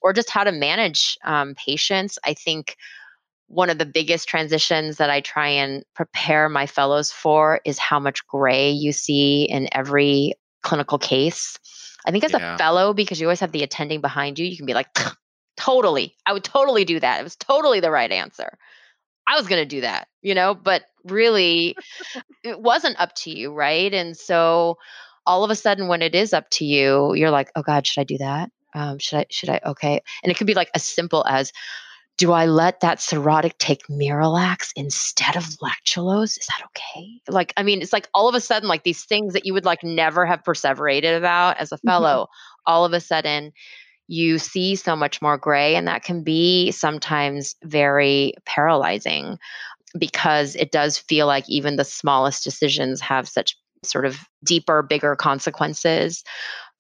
Or 0.02 0.12
just 0.14 0.30
how 0.30 0.44
to 0.44 0.52
manage 0.52 1.18
um, 1.24 1.56
patients. 1.56 2.20
I 2.26 2.34
think 2.34 2.76
one 3.48 3.70
of 3.70 3.78
the 3.78 3.86
biggest 3.86 4.28
transitions 4.28 4.98
that 4.98 5.10
I 5.10 5.22
try 5.22 5.48
and 5.48 5.84
prepare 5.94 6.50
my 6.50 6.66
fellows 6.66 7.12
for 7.12 7.60
is 7.66 7.78
how 7.78 8.00
much 8.00 8.26
gray 8.28 8.72
you 8.72 8.92
see 8.92 9.44
in 9.44 9.68
every 9.72 10.34
clinical 10.64 10.98
case. 10.98 11.58
I 12.06 12.12
think 12.12 12.24
as 12.24 12.32
Yeah. 12.32 12.56
a 12.56 12.58
fellow, 12.58 12.94
because 12.94 13.20
you 13.20 13.28
always 13.28 13.40
have 13.42 13.52
the 13.52 13.64
attending 13.64 14.02
behind 14.02 14.40
you, 14.40 14.46
you 14.46 14.58
can 14.58 14.66
be 14.66 14.74
like, 14.74 14.88
totally, 15.58 16.16
I 16.26 16.34
would 16.34 16.44
totally 16.44 16.86
do 16.86 17.00
that. 17.00 17.20
It 17.20 17.24
was 17.24 17.36
totally 17.36 17.80
the 17.80 17.92
right 17.92 18.12
answer. 18.12 18.58
I 19.28 19.38
was 19.38 19.48
going 19.48 19.62
to 19.62 19.66
do 19.66 19.82
that, 19.82 20.08
you 20.22 20.36
know, 20.36 20.54
but 20.54 20.84
really 21.06 21.76
it 22.44 22.60
wasn't 22.60 23.00
up 23.00 23.14
to 23.16 23.32
you, 23.32 23.54
right? 23.54 23.94
And 23.94 24.18
so 24.18 24.78
all 25.26 25.44
of 25.44 25.52
a 25.52 25.56
sudden 25.56 25.88
when 25.88 26.02
it 26.02 26.16
is 26.16 26.34
up 26.34 26.50
to 26.52 26.66
you, 26.66 27.14
you're 27.14 27.32
like, 27.32 27.50
"Oh 27.56 27.62
god, 27.62 27.88
should 27.88 28.02
I 28.02 28.04
do 28.04 28.18
that? 28.18 28.52
Um, 28.76 29.00
should 29.00 29.20
I 29.20 29.26
should 29.30 29.50
I 29.50 29.62
okay?" 29.66 30.02
And 30.24 30.32
it 30.32 30.38
could 30.38 30.48
be 30.48 30.54
like 30.54 30.70
as 30.76 30.84
simple 30.84 31.26
as 31.26 31.54
do 32.18 32.32
I 32.32 32.46
let 32.46 32.82
that 32.82 33.00
cirrhotic 33.00 33.58
take 33.58 33.88
Miralax 33.88 34.72
instead 34.76 35.36
of 35.36 35.44
lactulose? 35.62 36.38
Is 36.38 36.48
that 36.48 36.66
okay? 36.68 37.08
Like, 37.28 37.54
I 37.58 37.64
mean, 37.64 37.82
it's 37.82 37.94
like 37.94 38.08
all 38.14 38.30
of 38.30 38.36
a 38.36 38.42
sudden, 38.42 38.70
like 38.70 38.84
these 38.84 39.04
things 39.04 39.34
that 39.34 39.46
you 39.46 39.54
would 39.54 39.66
like 39.66 39.84
never 39.84 40.26
have 40.26 40.44
perseverated 40.44 41.18
about 41.18 41.58
as 41.58 41.72
a 41.72 41.76
mm-hmm. 41.76 41.88
fellow, 41.88 42.28
all 42.66 42.86
of 42.86 42.94
a 42.94 43.00
sudden 43.00 43.52
you 44.08 44.38
see 44.38 44.76
so 44.76 44.96
much 44.96 45.22
more 45.22 45.38
gray, 45.38 45.76
and 45.76 45.88
that 45.88 46.04
can 46.04 46.24
be 46.24 46.72
sometimes 46.72 47.56
very 47.64 48.34
paralyzing 48.46 49.38
because 49.98 50.56
it 50.56 50.72
does 50.72 50.98
feel 50.98 51.28
like 51.28 51.46
even 51.48 51.78
the 51.78 51.86
smallest 51.86 52.44
decisions 52.44 53.00
have 53.02 53.28
such 53.28 53.58
sort 53.84 54.06
of 54.06 54.20
deeper, 54.44 54.82
bigger 54.82 55.16
consequences. 55.16 56.24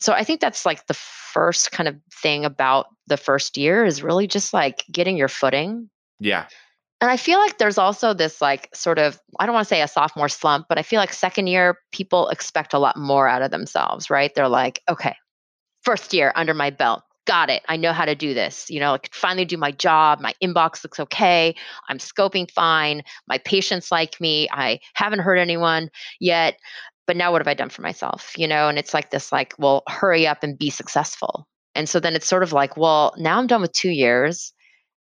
So 0.03 0.11
I 0.11 0.25
think 0.25 0.41
that's 0.41 0.65
like 0.65 0.85
the 0.87 0.93
first 0.93 1.71
kind 1.71 1.87
of 1.87 1.95
thing 2.21 2.43
about 2.43 2.87
the 3.07 3.15
first 3.15 3.55
year 3.55 3.85
is 3.85 4.03
really 4.03 4.27
just 4.27 4.53
like 4.53 4.83
getting 4.91 5.15
your 5.15 5.29
footing. 5.29 5.89
Yeah. 6.19 6.47
And 6.99 7.09
I 7.09 7.15
feel 7.15 7.39
like 7.39 7.57
there's 7.57 7.77
also 7.77 8.13
this 8.13 8.41
like 8.41 8.67
sort 8.75 8.99
of 8.99 9.17
I 9.39 9.45
don't 9.45 9.55
want 9.55 9.65
to 9.65 9.69
say 9.69 9.81
a 9.81 9.87
sophomore 9.87 10.27
slump, 10.27 10.65
but 10.67 10.77
I 10.77 10.81
feel 10.81 10.99
like 10.99 11.13
second 11.13 11.47
year 11.47 11.77
people 11.93 12.27
expect 12.27 12.73
a 12.73 12.79
lot 12.79 12.97
more 12.97 13.29
out 13.29 13.43
of 13.43 13.51
themselves, 13.51 14.09
right? 14.09 14.29
They're 14.35 14.49
like, 14.49 14.81
okay, 14.89 15.15
first 15.83 16.13
year 16.13 16.33
under 16.35 16.53
my 16.53 16.69
belt. 16.69 17.03
Got 17.25 17.49
it. 17.49 17.63
I 17.69 17.77
know 17.77 17.93
how 17.93 18.03
to 18.03 18.15
do 18.15 18.33
this. 18.33 18.69
You 18.69 18.81
know, 18.81 18.95
I 18.95 18.97
could 18.97 19.15
finally 19.15 19.45
do 19.45 19.55
my 19.55 19.71
job. 19.71 20.19
My 20.19 20.33
inbox 20.43 20.83
looks 20.83 20.99
okay. 20.99 21.55
I'm 21.87 21.97
scoping 21.97 22.51
fine. 22.51 23.03
My 23.29 23.37
patients 23.37 23.89
like 23.89 24.19
me. 24.19 24.49
I 24.51 24.81
haven't 24.95 25.19
hurt 25.19 25.37
anyone 25.37 25.89
yet. 26.19 26.57
But 27.05 27.17
now 27.17 27.31
what 27.31 27.41
have 27.41 27.47
I 27.47 27.53
done 27.53 27.69
for 27.69 27.81
myself? 27.81 28.33
You 28.37 28.47
know, 28.47 28.69
and 28.69 28.77
it's 28.77 28.93
like 28.93 29.11
this 29.11 29.31
like, 29.31 29.53
well, 29.57 29.83
hurry 29.87 30.25
up 30.25 30.43
and 30.43 30.57
be 30.57 30.69
successful. 30.69 31.47
And 31.75 31.89
so 31.89 31.99
then 31.99 32.15
it's 32.15 32.27
sort 32.27 32.43
of 32.43 32.53
like, 32.53 32.77
well, 32.77 33.13
now 33.17 33.39
I'm 33.39 33.47
done 33.47 33.61
with 33.61 33.73
2 33.73 33.89
years 33.89 34.53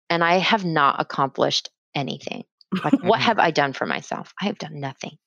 and 0.09 0.23
I 0.23 0.37
have 0.39 0.65
not 0.65 0.99
accomplished 0.99 1.69
anything. 1.95 2.43
Like 2.83 3.03
what 3.03 3.19
have 3.29 3.39
I 3.39 3.51
done 3.51 3.73
for 3.73 3.85
myself? 3.85 4.33
I 4.41 4.45
have 4.45 4.57
done 4.57 4.79
nothing. 4.79 5.17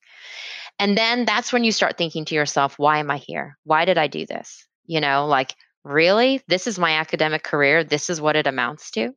And 0.79 0.97
then 0.97 1.25
that's 1.25 1.51
when 1.51 1.63
you 1.63 1.71
start 1.71 1.97
thinking 1.97 2.25
to 2.25 2.35
yourself, 2.35 2.77
why 2.77 2.99
am 2.99 3.09
I 3.09 3.17
here? 3.17 3.57
Why 3.63 3.85
did 3.85 3.97
I 3.97 4.07
do 4.07 4.25
this? 4.25 4.67
You 4.85 5.01
know, 5.01 5.25
like 5.25 5.55
really? 5.83 6.41
This 6.47 6.67
is 6.67 6.77
my 6.77 6.93
academic 6.93 7.43
career. 7.43 7.83
This 7.83 8.09
is 8.09 8.21
what 8.21 8.35
it 8.35 8.47
amounts 8.47 8.91
to. 8.91 9.13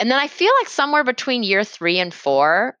And 0.00 0.10
then 0.10 0.18
I 0.18 0.28
feel 0.28 0.52
like 0.60 0.68
somewhere 0.68 1.04
between 1.04 1.42
year 1.42 1.64
three 1.64 1.98
and 1.98 2.14
four, 2.14 2.78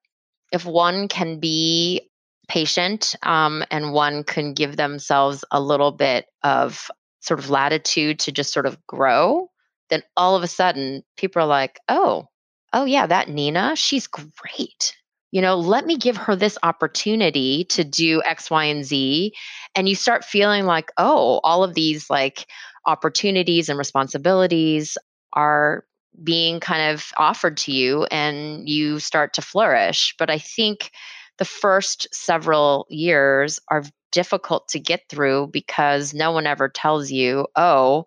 if 0.52 0.64
one 0.64 1.08
can 1.08 1.40
be 1.40 2.07
patient 2.48 3.14
um, 3.22 3.64
and 3.70 3.92
one 3.92 4.24
can 4.24 4.54
give 4.54 4.76
themselves 4.76 5.44
a 5.50 5.60
little 5.60 5.92
bit 5.92 6.26
of 6.42 6.90
sort 7.20 7.40
of 7.40 7.50
latitude 7.50 8.18
to 8.20 8.32
just 8.32 8.52
sort 8.52 8.66
of 8.66 8.78
grow, 8.86 9.50
then 9.90 10.02
all 10.16 10.36
of 10.36 10.42
a 10.42 10.48
sudden 10.48 11.02
people 11.16 11.42
are 11.42 11.46
like, 11.46 11.78
oh, 11.88 12.26
oh 12.72 12.84
yeah, 12.84 13.06
that 13.06 13.28
Nina, 13.28 13.76
she's 13.76 14.06
great. 14.06 14.94
You 15.30 15.42
know, 15.42 15.56
let 15.56 15.84
me 15.84 15.98
give 15.98 16.16
her 16.16 16.36
this 16.36 16.56
opportunity 16.62 17.64
to 17.64 17.84
do 17.84 18.22
X, 18.24 18.50
Y, 18.50 18.64
and 18.64 18.84
Z. 18.84 19.34
And 19.74 19.88
you 19.88 19.94
start 19.94 20.24
feeling 20.24 20.64
like, 20.64 20.90
oh, 20.96 21.40
all 21.44 21.64
of 21.64 21.74
these 21.74 22.08
like 22.08 22.46
opportunities 22.86 23.68
and 23.68 23.78
responsibilities 23.78 24.96
are 25.34 25.84
being 26.22 26.60
kind 26.60 26.94
of 26.94 27.12
offered 27.18 27.58
to 27.58 27.72
you 27.72 28.04
and 28.10 28.66
you 28.68 28.98
start 28.98 29.34
to 29.34 29.42
flourish. 29.42 30.14
But 30.18 30.30
I 30.30 30.38
think 30.38 30.90
the 31.38 31.44
first 31.44 32.06
several 32.12 32.86
years 32.88 33.58
are 33.68 33.84
difficult 34.12 34.68
to 34.68 34.80
get 34.80 35.02
through 35.08 35.48
because 35.52 36.14
no 36.14 36.32
one 36.32 36.46
ever 36.46 36.68
tells 36.68 37.10
you, 37.10 37.46
oh, 37.56 38.06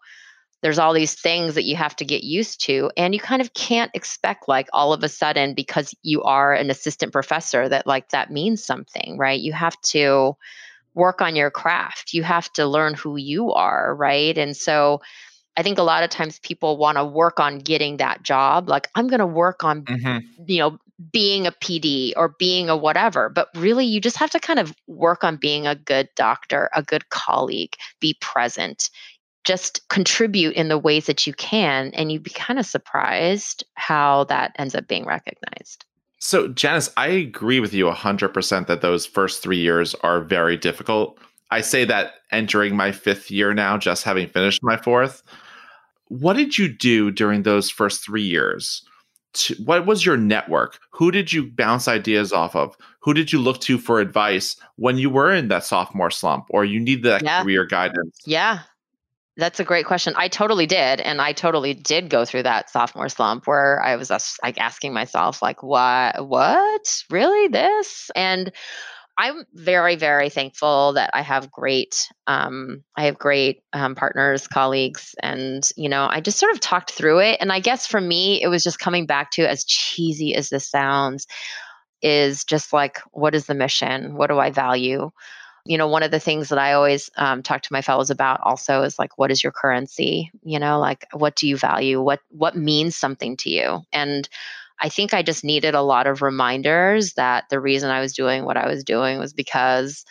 there's 0.62 0.80
all 0.80 0.94
these 0.94 1.16
things 1.16 1.56
that 1.56 1.64
you 1.64 1.76
have 1.76 1.96
to 1.96 2.06
get 2.06 2.24
used 2.24 2.64
to 2.66 2.92
and 2.96 3.16
you 3.16 3.20
kind 3.20 3.42
of 3.42 3.54
can't 3.54 3.92
expect 3.96 4.48
like 4.48 4.68
all 4.74 4.94
of 4.94 5.04
a 5.04 5.10
sudden 5.10 5.56
because 5.56 5.96
you 6.04 6.22
are 6.22 6.54
an 6.54 6.70
assistant 6.70 7.12
professor 7.12 7.68
that 7.68 7.88
like 7.88 8.10
that 8.10 8.32
means 8.32 8.64
something 8.64 9.18
right? 9.18 9.40
You 9.40 9.54
have 9.54 9.80
to 9.82 10.36
work 10.94 11.22
on 11.22 11.36
your 11.36 11.50
craft. 11.50 12.14
You 12.14 12.22
have 12.24 12.52
to 12.54 12.68
learn 12.68 12.94
who 12.94 13.18
you 13.18 13.54
are 13.54 13.96
right? 13.96 14.38
And 14.38 14.56
so 14.56 15.02
i 15.58 15.64
think 15.64 15.78
a 15.78 15.84
lot 15.84 16.04
of 16.04 16.10
times 16.10 16.40
people 16.40 16.78
want 16.78 16.98
to 16.98 17.04
work 17.06 17.40
on 17.40 17.60
getting 17.60 17.98
that 17.98 18.24
job 18.24 18.70
like 18.70 18.88
i'm 18.96 19.08
going 19.08 19.20
to 19.20 19.26
work 19.26 19.66
on 19.66 19.84
mm-hmm. 19.84 20.20
you 20.48 20.60
know 20.60 20.78
being 21.12 21.48
a 21.48 21.52
pd 21.52 22.14
or 22.16 22.36
being 22.38 22.70
a 22.70 22.78
whatever 22.78 23.30
but 23.30 23.48
really 23.56 23.86
you 23.86 24.02
just 24.02 24.18
have 24.18 24.30
to 24.30 24.40
kind 24.40 24.60
of 24.60 24.74
work 24.88 25.24
on 25.24 25.38
being 25.38 25.66
a 25.66 25.76
good 25.76 26.10
doctor 26.16 26.70
a 26.76 26.84
good 26.84 27.10
colleague 27.10 27.76
be 28.00 28.16
present. 28.22 28.90
Just 29.44 29.88
contribute 29.90 30.56
in 30.56 30.68
the 30.68 30.78
ways 30.78 31.08
that 31.08 31.26
you 31.26 31.34
can 31.34 31.92
and 31.94 32.12
you'd 32.12 32.24
be 32.24 32.32
kind 32.32 32.60
of 32.60 32.66
surprised 32.66 33.64
how 33.74 34.26
that 34.26 34.56
ends 34.58 34.76
up 34.76 34.88
being 34.88 35.06
recognized. 35.06 35.86
So 36.20 36.48
janice 36.50 36.92
i 36.98 37.08
agree 37.08 37.60
with 37.60 37.74
you 37.74 37.86
100% 37.86 38.68
that 38.68 38.82
those 38.82 39.06
first 39.06 39.42
three 39.42 39.60
years 39.60 39.96
are 39.96 40.22
very 40.22 40.58
difficult. 40.58 41.18
I 41.50 41.62
say 41.62 41.84
that 41.86 42.14
entering 42.32 42.76
my 42.76 42.92
fifth 42.92 43.32
year 43.32 43.54
now 43.54 43.78
just 43.78 44.04
having 44.04 44.28
finished 44.28 44.62
my 44.64 44.78
fourth. 44.78 45.24
What 46.08 46.34
did 46.34 46.58
you 46.58 46.68
do 46.68 47.10
during 47.10 47.44
those 47.44 47.70
first 47.70 48.04
three 48.04 48.24
years 48.24 48.84
to, 49.34 49.56
what 49.64 49.86
was 49.86 50.06
your 50.06 50.18
network 50.18 50.80
who 50.92 51.12
did 51.12 51.32
you 51.32 51.50
bounce 51.52 51.88
ideas 51.88 52.32
off 52.34 52.56
of 52.56 52.76
who 53.00 53.14
did 53.14 53.32
you 53.32 53.40
look 53.40 53.60
to 53.62 53.78
for 53.78 54.00
advice 54.00 54.56
when 54.76 54.98
you 54.98 55.10
were 55.10 55.32
in 55.32 55.48
that 55.48 55.64
sophomore 55.64 56.12
slump 56.12 56.46
or 56.50 56.66
you 56.66 56.80
need 56.80 57.04
that 57.04 57.24
yeah. 57.24 57.42
career 57.42 57.66
guidance 57.66 58.20
yeah 58.26 58.60
that's 59.38 59.60
a 59.60 59.64
great 59.64 59.86
question. 59.86 60.14
I 60.18 60.28
totally 60.28 60.68
did, 60.68 61.00
and 61.00 61.22
I 61.22 61.32
totally 61.32 61.74
did 61.74 62.10
go 62.10 62.26
through 62.26 62.44
that 62.44 62.70
sophomore 62.70 63.08
slump 63.08 63.48
where 63.48 63.82
I 63.82 63.96
was 63.96 64.12
like 64.44 64.60
asking 64.60 64.94
myself, 64.94 65.42
like, 65.42 65.64
"What? 65.64 66.28
What? 66.28 67.04
Really? 67.10 67.48
This?" 67.48 68.12
And 68.14 68.52
I'm 69.22 69.46
very, 69.54 69.98
very 69.98 70.30
thankful 70.30 70.94
that 70.94 71.12
I 71.14 71.22
have 71.22 71.52
great, 71.52 72.08
um, 72.26 72.84
I 72.98 73.06
have 73.06 73.20
great 73.20 73.62
um, 73.72 73.94
partners, 73.94 74.48
colleagues, 74.48 75.14
and 75.22 75.64
you 75.78 75.90
know, 75.90 76.08
I 76.10 76.22
just 76.22 76.40
sort 76.40 76.54
of 76.54 76.60
talked 76.60 76.90
through 76.90 77.20
it. 77.20 77.38
And 77.40 77.52
I 77.52 77.60
guess 77.60 77.86
for 77.86 78.02
me, 78.02 78.42
it 78.42 78.48
was 78.48 78.64
just 78.64 78.80
coming 78.80 79.06
back 79.06 79.30
to, 79.34 79.48
as 79.48 79.64
cheesy 79.64 80.34
as 80.34 80.50
this 80.50 80.68
sounds, 80.68 81.28
is 82.02 82.46
just 82.46 82.74
like, 82.74 82.98
what 83.12 83.36
is 83.36 83.46
the 83.46 83.54
mission? 83.54 84.16
What 84.16 84.32
do 84.32 84.40
I 84.40 84.50
value? 84.50 85.12
you 85.64 85.78
know 85.78 85.88
one 85.88 86.02
of 86.02 86.10
the 86.10 86.20
things 86.20 86.50
that 86.50 86.58
i 86.58 86.74
always 86.74 87.12
um, 87.18 87.44
talk 87.44 87.62
to 87.62 87.72
my 87.72 87.84
fellows 87.84 88.10
about 88.10 88.40
also 88.42 88.82
is 88.82 88.98
like 88.98 89.16
what 89.20 89.30
is 89.30 89.44
your 89.44 89.52
currency 89.52 90.32
you 90.42 90.58
know 90.58 90.80
like 90.80 91.06
what 91.14 91.36
do 91.36 91.48
you 91.48 91.56
value 91.56 92.02
what 92.02 92.20
what 92.30 92.56
means 92.56 92.96
something 92.96 93.38
to 93.38 93.52
you 93.52 93.82
and 93.94 94.28
i 94.82 94.90
think 94.90 95.14
i 95.14 95.22
just 95.22 95.44
needed 95.44 95.76
a 95.76 95.82
lot 95.82 96.08
of 96.08 96.22
reminders 96.22 97.14
that 97.14 97.46
the 97.50 97.60
reason 97.60 97.90
i 97.90 98.02
was 98.02 98.14
doing 98.14 98.46
what 98.46 98.58
i 98.58 98.68
was 98.68 98.84
doing 98.84 99.20
was 99.20 99.34
because 99.34 100.06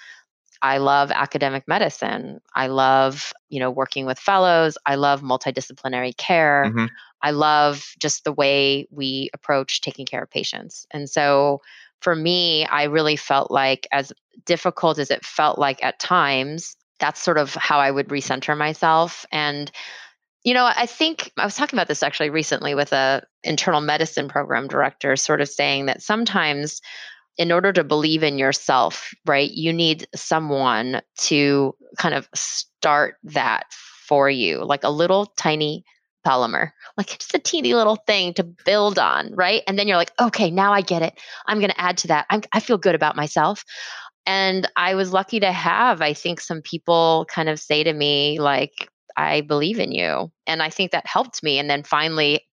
i 0.62 0.78
love 0.78 1.10
academic 1.10 1.66
medicine 1.68 2.40
i 2.54 2.66
love 2.66 3.32
you 3.48 3.60
know 3.60 3.70
working 3.70 4.06
with 4.06 4.18
fellows 4.18 4.78
i 4.86 4.94
love 4.94 5.22
multidisciplinary 5.22 6.16
care 6.16 6.64
mm-hmm. 6.66 6.86
i 7.22 7.30
love 7.30 7.92
just 7.98 8.24
the 8.24 8.32
way 8.32 8.86
we 8.90 9.30
approach 9.34 9.80
taking 9.80 10.06
care 10.06 10.22
of 10.22 10.30
patients 10.30 10.86
and 10.90 11.08
so 11.08 11.60
for 12.00 12.16
me, 12.16 12.64
I 12.66 12.84
really 12.84 13.16
felt 13.16 13.50
like, 13.50 13.86
as 13.92 14.12
difficult 14.46 14.98
as 14.98 15.10
it 15.10 15.24
felt 15.24 15.58
like 15.58 15.82
at 15.84 15.98
times, 15.98 16.76
that's 16.98 17.22
sort 17.22 17.38
of 17.38 17.54
how 17.54 17.78
I 17.78 17.90
would 17.90 18.08
recenter 18.08 18.56
myself. 18.56 19.26
And, 19.32 19.70
you 20.44 20.54
know, 20.54 20.70
I 20.74 20.86
think 20.86 21.32
I 21.36 21.44
was 21.44 21.54
talking 21.54 21.78
about 21.78 21.88
this 21.88 22.02
actually 22.02 22.30
recently 22.30 22.74
with 22.74 22.92
a 22.92 23.22
internal 23.44 23.80
medicine 23.80 24.28
program 24.28 24.68
director, 24.68 25.16
sort 25.16 25.40
of 25.40 25.48
saying 25.48 25.86
that 25.86 26.02
sometimes 26.02 26.80
in 27.36 27.52
order 27.52 27.72
to 27.72 27.84
believe 27.84 28.22
in 28.22 28.38
yourself, 28.38 29.12
right, 29.26 29.50
you 29.50 29.72
need 29.72 30.06
someone 30.14 31.00
to 31.16 31.74
kind 31.98 32.14
of 32.14 32.28
start 32.34 33.16
that 33.22 33.64
for 34.06 34.28
you, 34.28 34.64
like 34.64 34.84
a 34.84 34.90
little 34.90 35.26
tiny 35.36 35.84
polymer, 36.26 36.70
like 36.96 37.18
just 37.18 37.34
a 37.34 37.38
teeny 37.38 37.74
little 37.74 37.96
thing 37.96 38.34
to 38.34 38.44
build 38.44 38.98
on, 38.98 39.34
right? 39.34 39.62
And 39.66 39.78
then 39.78 39.88
you're 39.88 39.96
like, 39.96 40.12
okay, 40.20 40.50
now 40.50 40.72
I 40.72 40.80
get 40.80 41.02
it. 41.02 41.18
I'm 41.46 41.58
going 41.58 41.70
to 41.70 41.80
add 41.80 41.98
to 41.98 42.08
that. 42.08 42.26
I'm, 42.30 42.42
I 42.52 42.60
feel 42.60 42.78
good 42.78 42.94
about 42.94 43.16
myself. 43.16 43.64
And 44.26 44.68
I 44.76 44.94
was 44.94 45.12
lucky 45.12 45.40
to 45.40 45.50
have, 45.50 46.02
I 46.02 46.12
think, 46.12 46.40
some 46.40 46.60
people 46.60 47.26
kind 47.30 47.48
of 47.48 47.58
say 47.58 47.84
to 47.84 47.92
me, 47.92 48.38
like, 48.38 48.90
I 49.20 49.42
believe 49.42 49.78
in 49.78 49.92
you. 49.92 50.32
And 50.46 50.62
I 50.62 50.70
think 50.70 50.92
that 50.92 51.06
helped 51.06 51.42
me. 51.42 51.58
And 51.58 51.68
then 51.68 51.82
finally 51.82 52.46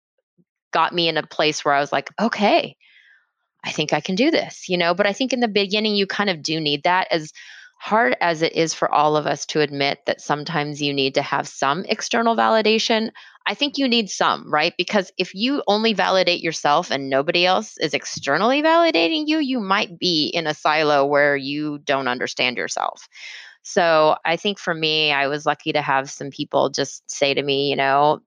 got 0.72 0.92
me 0.92 1.08
in 1.08 1.16
a 1.16 1.26
place 1.26 1.64
where 1.64 1.74
I 1.74 1.80
was 1.80 1.92
like, 1.92 2.10
okay, 2.20 2.76
I 3.64 3.70
think 3.70 3.92
I 3.92 4.00
can 4.00 4.14
do 4.14 4.30
this, 4.30 4.68
you 4.68 4.76
know? 4.76 4.94
But 4.94 5.06
I 5.06 5.12
think 5.12 5.32
in 5.32 5.40
the 5.40 5.48
beginning, 5.48 5.96
you 5.96 6.06
kind 6.06 6.30
of 6.30 6.42
do 6.42 6.60
need 6.60 6.82
that 6.84 7.08
as 7.10 7.32
hard 7.78 8.16
as 8.20 8.42
it 8.42 8.54
is 8.54 8.74
for 8.74 8.92
all 8.92 9.16
of 9.16 9.26
us 9.26 9.46
to 9.46 9.60
admit 9.60 10.00
that 10.06 10.20
sometimes 10.20 10.80
you 10.80 10.92
need 10.92 11.14
to 11.14 11.22
have 11.22 11.46
some 11.46 11.84
external 11.84 12.34
validation, 12.34 13.10
I 13.46 13.54
think 13.54 13.78
you 13.78 13.86
need 13.86 14.10
some, 14.10 14.52
right? 14.52 14.72
Because 14.76 15.12
if 15.18 15.34
you 15.34 15.62
only 15.66 15.92
validate 15.92 16.42
yourself 16.42 16.90
and 16.90 17.10
nobody 17.10 17.46
else 17.46 17.76
is 17.78 17.94
externally 17.94 18.62
validating 18.62 19.24
you, 19.26 19.38
you 19.38 19.60
might 19.60 19.98
be 19.98 20.26
in 20.28 20.46
a 20.46 20.54
silo 20.54 21.04
where 21.04 21.36
you 21.36 21.78
don't 21.78 22.08
understand 22.08 22.56
yourself. 22.56 23.08
So 23.68 24.14
I 24.24 24.36
think 24.36 24.60
for 24.60 24.72
me, 24.72 25.10
I 25.10 25.26
was 25.26 25.44
lucky 25.44 25.72
to 25.72 25.82
have 25.82 26.08
some 26.08 26.30
people 26.30 26.70
just 26.70 27.02
say 27.10 27.34
to 27.34 27.42
me, 27.42 27.68
you 27.68 27.74
know, 27.74 28.20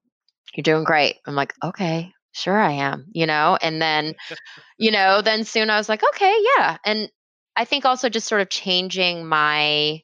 you're 0.54 0.64
doing 0.64 0.84
great. 0.84 1.16
I'm 1.26 1.34
like, 1.34 1.54
okay, 1.64 2.12
sure 2.34 2.60
I 2.60 2.74
am, 2.74 3.06
you 3.14 3.26
know? 3.26 3.58
And 3.62 3.82
then, 3.82 4.16
you 4.78 4.92
know, 4.92 5.22
then 5.22 5.46
soon 5.46 5.70
I 5.70 5.78
was 5.78 5.88
like, 5.88 6.02
okay, 6.14 6.36
yeah. 6.58 6.76
And 6.86 7.10
I 7.56 7.64
think 7.64 7.86
also 7.86 8.10
just 8.10 8.28
sort 8.28 8.42
of 8.42 8.50
changing 8.50 9.28
my 9.28 10.02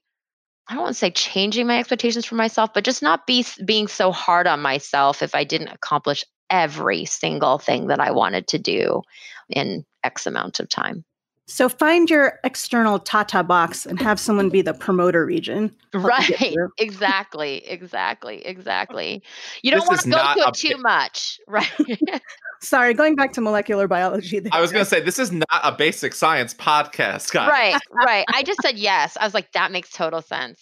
I 0.68 0.74
don't 0.74 0.84
want 0.84 0.94
to 0.94 1.00
say 1.00 1.12
changing 1.12 1.68
my 1.68 1.80
expectations 1.80 2.26
for 2.26 2.36
myself, 2.36 2.74
but 2.74 2.86
just 2.86 3.04
not 3.04 3.28
be 3.28 3.46
being 3.66 3.90
so 3.90 4.14
hard 4.14 4.48
on 4.48 4.62
myself 4.62 5.22
if 5.22 5.36
I 5.36 5.44
didn't 5.44 5.68
accomplish 5.68 6.24
every 6.50 7.04
single 7.04 7.58
thing 7.58 7.88
that 7.88 8.00
I 8.00 8.12
wanted 8.12 8.48
to 8.48 8.58
do 8.58 9.02
in 9.50 9.86
X 10.02 10.28
amount 10.28 10.62
of 10.62 10.70
time. 10.70 11.04
So 11.48 11.70
find 11.70 12.10
your 12.10 12.40
external 12.44 12.98
Tata 12.98 13.44
box 13.44 13.86
and 13.86 14.02
have 14.02 14.20
someone 14.20 14.50
be 14.50 14.64
the 14.64 14.74
promoter 14.74 15.26
region. 15.26 15.74
Right. 15.94 16.32
Exactly. 16.78 17.66
Exactly. 17.68 18.46
Exactly. 18.46 19.24
You 19.62 19.72
don't 19.72 19.88
want 19.88 20.02
to 20.02 20.10
go 20.10 20.18
to 20.18 20.48
it 20.48 20.54
too 20.54 20.78
much. 20.78 21.40
Right. 21.48 21.70
Sorry, 22.62 22.94
going 22.94 23.16
back 23.16 23.34
to 23.34 23.42
molecular 23.42 23.88
biology. 23.88 24.40
There. 24.40 24.50
I 24.54 24.60
was 24.60 24.72
going 24.72 24.84
to 24.84 24.90
say 24.90 25.00
this 25.00 25.20
is 25.20 25.32
not 25.32 25.46
a 25.52 25.72
basic 25.72 26.14
science 26.14 26.54
podcast, 26.54 27.32
guys. 27.32 27.50
Right, 27.50 27.80
right. 27.92 28.26
I 28.34 28.44
just 28.44 28.62
said 28.62 28.78
yes. 28.78 29.16
I 29.20 29.26
was 29.26 29.34
like, 29.34 29.52
that 29.52 29.72
makes 29.72 29.92
total 29.92 30.22
sense. 30.22 30.60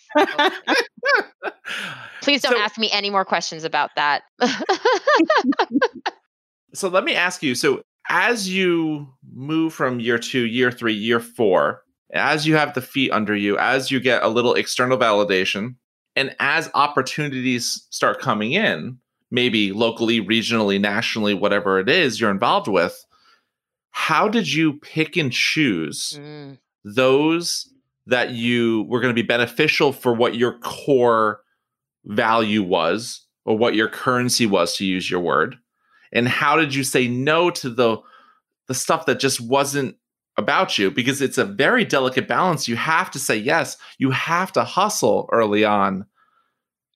Please 2.21 2.41
don't 2.41 2.53
so, 2.53 2.59
ask 2.59 2.77
me 2.77 2.89
any 2.91 3.09
more 3.09 3.23
questions 3.23 3.63
about 3.63 3.91
that. 3.95 4.23
so 6.73 6.89
let 6.89 7.03
me 7.05 7.15
ask 7.15 7.41
you. 7.41 7.55
So 7.55 7.83
as 8.09 8.49
you 8.49 9.07
move 9.33 9.73
from 9.73 9.99
year 9.99 10.17
two, 10.17 10.45
year 10.45 10.71
three, 10.71 10.93
year 10.93 11.19
four, 11.19 11.83
as 12.13 12.45
you 12.45 12.55
have 12.55 12.73
the 12.73 12.81
feet 12.81 13.11
under 13.11 13.35
you, 13.35 13.57
as 13.57 13.89
you 13.89 13.99
get 13.99 14.23
a 14.23 14.27
little 14.27 14.53
external 14.53 14.97
validation, 14.97 15.75
and 16.15 16.35
as 16.39 16.69
opportunities 16.73 17.87
start 17.89 18.19
coming 18.19 18.51
in, 18.51 18.97
maybe 19.31 19.71
locally, 19.71 20.21
regionally, 20.21 20.79
nationally, 20.79 21.33
whatever 21.33 21.79
it 21.79 21.89
is 21.89 22.19
you're 22.19 22.29
involved 22.29 22.67
with, 22.67 23.03
how 23.91 24.27
did 24.27 24.51
you 24.51 24.73
pick 24.79 25.17
and 25.17 25.31
choose 25.31 26.19
mm. 26.19 26.57
those 26.83 27.69
that 28.05 28.31
you 28.31 28.83
were 28.89 28.99
going 28.99 29.13
to 29.13 29.21
be 29.21 29.25
beneficial 29.25 29.91
for 29.91 30.13
what 30.13 30.35
your 30.35 30.59
core 30.59 31.41
value 32.05 32.61
was 32.61 33.25
or 33.45 33.57
what 33.57 33.75
your 33.75 33.87
currency 33.87 34.45
was 34.45 34.75
to 34.77 34.85
use 34.85 35.09
your 35.09 35.19
word? 35.19 35.57
And 36.13 36.27
how 36.27 36.55
did 36.55 36.73
you 36.73 36.83
say 36.83 37.07
no 37.07 37.49
to 37.51 37.69
the 37.69 37.97
the 38.67 38.73
stuff 38.73 39.05
that 39.07 39.19
just 39.19 39.41
wasn't 39.41 39.97
about 40.37 40.77
you 40.77 40.89
because 40.89 41.21
it's 41.21 41.37
a 41.37 41.45
very 41.45 41.83
delicate 41.83 42.27
balance. 42.27 42.67
You 42.67 42.77
have 42.77 43.11
to 43.11 43.19
say 43.19 43.35
yes. 43.35 43.77
You 43.99 44.11
have 44.11 44.53
to 44.53 44.63
hustle 44.63 45.27
early 45.31 45.65
on 45.65 46.05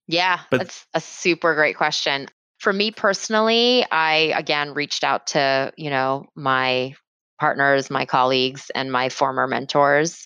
yeah, 0.08 0.40
but, 0.50 0.60
that's 0.62 0.86
a 0.94 1.02
super 1.02 1.54
great 1.54 1.76
question. 1.78 2.28
for 2.60 2.74
me 2.74 2.92
personally, 2.92 3.86
I 3.92 4.34
again 4.36 4.74
reached 4.74 5.04
out 5.04 5.28
to, 5.28 5.72
you 5.78 5.90
know, 5.90 6.26
my 6.36 6.96
partners, 7.40 7.92
my 7.92 8.06
colleagues, 8.06 8.72
and 8.74 8.92
my 8.92 9.10
former 9.10 9.46
mentors. 9.48 10.26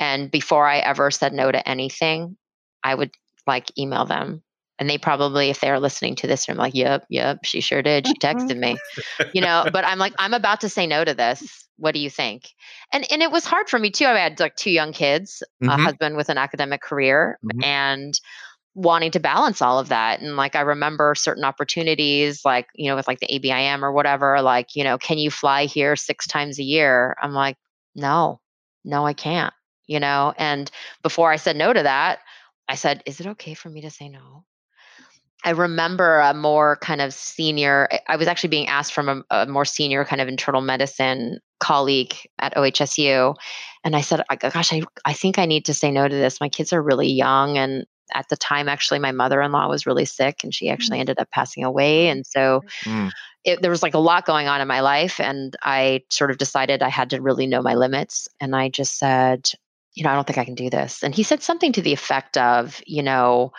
And 0.00 0.30
before 0.30 0.66
I 0.66 0.78
ever 0.78 1.10
said 1.10 1.32
no 1.32 1.52
to 1.52 1.68
anything, 1.68 2.36
I 2.82 2.94
would 2.94 3.12
like 3.46 3.70
email 3.78 4.06
them. 4.06 4.42
And 4.78 4.88
they 4.88 4.98
probably, 4.98 5.50
if 5.50 5.60
they're 5.60 5.80
listening 5.80 6.16
to 6.16 6.26
this, 6.26 6.48
are 6.48 6.54
like, 6.54 6.74
yep, 6.74 7.04
yep, 7.10 7.40
she 7.44 7.60
sure 7.60 7.82
did. 7.82 8.06
She 8.06 8.18
Mm-hmm. 8.18 8.18
texted 8.18 8.58
me, 8.58 8.82
you 9.32 9.40
know, 9.40 9.68
but 9.72 9.84
I'm 9.84 9.98
like, 9.98 10.14
I'm 10.18 10.34
about 10.34 10.60
to 10.62 10.68
say 10.68 10.86
no 10.86 11.04
to 11.04 11.14
this. 11.14 11.68
What 11.76 11.94
do 11.94 12.00
you 12.00 12.10
think? 12.10 12.48
And 12.92 13.06
and 13.12 13.22
it 13.22 13.30
was 13.30 13.44
hard 13.44 13.68
for 13.68 13.78
me 13.78 13.90
too. 13.90 14.06
I 14.06 14.18
had 14.18 14.40
like 14.40 14.56
two 14.56 14.70
young 14.70 14.92
kids, 14.92 15.42
a 15.66 15.76
Mhm. 15.76 15.78
husband 15.78 16.16
with 16.16 16.28
an 16.28 16.38
academic 16.38 16.80
career, 16.82 17.38
Mhm. 17.42 17.62
and 17.62 18.18
wanting 18.74 19.10
to 19.12 19.20
balance 19.20 19.60
all 19.60 19.78
of 19.78 19.88
that. 19.88 20.20
And 20.20 20.36
like 20.36 20.54
I 20.54 20.60
remember 20.60 21.14
certain 21.16 21.44
opportunities, 21.44 22.42
like, 22.44 22.68
you 22.74 22.88
know, 22.88 22.96
with 22.96 23.08
like 23.08 23.20
the 23.20 23.26
ABIM 23.28 23.82
or 23.82 23.92
whatever, 23.92 24.40
like, 24.40 24.76
you 24.76 24.84
know, 24.84 24.98
can 24.98 25.18
you 25.18 25.30
fly 25.30 25.64
here 25.64 25.96
six 25.96 26.26
times 26.26 26.58
a 26.58 26.62
year? 26.62 27.16
I'm 27.20 27.32
like, 27.32 27.56
no, 27.96 28.40
no, 28.84 29.04
I 29.04 29.14
can't, 29.14 29.52
you 29.86 29.98
know? 30.00 30.32
And 30.38 30.70
before 31.02 31.32
I 31.32 31.36
said 31.36 31.56
no 31.56 31.72
to 31.72 31.82
that, 31.82 32.20
I 32.68 32.76
said, 32.76 33.02
is 33.06 33.20
it 33.20 33.26
okay 33.28 33.54
for 33.54 33.68
me 33.68 33.80
to 33.82 33.90
say 33.90 34.08
no? 34.08 34.44
I 35.44 35.50
remember 35.50 36.18
a 36.18 36.34
more 36.34 36.76
kind 36.76 37.00
of 37.00 37.14
senior, 37.14 37.88
I- 38.08 38.16
was 38.16 38.26
actually 38.28 38.50
being 38.50 38.68
asked 38.68 38.92
from 38.92 39.08
a, 39.30 39.42
a 39.42 39.46
more 39.46 39.64
senior 39.64 40.04
kind 40.04 40.20
of 40.20 40.28
internal 40.28 40.60
medicine 40.60 41.38
colleague 41.60 42.14
at 42.38 42.54
OHSU. 42.56 43.34
And 43.84 43.94
I 43.94 44.00
said, 44.00 44.22
gosh, 44.40 44.72
I, 44.72 44.82
I 45.04 45.12
think 45.12 45.38
I 45.38 45.46
need 45.46 45.64
to 45.66 45.74
say 45.74 45.90
no 45.90 46.08
to 46.08 46.14
this. 46.14 46.40
My 46.40 46.48
kids 46.48 46.72
are 46.72 46.82
really 46.82 47.08
young. 47.08 47.56
And 47.56 47.86
at 48.14 48.28
the 48.28 48.36
time, 48.36 48.68
actually, 48.68 48.98
my 48.98 49.12
mother 49.12 49.40
in 49.40 49.52
law 49.52 49.68
was 49.68 49.86
really 49.86 50.04
sick 50.04 50.42
and 50.42 50.52
she 50.54 50.68
actually 50.70 50.98
ended 50.98 51.18
up 51.18 51.30
passing 51.30 51.64
away. 51.64 52.08
And 52.08 52.26
so 52.26 52.62
Mm. 52.84 53.10
it, 53.44 53.62
there 53.62 53.70
was 53.70 53.82
like 53.82 53.94
a 53.94 53.98
lot 53.98 54.26
going 54.26 54.48
on 54.48 54.60
in 54.60 54.68
my 54.68 54.80
life. 54.80 55.20
And 55.20 55.56
I 55.62 56.02
sort 56.10 56.30
of 56.30 56.38
decided 56.38 56.82
I 56.82 56.88
had 56.88 57.10
to 57.10 57.20
really 57.20 57.46
know 57.46 57.62
my 57.62 57.74
limits. 57.74 58.28
And 58.40 58.56
I 58.56 58.68
just 58.68 58.98
said, 58.98 59.50
you 59.94 60.04
know, 60.04 60.10
I 60.10 60.14
don't 60.14 60.26
think 60.26 60.38
I 60.38 60.44
can 60.44 60.54
do 60.54 60.70
this. 60.70 61.02
And 61.02 61.14
he 61.14 61.22
said 61.22 61.42
something 61.42 61.72
to 61.72 61.82
the 61.82 61.92
effect 61.92 62.36
of, 62.36 62.80
you 62.86 63.02
know, 63.02 63.52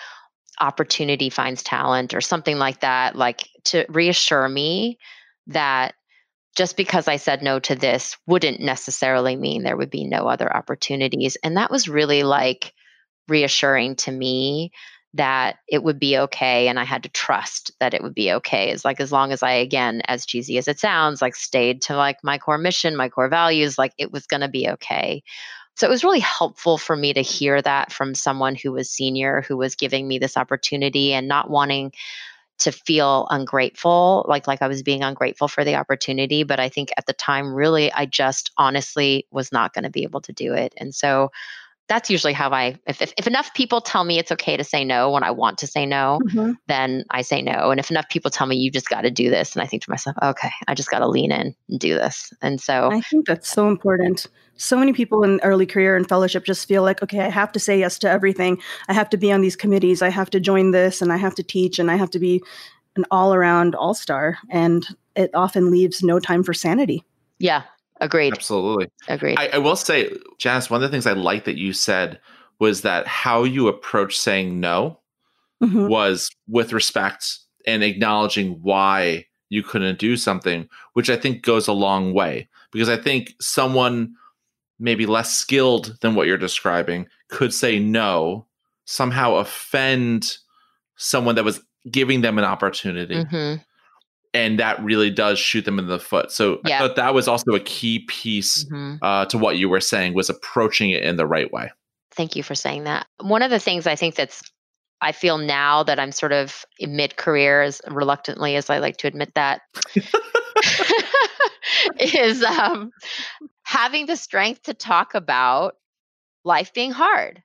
opportunity 0.59 1.29
finds 1.29 1.63
talent 1.63 2.13
or 2.13 2.21
something 2.21 2.57
like 2.57 2.81
that, 2.81 3.15
like 3.15 3.47
to 3.65 3.85
reassure 3.89 4.47
me 4.47 4.97
that 5.47 5.95
just 6.55 6.75
because 6.75 7.07
I 7.07 7.17
said 7.17 7.41
no 7.41 7.59
to 7.59 7.75
this 7.75 8.17
wouldn't 8.27 8.59
necessarily 8.59 9.35
mean 9.35 9.63
there 9.63 9.77
would 9.77 9.89
be 9.89 10.05
no 10.05 10.27
other 10.27 10.53
opportunities. 10.53 11.37
And 11.43 11.57
that 11.57 11.71
was 11.71 11.87
really 11.87 12.23
like 12.23 12.73
reassuring 13.27 13.95
to 13.97 14.11
me 14.11 14.71
that 15.13 15.57
it 15.67 15.83
would 15.83 15.99
be 15.99 16.17
okay 16.17 16.67
and 16.67 16.79
I 16.79 16.83
had 16.83 17.03
to 17.03 17.09
trust 17.09 17.71
that 17.79 17.93
it 17.93 18.03
would 18.03 18.13
be 18.13 18.31
okay. 18.33 18.69
It's 18.69 18.85
like 18.85 18.99
as 18.99 19.11
long 19.11 19.31
as 19.31 19.41
I 19.41 19.53
again, 19.53 20.01
as 20.05 20.25
cheesy 20.25 20.57
as 20.57 20.67
it 20.67 20.79
sounds, 20.79 21.21
like 21.21 21.35
stayed 21.35 21.81
to 21.83 21.95
like 21.95 22.17
my 22.23 22.37
core 22.37 22.59
mission, 22.59 22.95
my 22.95 23.09
core 23.09 23.29
values, 23.29 23.77
like 23.77 23.93
it 23.97 24.11
was 24.11 24.27
gonna 24.27 24.49
be 24.49 24.69
okay. 24.69 25.23
So 25.79 25.87
it 25.87 25.89
was 25.89 26.03
really 26.03 26.19
helpful 26.19 26.77
for 26.77 26.97
me 26.97 27.13
to 27.13 27.21
hear 27.21 27.61
that 27.61 27.93
from 27.93 28.13
someone 28.13 28.53
who 28.53 28.73
was 28.73 28.89
senior, 28.89 29.45
who 29.47 29.55
was 29.55 29.75
giving 29.75 30.09
me 30.09 30.19
this 30.19 30.35
opportunity 30.35 31.13
and 31.13 31.25
not 31.25 31.49
wanting 31.49 31.93
to 32.57 32.73
feel 32.73 33.27
ungrateful, 33.29 34.25
like 34.27 34.45
like 34.45 34.61
I 34.61 34.67
was 34.67 34.83
being 34.83 35.03
ungrateful 35.03 35.47
for 35.47 35.63
the 35.63 35.75
opportunity. 35.75 36.43
But 36.43 36.59
I 36.59 36.67
think 36.67 36.89
at 36.97 37.05
the 37.05 37.13
time, 37.13 37.53
really, 37.53 37.93
I 37.93 38.07
just 38.07 38.51
honestly 38.57 39.25
was 39.31 39.53
not 39.53 39.73
going 39.73 39.85
to 39.85 39.89
be 39.89 40.03
able 40.03 40.19
to 40.19 40.33
do 40.33 40.53
it. 40.53 40.73
And 40.75 40.93
so 40.93 41.31
that's 41.89 42.09
usually 42.09 42.33
how 42.33 42.51
I, 42.51 42.77
if, 42.87 43.01
if, 43.01 43.11
if 43.17 43.27
enough 43.27 43.53
people 43.55 43.81
tell 43.81 44.03
me 44.03 44.19
it's 44.19 44.31
okay 44.31 44.55
to 44.55 44.63
say 44.63 44.85
no 44.85 45.09
when 45.11 45.23
I 45.23 45.31
want 45.31 45.57
to 45.57 45.67
say 45.67 45.85
no, 45.85 46.19
Mhm. 46.31 46.55
then 46.67 47.03
I 47.09 47.21
say 47.23 47.41
no. 47.41 47.71
And 47.71 47.79
if 47.79 47.89
enough 47.91 48.07
people 48.09 48.31
tell 48.31 48.47
me 48.47 48.55
you 48.55 48.71
just 48.71 48.89
got 48.89 49.01
to 49.01 49.11
do 49.11 49.29
this, 49.29 49.55
and 49.55 49.63
I 49.63 49.65
think 49.65 49.83
to 49.83 49.89
myself, 49.89 50.15
okay, 50.21 50.51
I 50.67 50.75
just 50.75 50.89
got 50.91 50.99
to 50.99 51.07
lean 51.07 51.31
in 51.31 51.55
and 51.67 51.79
do 51.79 51.95
this. 51.95 52.31
And 52.41 52.61
so, 52.61 52.89
I 52.91 53.01
think 53.01 53.27
that's 53.27 53.49
so 53.49 53.67
important. 53.67 54.27
So 54.55 54.77
many 54.77 54.93
people 54.93 55.23
in 55.23 55.39
early 55.41 55.65
career 55.65 55.95
and 55.95 56.07
fellowship 56.07 56.45
just 56.45 56.67
feel 56.67 56.83
like, 56.83 57.01
okay, 57.01 57.21
I 57.21 57.29
have 57.29 57.51
to 57.53 57.59
say 57.59 57.79
yes 57.79 57.97
to 57.99 58.09
everything. 58.09 58.61
I 58.87 58.93
have 58.93 59.09
to 59.09 59.17
be 59.17 59.31
on 59.31 59.41
these 59.41 59.55
committees. 59.55 60.01
I 60.01 60.09
have 60.09 60.29
to 60.31 60.39
join 60.39 60.71
this 60.71 61.01
and 61.01 61.11
I 61.11 61.17
have 61.17 61.33
to 61.35 61.43
teach 61.43 61.79
and 61.79 61.89
I 61.89 61.95
have 61.95 62.09
to 62.11 62.19
be 62.19 62.43
an 62.97 63.05
all 63.09 63.33
around 63.33 63.73
all 63.73 63.93
star. 63.93 64.37
And 64.49 64.85
it 65.15 65.31
often 65.33 65.71
leaves 65.71 66.03
no 66.03 66.19
time 66.19 66.43
for 66.43 66.53
sanity. 66.53 67.03
yeah, 67.39 67.63
agreed, 67.99 68.33
Absolutely. 68.33 68.87
agreed. 69.07 69.37
I, 69.37 69.49
I 69.53 69.57
will 69.57 69.75
say, 69.75 70.11
Janice, 70.37 70.69
one 70.69 70.83
of 70.83 70.89
the 70.89 70.93
things 70.93 71.05
I 71.05 71.13
like 71.13 71.45
that 71.45 71.57
you 71.57 71.73
said 71.73 72.19
was 72.59 72.81
that 72.81 73.07
how 73.07 73.43
you 73.43 73.67
approach 73.67 74.17
saying 74.17 74.59
no 74.59 74.99
Mhm. 75.61 75.89
was 75.89 76.29
with 76.47 76.71
respect 76.73 77.39
and 77.65 77.83
acknowledging 77.83 78.59
why 78.61 79.25
you 79.49 79.63
couldn't 79.63 79.99
do 79.99 80.15
something, 80.15 80.69
which 80.93 81.09
I 81.09 81.15
think 81.17 81.41
goes 81.43 81.67
a 81.67 81.73
long 81.73 82.13
way. 82.13 82.47
Because 82.71 82.87
I 82.89 82.97
think 82.97 83.33
someone 83.41 84.13
maybe 84.79 85.05
less 85.05 85.33
skilled 85.33 85.97
than 86.01 86.15
what 86.15 86.27
you're 86.27 86.37
describing 86.37 87.07
could 87.29 87.53
say 87.53 87.79
no, 87.79 88.45
somehow 88.85 89.35
offend 89.35 90.37
someone 90.95 91.35
that 91.35 91.43
was 91.43 91.61
giving 91.91 92.21
them 92.21 92.37
an 92.37 92.45
opportunity. 92.45 93.23
hmm 93.23 93.55
And 94.33 94.59
that 94.59 94.81
really 94.83 95.09
does 95.09 95.39
shoot 95.39 95.65
them 95.65 95.79
in 95.79 95.87
the 95.87 95.99
foot. 95.99 96.31
So 96.31 96.59
Yeah. 96.65 96.75
I 96.75 96.79
thought 96.79 96.95
that 96.97 97.13
was 97.13 97.27
also 97.27 97.53
a 97.53 97.59
key 97.59 97.99
piece 98.07 98.67
hmm 98.69 98.95
uh, 99.01 99.25
to 99.25 99.37
what 99.37 99.57
you 99.57 99.69
were 99.69 99.79
saying 99.79 100.13
was 100.13 100.29
approaching 100.29 100.91
it 100.91 101.03
in 101.03 101.15
the 101.15 101.25
right 101.25 101.51
way. 101.51 101.71
Thank 102.11 102.35
you 102.35 102.43
for 102.43 102.55
saying 102.55 102.83
that. 102.83 103.07
One 103.21 103.41
of 103.41 103.49
the 103.49 103.59
things 103.59 103.87
I 103.87 103.95
think 103.95 104.15
that's 104.15 104.41
I 105.01 105.13
feel 105.13 105.37
now 105.37 105.83
that 105.83 105.99
I'm 105.99 106.11
sort 106.11 106.33
of 106.33 106.65
in 106.77 106.95
mid 106.95 107.15
career, 107.15 107.61
as 107.61 107.81
reluctantly 107.87 108.55
as 108.55 108.69
I 108.69 108.79
like 108.79 108.97
to 108.97 109.07
admit 109.07 109.33
that, 109.35 109.61
is 111.99 112.43
um, 112.43 112.91
having 113.63 114.05
the 114.05 114.17
strength 114.17 114.63
to 114.63 114.73
talk 114.73 115.15
about 115.15 115.75
life 116.43 116.73
being 116.73 116.91
hard, 116.91 117.41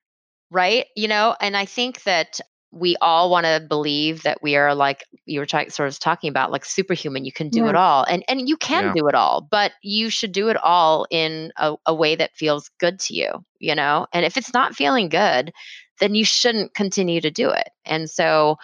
right? 0.51 0.87
You 0.97 1.09
know, 1.09 1.37
and 1.41 1.57
I 1.57 1.65
think 1.65 2.03
that 2.05 2.41
we 2.75 2.97
all 3.01 3.31
want 3.31 3.47
to 3.47 3.65
believe 3.69 4.23
that 4.25 4.43
we 4.43 4.57
are 4.57 4.75
like 4.75 5.05
you 5.27 5.41
were 5.41 5.47
sort 5.47 5.89
of 5.89 5.99
talking 5.99 6.29
about, 6.29 6.51
like 6.51 6.65
superhuman. 6.65 7.25
You 7.25 7.33
can 7.33 7.49
do 7.51 7.69
it 7.69 7.77
all, 7.77 8.05
and 8.05 8.25
and 8.29 8.49
you 8.49 8.57
can 8.57 8.85
Yeah. 8.85 8.93
do 8.93 9.09
it 9.09 9.15
all, 9.15 9.41
but 9.51 9.73
you 9.83 10.11
should 10.11 10.33
do 10.33 10.49
it 10.49 10.57
all 10.57 11.07
in 11.11 11.53
a, 11.57 11.75
a 11.87 11.95
way 11.95 12.17
that 12.17 12.35
feels 12.35 12.71
good 12.81 12.99
to 13.01 13.15
you. 13.15 13.45
You 13.59 13.75
know, 13.75 14.07
and 14.13 14.25
if 14.25 14.37
it's 14.37 14.53
not 14.53 14.75
feeling 14.75 15.09
good, 15.09 15.53
then 16.01 16.15
you 16.15 16.25
shouldn't 16.25 16.75
continue 16.75 17.21
to 17.21 17.31
do 17.31 17.51
it. 17.51 17.69
And 17.85 18.11
so 18.11 18.57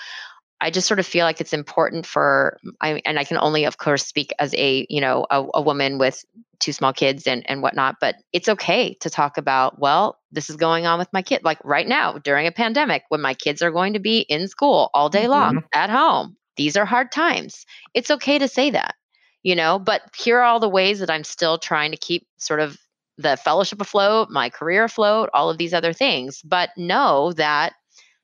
I 0.60 0.70
just 0.70 0.86
sort 0.86 1.00
of 1.00 1.06
feel 1.06 1.24
like 1.24 1.40
it's 1.40 1.52
important 1.52 2.06
for 2.06 2.58
I 2.80 3.00
and 3.04 3.18
I 3.18 3.24
can 3.24 3.38
only 3.38 3.64
of 3.64 3.78
course 3.78 4.06
speak 4.06 4.32
as 4.38 4.54
a, 4.54 4.86
you 4.90 5.00
know, 5.00 5.26
a, 5.30 5.44
a 5.54 5.62
woman 5.62 5.98
with 5.98 6.24
two 6.58 6.72
small 6.72 6.92
kids 6.92 7.26
and 7.26 7.48
and 7.48 7.62
whatnot, 7.62 7.96
but 8.00 8.16
it's 8.32 8.48
okay 8.48 8.94
to 9.00 9.10
talk 9.10 9.38
about, 9.38 9.78
well, 9.78 10.18
this 10.32 10.50
is 10.50 10.56
going 10.56 10.86
on 10.86 10.98
with 10.98 11.12
my 11.12 11.22
kid. 11.22 11.42
Like 11.44 11.58
right 11.64 11.88
now 11.88 12.18
during 12.18 12.46
a 12.46 12.52
pandemic 12.52 13.04
when 13.08 13.20
my 13.20 13.34
kids 13.34 13.62
are 13.62 13.70
going 13.70 13.94
to 13.94 14.00
be 14.00 14.20
in 14.20 14.48
school 14.48 14.90
all 14.92 15.08
day 15.08 15.28
long 15.28 15.56
mm-hmm. 15.56 15.66
at 15.72 15.90
home. 15.90 16.36
These 16.56 16.76
are 16.76 16.84
hard 16.84 17.10
times. 17.10 17.64
It's 17.94 18.10
okay 18.10 18.38
to 18.38 18.48
say 18.48 18.70
that, 18.70 18.94
you 19.42 19.56
know, 19.56 19.78
but 19.78 20.02
here 20.16 20.38
are 20.38 20.42
all 20.42 20.60
the 20.60 20.68
ways 20.68 20.98
that 20.98 21.10
I'm 21.10 21.24
still 21.24 21.56
trying 21.56 21.92
to 21.92 21.96
keep 21.96 22.26
sort 22.38 22.60
of 22.60 22.76
the 23.16 23.36
fellowship 23.36 23.80
afloat, 23.80 24.28
my 24.30 24.50
career 24.50 24.84
afloat, 24.84 25.30
all 25.32 25.50
of 25.50 25.58
these 25.58 25.74
other 25.74 25.92
things. 25.92 26.42
But 26.42 26.70
know 26.76 27.32
that 27.34 27.74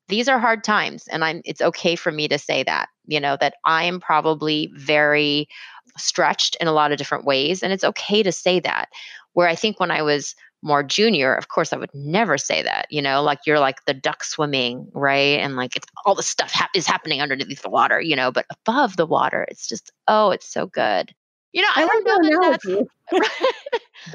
these 0.09 0.29
are 0.29 0.38
hard 0.38 0.64
times 0.64 1.07
and 1.09 1.25
I'm 1.25 1.42
it's 1.45 1.61
okay 1.61 1.97
for 1.97 2.12
me 2.12 2.29
to 2.29 2.38
say 2.38 2.62
that, 2.64 2.88
you 3.07 3.21
know, 3.21 3.37
that 3.40 3.55
I 3.64 3.85
am 3.85 4.01
probably 4.01 4.71
very 4.75 5.49
stretched 5.97 6.57
in 6.61 6.69
a 6.69 6.73
lot 6.73 6.92
of 6.92 6.99
different 6.99 7.25
ways 7.25 7.62
and 7.62 7.73
it's 7.73 7.85
okay 7.85 8.23
to 8.23 8.33
say 8.33 8.61
that. 8.61 8.88
Where 9.33 9.49
I 9.49 9.55
think 9.55 9.79
when 9.79 9.90
I 9.90 10.03
was 10.03 10.35
more 10.62 10.83
junior, 10.83 11.35
of 11.35 11.49
course 11.49 11.73
I 11.73 11.77
would 11.77 11.95
never 11.95 12.38
say 12.38 12.62
that, 12.62 12.87
you 12.90 13.03
know, 13.03 13.23
like 13.23 13.40
you're 13.47 13.61
like 13.61 13.85
the 13.85 13.95
duck 13.95 14.25
swimming, 14.25 14.88
right? 14.95 15.38
And 15.40 15.57
like 15.57 15.77
it's 15.77 15.87
all 16.05 16.14
the 16.14 16.23
stuff 16.23 16.51
hap- 16.53 16.71
is 16.75 16.87
happening 16.87 17.21
underneath 17.21 17.62
the 17.62 17.71
water, 17.71 18.01
you 18.01 18.16
know, 18.16 18.33
but 18.33 18.47
above 18.51 18.97
the 18.97 19.07
water, 19.07 19.47
it's 19.51 19.69
just 19.69 19.92
oh, 20.09 20.31
it's 20.31 20.49
so 20.49 20.66
good. 20.66 21.14
You 21.57 21.62
know, 21.62 21.69
I, 21.75 21.85
I 21.85 21.87
don't 21.87 22.05
like 22.05 22.21
know 22.21 22.51
that 22.51 22.61
that 22.61 22.75
analogy. 22.75 22.90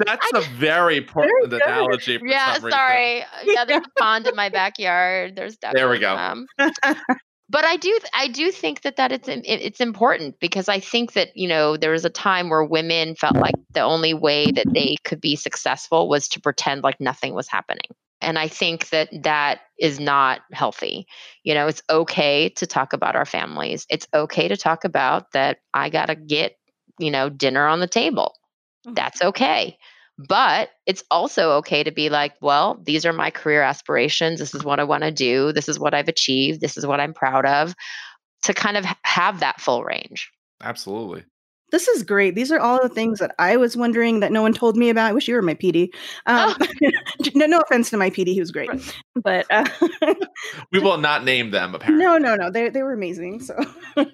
That's 0.06 0.32
a 0.34 0.40
very 0.54 0.96
important 0.96 1.52
analogy. 1.52 2.18
For 2.18 2.26
yeah, 2.26 2.54
some 2.54 2.70
sorry. 2.70 3.22
Uh, 3.22 3.26
Yeah, 3.44 3.64
there's 3.64 3.84
a 3.84 4.00
pond 4.00 4.28
in 4.28 4.36
my 4.36 4.48
backyard. 4.48 5.34
There's 5.34 5.56
definitely 5.56 5.80
There 5.80 5.90
we 5.90 5.98
go. 5.98 6.16
Um, 6.16 6.46
but 7.48 7.64
I 7.64 7.78
do, 7.78 7.98
I 8.14 8.28
do 8.28 8.52
think 8.52 8.82
that 8.82 8.94
that 8.94 9.10
it's 9.10 9.28
it's 9.28 9.80
important 9.80 10.38
because 10.38 10.68
I 10.68 10.78
think 10.78 11.14
that 11.14 11.36
you 11.36 11.48
know 11.48 11.76
there 11.76 11.90
was 11.90 12.04
a 12.04 12.10
time 12.10 12.48
where 12.48 12.62
women 12.62 13.16
felt 13.16 13.34
like 13.34 13.56
the 13.72 13.80
only 13.80 14.14
way 14.14 14.52
that 14.52 14.72
they 14.72 14.94
could 15.02 15.20
be 15.20 15.34
successful 15.34 16.08
was 16.08 16.28
to 16.28 16.40
pretend 16.40 16.84
like 16.84 17.00
nothing 17.00 17.34
was 17.34 17.48
happening. 17.48 17.90
And 18.20 18.38
I 18.38 18.46
think 18.46 18.90
that 18.90 19.08
that 19.24 19.62
is 19.80 19.98
not 19.98 20.42
healthy. 20.52 21.08
You 21.42 21.54
know, 21.54 21.66
it's 21.66 21.82
okay 21.90 22.50
to 22.50 22.68
talk 22.68 22.92
about 22.92 23.16
our 23.16 23.26
families. 23.26 23.84
It's 23.90 24.06
okay 24.14 24.46
to 24.46 24.56
talk 24.56 24.84
about 24.84 25.32
that 25.32 25.58
I 25.74 25.90
got 25.90 26.06
to 26.06 26.14
get, 26.14 26.56
you 26.98 27.10
know, 27.10 27.28
dinner 27.28 27.66
on 27.66 27.80
the 27.80 27.86
table. 27.86 28.34
Mhm. 28.86 28.94
That's 28.96 29.22
okay. 29.22 29.76
But 30.28 30.70
it's 30.86 31.02
also 31.10 31.52
okay 31.52 31.82
to 31.82 31.90
be 31.90 32.10
like, 32.10 32.34
well, 32.42 32.80
these 32.84 33.06
are 33.06 33.12
my 33.12 33.30
career 33.30 33.62
aspirations. 33.62 34.38
This 34.38 34.54
is 34.54 34.62
what 34.62 34.78
I 34.78 34.84
want 34.84 35.02
to 35.04 35.10
do. 35.10 35.52
This 35.52 35.68
is 35.68 35.78
what 35.78 35.94
I've 35.94 36.08
achieved. 36.08 36.60
This 36.60 36.76
is 36.76 36.86
what 36.86 37.00
I'm 37.00 37.14
proud 37.14 37.46
of. 37.46 37.74
to 38.44 38.52
kind 38.54 38.76
of 38.76 38.84
have 39.04 39.40
that 39.40 39.60
full 39.60 39.84
range. 39.84 40.30
Absolutely. 40.62 41.24
This 41.70 41.88
is 41.88 42.02
great. 42.02 42.34
These 42.34 42.52
are 42.52 42.58
all 42.60 42.82
the 42.82 42.88
things 42.88 43.18
that 43.20 43.34
I 43.38 43.56
was 43.56 43.76
wondering 43.76 44.20
that 44.20 44.30
no 44.32 44.42
one 44.42 44.52
told 44.52 44.76
me 44.76 44.90
about. 44.90 45.06
I 45.08 45.12
wish 45.12 45.26
you 45.28 45.34
were 45.36 45.42
my 45.42 45.54
PD. 45.54 45.88
Um, 46.26 46.54
oh. 46.60 46.90
no, 47.34 47.46
no 47.46 47.60
offense 47.60 47.88
to 47.90 47.96
my 47.96 48.10
PD, 48.10 48.34
he 48.34 48.40
was 48.40 48.50
great, 48.50 48.70
but 49.14 49.46
uh, 49.50 49.64
we 50.72 50.80
will 50.80 50.98
not 50.98 51.24
name 51.24 51.50
them. 51.50 51.74
Apparently, 51.74 52.04
no, 52.04 52.18
no, 52.18 52.34
no. 52.36 52.50
They 52.50 52.68
they 52.68 52.82
were 52.82 52.92
amazing. 52.92 53.40
So, 53.40 53.56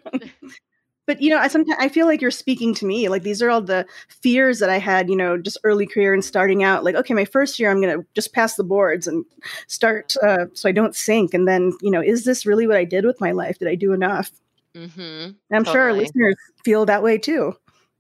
but 1.09 1.23
you 1.23 1.31
know, 1.31 1.39
I 1.39 1.49
sometimes 1.49 1.79
I 1.81 1.89
feel 1.89 2.07
like 2.07 2.21
you're 2.21 2.31
speaking 2.31 2.75
to 2.75 2.85
me. 2.85 3.09
Like 3.09 3.23
these 3.23 3.41
are 3.41 3.49
all 3.49 3.63
the 3.63 3.87
fears 4.09 4.59
that 4.59 4.69
I 4.69 4.77
had. 4.77 5.09
You 5.09 5.17
know, 5.17 5.39
just 5.39 5.57
early 5.65 5.87
career 5.87 6.13
and 6.13 6.23
starting 6.23 6.63
out. 6.63 6.85
Like, 6.85 6.97
okay, 6.97 7.15
my 7.15 7.25
first 7.25 7.59
year, 7.59 7.71
I'm 7.71 7.81
gonna 7.81 8.05
just 8.15 8.35
pass 8.35 8.57
the 8.57 8.63
boards 8.63 9.07
and 9.07 9.25
start 9.69 10.15
uh, 10.23 10.45
so 10.53 10.69
I 10.69 10.73
don't 10.73 10.95
sink. 10.95 11.33
And 11.33 11.49
then, 11.49 11.73
you 11.81 11.91
know, 11.91 12.03
is 12.03 12.27
this 12.27 12.45
really 12.45 12.67
what 12.67 12.77
I 12.77 12.85
did 12.85 13.07
with 13.07 13.23
my 13.23 13.33
life? 13.33 13.59
Did 13.59 13.69
I 13.69 13.75
do 13.75 13.95
enough? 13.95 14.31
Mm-hmm. 14.75 15.31
I'm 15.51 15.65
totally. 15.65 15.73
sure 15.73 15.81
our 15.81 15.93
listeners 15.95 16.37
feel 16.63 16.85
that 16.85 17.03
way 17.03 17.17
too 17.17 17.57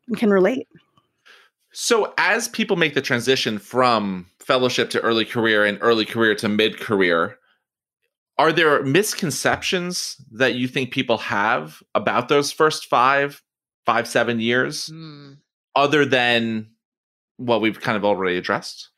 and 0.07 0.19
can 0.19 0.29
relate. 0.29 0.69
So, 1.73 2.13
as 2.19 2.47
people 2.49 2.77
make 2.77 2.93
the 2.93 3.01
transition 3.01 3.59
from 3.59 4.27
fellowship 4.39 4.91
to 4.91 5.01
early 5.01 5.25
career 5.25 5.65
and 5.65 5.79
early 5.81 6.05
career 6.05 6.35
to 6.35 6.49
mid 6.49 6.79
career, 6.79 7.38
are 8.39 8.53
there 8.53 8.83
misconceptions 8.83 10.17
that 10.31 10.55
you 10.55 10.69
think 10.69 10.93
people 10.93 11.19
have 11.19 11.83
about 11.95 12.29
those 12.29 12.53
first 12.53 12.87
five, 12.87 13.43
five, 13.85 14.07
seven 14.07 14.41
years, 14.41 14.87
mm. 14.87 15.37
other 15.75 16.05
than 16.05 16.69
what 17.37 17.61
we've 17.61 17.81
kind 17.81 17.97
of 17.97 18.05
already 18.05 18.37
addressed? 18.37 18.91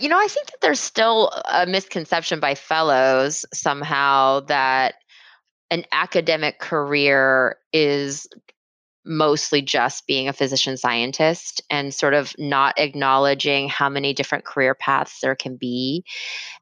You 0.00 0.08
know, 0.08 0.18
I 0.18 0.26
think 0.26 0.48
that 0.48 0.60
there's 0.60 0.80
still 0.80 1.30
a 1.48 1.64
misconception 1.64 2.40
by 2.40 2.54
fellows 2.54 3.46
somehow 3.54 4.40
that 4.40 4.96
an 5.70 5.84
academic 5.92 6.58
career 6.58 7.56
is 7.72 8.26
mostly 9.04 9.62
just 9.62 10.06
being 10.08 10.28
a 10.28 10.32
physician 10.32 10.76
scientist 10.76 11.62
and 11.70 11.94
sort 11.94 12.12
of 12.12 12.34
not 12.38 12.78
acknowledging 12.78 13.68
how 13.68 13.88
many 13.88 14.12
different 14.12 14.44
career 14.44 14.74
paths 14.74 15.20
there 15.20 15.36
can 15.36 15.56
be. 15.56 16.04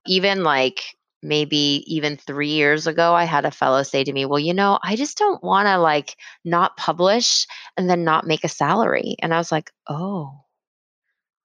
Even 0.07 0.42
like 0.44 0.94
maybe 1.25 1.83
even 1.87 2.17
three 2.17 2.51
years 2.51 2.87
ago, 2.87 3.15
I 3.15 3.25
had 3.25 3.45
a 3.45 3.51
fellow 3.51 3.83
say 3.83 4.05
to 4.05 4.13
me, 4.13 4.27
Well, 4.27 4.39
you 4.39 4.55
know, 4.55 4.79
I 4.83 4.97
just 4.97 5.19
don't 5.19 5.43
want 5.43 5.67
to 5.67 5.79
like 5.79 6.17
not 6.45 6.77
publish 6.77 7.47
and 7.77 7.89
then 7.89 8.05
not 8.05 8.27
make 8.27 8.45
a 8.45 8.49
salary. 8.49 9.17
And 9.21 9.35
I 9.35 9.39
was 9.39 9.51
like, 9.51 9.73
Oh, 9.89 10.45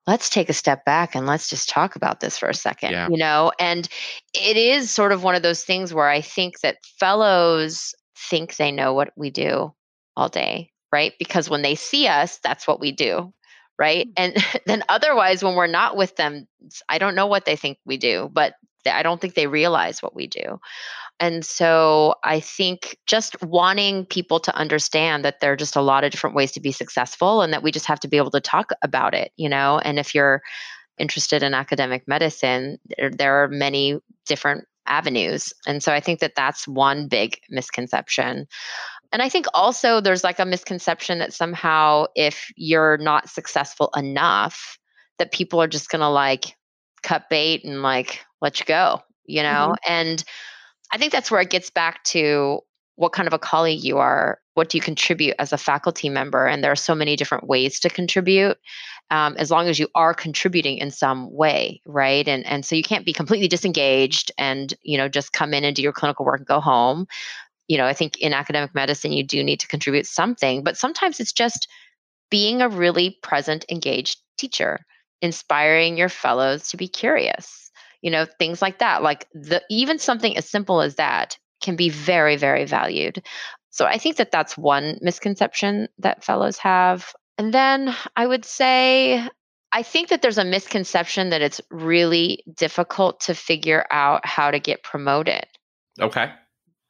let's 0.10 0.30
take 0.30 0.50
a 0.50 0.54
step 0.54 0.84
back 0.86 1.14
and 1.14 1.28
let's 1.28 1.50
just 1.50 1.70
talk 1.70 1.96
about 1.96 2.20
this 2.20 2.38
for 2.38 2.50
a 2.50 2.54
second 2.54 2.92
yeah. 2.92 3.08
you 3.12 3.18
know 3.18 3.52
and 3.60 3.88
it 4.34 4.58
is 4.58 4.90
sort 4.90 5.12
of 5.12 5.24
one 5.24 5.36
of 5.36 5.44
those 5.44 5.64
things 5.64 5.94
where 5.94 6.10
i 6.10 6.20
think 6.20 6.60
that 6.62 6.78
fellows 7.00 7.94
think 8.18 8.56
they 8.56 8.72
know 8.72 8.94
what 8.94 9.12
we 9.16 9.30
do 9.30 9.72
all 10.18 10.28
day 10.28 10.72
right 10.92 11.14
because 11.20 11.48
when 11.48 11.62
they 11.62 11.76
see 11.76 12.08
us 12.08 12.40
that's 12.44 12.68
what 12.68 12.80
we 12.80 12.92
do 12.92 13.32
right 13.78 14.08
mm. 14.08 14.14
and 14.18 14.38
then 14.66 14.84
otherwise 14.90 15.44
when 15.44 15.54
we're 15.54 15.68
not 15.68 15.96
with 15.96 16.16
them 16.16 16.48
i 16.90 16.98
don't 16.98 17.16
know 17.16 17.28
what 17.28 17.46
they 17.46 17.56
think 17.56 17.78
we 17.86 17.98
do 17.98 18.30
but 18.34 18.56
i 18.90 19.04
don't 19.04 19.22
think 19.22 19.34
they 19.34 19.48
realize 19.48 20.02
what 20.02 20.16
we 20.16 20.28
do 20.28 20.60
and 21.20 21.44
so 21.44 22.16
I 22.24 22.40
think 22.40 22.98
just 23.06 23.42
wanting 23.44 24.06
people 24.06 24.40
to 24.40 24.56
understand 24.56 25.26
that 25.26 25.42
there 25.42 25.52
are 25.52 25.58
just 25.58 25.76
a 25.76 25.82
lot 25.82 26.04
of 26.04 26.12
different 26.12 26.36
ways 26.36 26.54
to 26.54 26.62
be 26.62 26.72
successful 26.72 27.42
and 27.42 27.52
that 27.52 27.62
we 27.62 27.72
just 27.72 27.88
have 27.88 28.00
to 28.02 28.08
be 28.08 28.18
able 28.18 28.32
to 28.32 28.40
talk 28.40 28.72
about 28.82 29.14
it, 29.14 29.34
you 29.36 29.50
know. 29.50 29.80
And 29.80 30.00
if 30.00 30.16
you're 30.16 30.42
interested 30.98 31.44
in 31.44 31.54
academic 31.54 32.08
medicine, 32.08 32.78
there, 32.98 33.10
there 33.10 33.44
are 33.44 33.50
many 33.50 34.00
different 34.26 34.66
avenues. 34.88 35.54
And 35.68 35.84
so 35.84 35.94
I 35.94 36.00
think 36.00 36.22
that 36.22 36.36
that's 36.36 36.68
one 36.68 37.08
big 37.08 37.40
misconception. 37.50 38.48
And 39.12 39.22
I 39.22 39.28
think 39.28 39.46
also 39.54 40.00
there's 40.00 40.24
like 40.24 40.40
a 40.40 40.46
misconception 40.46 41.20
that 41.20 41.34
somehow 41.34 42.06
if 42.16 42.50
you're 42.56 42.98
not 42.98 43.30
successful 43.30 43.90
enough, 43.96 44.78
that 45.18 45.34
people 45.34 45.62
are 45.62 45.68
just 45.68 45.90
going 45.90 46.00
to 46.00 46.10
like 46.10 46.56
cut 47.04 47.30
bait 47.30 47.66
and 47.66 47.82
like 47.82 48.24
let 48.42 48.60
you 48.60 48.66
go, 48.66 49.02
you 49.26 49.44
know? 49.44 49.74
Mm-hmm. 49.74 49.92
And 49.92 50.24
I 50.92 50.98
think 50.98 51.12
that's 51.12 51.30
where 51.30 51.42
it 51.42 51.50
gets 51.50 51.70
back 51.70 52.04
to 52.06 52.62
what 52.96 53.14
kind 53.14 53.28
of 53.28 53.34
a 53.34 53.40
colleague 53.40 53.84
you 53.84 53.98
are. 53.98 54.40
What 54.56 54.70
do 54.70 54.78
you 54.78 54.82
contribute 54.82 55.36
as 55.40 55.54
a 55.54 55.58
faculty 55.58 56.10
member? 56.10 56.46
And 56.46 56.62
there 56.62 56.72
are 56.72 56.76
so 56.76 56.94
many 56.94 57.16
different 57.16 57.48
ways 57.48 57.80
to 57.80 57.90
contribute, 57.90 58.58
um, 59.10 59.36
as 59.38 59.50
long 59.50 59.68
as 59.68 59.80
you 59.80 59.88
are 59.96 60.14
contributing 60.14 60.78
in 60.78 60.92
some 60.92 61.32
way, 61.32 61.82
right? 61.86 62.28
And 62.28 62.46
and 62.46 62.66
so 62.66 62.76
you 62.76 62.84
can't 62.84 63.06
be 63.06 63.14
completely 63.14 63.48
disengaged 63.48 64.32
and 64.38 64.74
you 64.82 64.98
know 64.98 65.08
just 65.08 65.32
come 65.32 65.54
in 65.54 65.64
and 65.64 65.76
do 65.76 65.82
your 65.82 65.94
clinical 65.94 66.26
work 66.26 66.40
and 66.40 66.48
go 66.48 66.60
home. 66.60 67.08
You 67.70 67.78
know, 67.78 67.86
I 67.86 67.94
think 67.94 68.18
in 68.18 68.34
academic 68.34 68.76
medicine 68.76 69.14
you 69.14 69.24
do 69.24 69.44
need 69.44 69.62
to 69.62 69.68
contribute 69.68 70.06
something, 70.06 70.64
but 70.64 70.76
sometimes 70.76 71.22
it's 71.22 71.32
just 71.32 71.70
being 72.30 72.62
a 72.62 72.70
really 72.70 73.18
present, 73.24 73.64
engaged 73.70 74.20
teacher, 74.38 74.86
inspiring 75.22 75.96
your 75.98 76.10
fellows 76.10 76.70
to 76.70 76.78
be 76.78 76.88
curious 76.88 77.69
you 78.02 78.12
know 78.12 78.26
things 78.38 78.62
like 78.62 78.80
that 78.80 79.04
like 79.04 79.28
the 79.34 79.62
even 79.70 80.00
something 80.00 80.38
as 80.38 80.50
simple 80.50 80.82
as 80.82 80.96
that 80.96 81.38
can 81.62 81.76
be 81.76 81.90
very 81.90 82.36
very 82.36 82.66
valued. 82.66 83.24
So 83.70 83.86
i 83.86 83.98
think 83.98 84.18
that 84.18 84.32
that's 84.32 84.58
one 84.58 84.98
misconception 85.02 85.88
that 86.00 86.24
fellows 86.24 86.58
have. 86.60 87.14
And 87.38 87.54
then 87.54 87.96
i 88.16 88.26
would 88.26 88.46
say 88.46 89.28
i 89.72 89.84
think 89.84 90.10
that 90.10 90.22
there's 90.22 90.38
a 90.38 90.46
misconception 90.46 91.30
that 91.30 91.42
it's 91.42 91.62
really 91.70 92.44
difficult 92.56 93.22
to 93.22 93.36
figure 93.36 93.86
out 93.92 94.26
how 94.26 94.52
to 94.52 94.60
get 94.60 94.84
promoted. 94.84 95.46
Okay. 96.00 96.32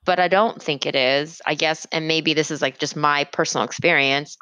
But 0.06 0.20
i 0.20 0.28
don't 0.28 0.62
think 0.62 0.86
it 0.86 0.96
is 0.96 1.42
i 1.46 1.56
guess 1.56 1.86
and 1.92 2.08
maybe 2.08 2.34
this 2.34 2.52
is 2.52 2.62
like 2.62 2.80
just 2.80 2.96
my 2.96 3.26
personal 3.26 3.66
experience 3.66 4.38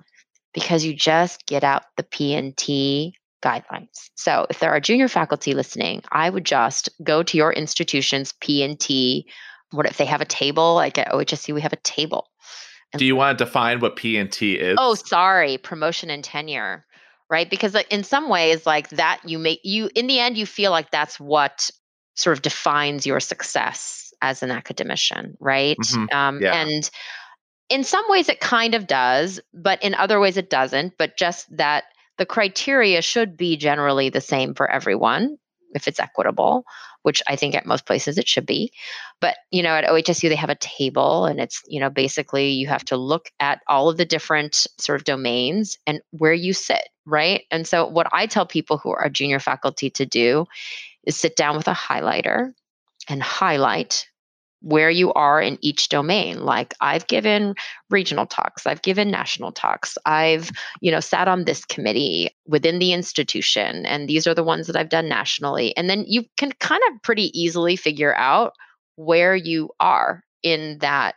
because 0.53 0.83
you 0.83 0.95
just 0.95 1.45
get 1.45 1.63
out 1.63 1.83
the 1.97 2.03
P&T 2.03 3.13
guidelines. 3.43 4.09
So 4.15 4.47
if 4.49 4.59
there 4.59 4.71
are 4.71 4.79
junior 4.79 5.07
faculty 5.07 5.53
listening, 5.53 6.03
I 6.11 6.29
would 6.29 6.45
just 6.45 6.89
go 7.03 7.23
to 7.23 7.37
your 7.37 7.53
institution's 7.53 8.33
P&T. 8.41 9.27
What 9.71 9.85
if 9.85 9.97
they 9.97 10.05
have 10.05 10.21
a 10.21 10.25
table? 10.25 10.75
Like 10.75 10.97
at 10.97 11.11
OHSU, 11.11 11.53
we 11.53 11.61
have 11.61 11.73
a 11.73 11.77
table. 11.77 12.27
And 12.93 12.99
Do 12.99 13.05
you 13.05 13.15
want 13.15 13.37
to 13.37 13.45
define 13.45 13.79
what 13.79 13.95
P&T 13.95 14.53
is? 14.53 14.77
Oh, 14.79 14.95
sorry, 14.95 15.57
promotion 15.57 16.09
and 16.09 16.23
tenure, 16.23 16.85
right? 17.29 17.49
Because 17.49 17.75
in 17.89 18.03
some 18.03 18.29
ways, 18.29 18.65
like 18.65 18.89
that, 18.89 19.21
you 19.25 19.37
make 19.37 19.59
you 19.63 19.89
in 19.93 20.07
the 20.07 20.19
end, 20.19 20.37
you 20.37 20.45
feel 20.45 20.71
like 20.71 20.91
that's 20.91 21.19
what 21.19 21.69
sort 22.15 22.37
of 22.37 22.41
defines 22.41 23.05
your 23.05 23.19
success 23.19 24.13
as 24.21 24.41
an 24.41 24.51
academician, 24.51 25.37
right? 25.39 25.77
Mm-hmm. 25.77 26.17
Um, 26.17 26.41
yeah. 26.41 26.53
And 26.53 26.89
in 27.69 27.83
some 27.83 28.05
ways, 28.07 28.29
it 28.29 28.39
kind 28.39 28.73
of 28.73 28.87
does, 28.87 29.39
but 29.53 29.83
in 29.83 29.93
other 29.93 30.19
ways, 30.19 30.37
it 30.37 30.49
doesn't. 30.49 30.93
But 30.97 31.17
just 31.17 31.45
that 31.57 31.83
the 32.17 32.25
criteria 32.25 33.01
should 33.01 33.37
be 33.37 33.57
generally 33.57 34.09
the 34.09 34.21
same 34.21 34.53
for 34.53 34.69
everyone 34.69 35.37
if 35.73 35.87
it's 35.87 35.99
equitable, 35.99 36.65
which 37.03 37.21
I 37.27 37.35
think 37.35 37.55
at 37.55 37.65
most 37.65 37.85
places 37.85 38.17
it 38.17 38.27
should 38.27 38.45
be. 38.45 38.71
But, 39.21 39.35
you 39.51 39.63
know, 39.63 39.75
at 39.75 39.85
OHSU, 39.85 40.29
they 40.29 40.35
have 40.35 40.49
a 40.49 40.55
table 40.55 41.25
and 41.25 41.39
it's, 41.39 41.61
you 41.67 41.79
know, 41.79 41.89
basically 41.89 42.49
you 42.51 42.67
have 42.67 42.85
to 42.85 42.97
look 42.97 43.29
at 43.39 43.61
all 43.67 43.89
of 43.89 43.97
the 43.97 44.05
different 44.05 44.67
sort 44.79 44.99
of 44.99 45.05
domains 45.05 45.77
and 45.85 46.01
where 46.11 46.33
you 46.33 46.53
sit, 46.53 46.89
right? 47.05 47.43
And 47.51 47.67
so, 47.67 47.87
what 47.87 48.07
I 48.11 48.25
tell 48.25 48.45
people 48.45 48.77
who 48.77 48.91
are 48.91 49.09
junior 49.09 49.39
faculty 49.39 49.89
to 49.91 50.05
do 50.05 50.45
is 51.03 51.17
sit 51.17 51.35
down 51.35 51.57
with 51.57 51.67
a 51.67 51.73
highlighter 51.73 52.53
and 53.07 53.21
highlight 53.21 54.07
where 54.61 54.89
you 54.89 55.13
are 55.13 55.41
in 55.41 55.57
each 55.61 55.89
domain. 55.89 56.43
Like 56.43 56.73
i've 56.81 57.07
given 57.07 57.55
regional 57.89 58.25
talks 58.25 58.65
i've 58.65 58.81
given 58.81 59.11
national 59.11 59.51
talks 59.51 59.97
i've 60.05 60.51
you 60.81 60.91
know 60.91 60.99
sat 60.99 61.27
on 61.27 61.45
this 61.45 61.63
committee 61.65 62.29
within 62.45 62.79
the 62.79 62.93
institution 62.93 63.85
and 63.85 64.07
these 64.07 64.27
are 64.27 64.33
the 64.33 64.43
ones 64.43 64.67
that 64.67 64.75
i've 64.75 64.89
done 64.89 65.07
nationally. 65.07 65.75
And 65.77 65.89
then 65.89 66.05
you 66.07 66.25
can 66.37 66.51
kind 66.53 66.81
of 66.89 67.01
pretty 67.03 67.37
easily 67.39 67.75
figure 67.75 68.15
out 68.15 68.53
where 68.95 69.35
you 69.35 69.69
are 69.79 70.23
in 70.43 70.77
that 70.79 71.15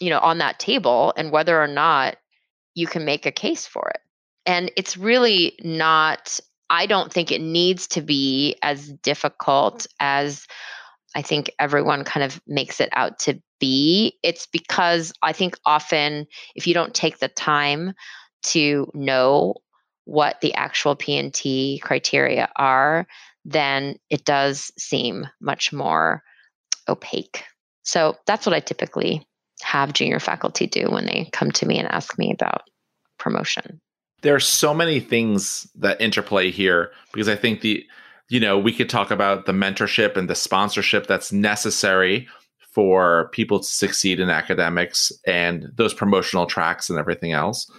you 0.00 0.10
know 0.10 0.20
on 0.20 0.38
that 0.38 0.58
table 0.58 1.12
and 1.16 1.30
whether 1.30 1.60
or 1.60 1.68
not 1.68 2.16
you 2.74 2.86
can 2.86 3.04
make 3.04 3.26
a 3.26 3.32
case 3.32 3.66
for 3.66 3.90
it. 3.90 4.00
And 4.46 4.70
it's 4.76 4.96
really 4.96 5.58
not 5.62 6.40
i 6.70 6.86
don't 6.86 7.12
think 7.12 7.32
it 7.32 7.40
needs 7.40 7.86
to 7.86 8.00
be 8.00 8.56
as 8.62 8.92
difficult 9.02 9.80
mm. 9.80 9.86
as 10.00 10.46
I 11.18 11.22
think 11.22 11.50
everyone 11.58 12.04
kind 12.04 12.22
of 12.22 12.40
makes 12.46 12.80
it 12.80 12.90
out 12.92 13.18
to 13.20 13.42
be. 13.58 14.16
It's 14.22 14.46
because 14.46 15.12
I 15.20 15.32
think 15.32 15.58
often 15.66 16.28
if 16.54 16.68
you 16.68 16.74
don't 16.74 16.94
take 16.94 17.18
the 17.18 17.26
time 17.26 17.92
to 18.44 18.88
know 18.94 19.56
what 20.04 20.40
the 20.40 20.54
actual 20.54 20.94
P&T 20.94 21.80
criteria 21.82 22.48
are, 22.54 23.08
then 23.44 23.96
it 24.10 24.24
does 24.24 24.70
seem 24.78 25.26
much 25.40 25.72
more 25.72 26.22
opaque. 26.88 27.42
So 27.82 28.14
that's 28.28 28.46
what 28.46 28.54
I 28.54 28.60
typically 28.60 29.26
have 29.62 29.94
junior 29.94 30.20
faculty 30.20 30.68
do 30.68 30.88
when 30.88 31.06
they 31.06 31.28
come 31.32 31.50
to 31.50 31.66
me 31.66 31.80
and 31.80 31.88
ask 31.88 32.16
me 32.16 32.32
about 32.32 32.62
promotion. 33.18 33.80
There 34.22 34.36
are 34.36 34.40
so 34.40 34.72
many 34.72 35.00
things 35.00 35.66
that 35.74 36.00
interplay 36.00 36.52
here 36.52 36.92
because 37.12 37.28
I 37.28 37.34
think 37.34 37.62
the 37.62 37.84
you 38.28 38.40
know, 38.40 38.58
we 38.58 38.72
could 38.72 38.88
talk 38.88 39.10
about 39.10 39.46
the 39.46 39.52
mentorship 39.52 40.16
and 40.16 40.28
the 40.28 40.34
sponsorship 40.34 41.06
that's 41.06 41.32
necessary 41.32 42.28
for 42.72 43.28
people 43.32 43.58
to 43.58 43.66
succeed 43.66 44.20
in 44.20 44.30
academics 44.30 45.10
and 45.26 45.70
those 45.76 45.94
promotional 45.94 46.46
tracks 46.46 46.90
and 46.90 46.98
everything 46.98 47.32
else. 47.32 47.70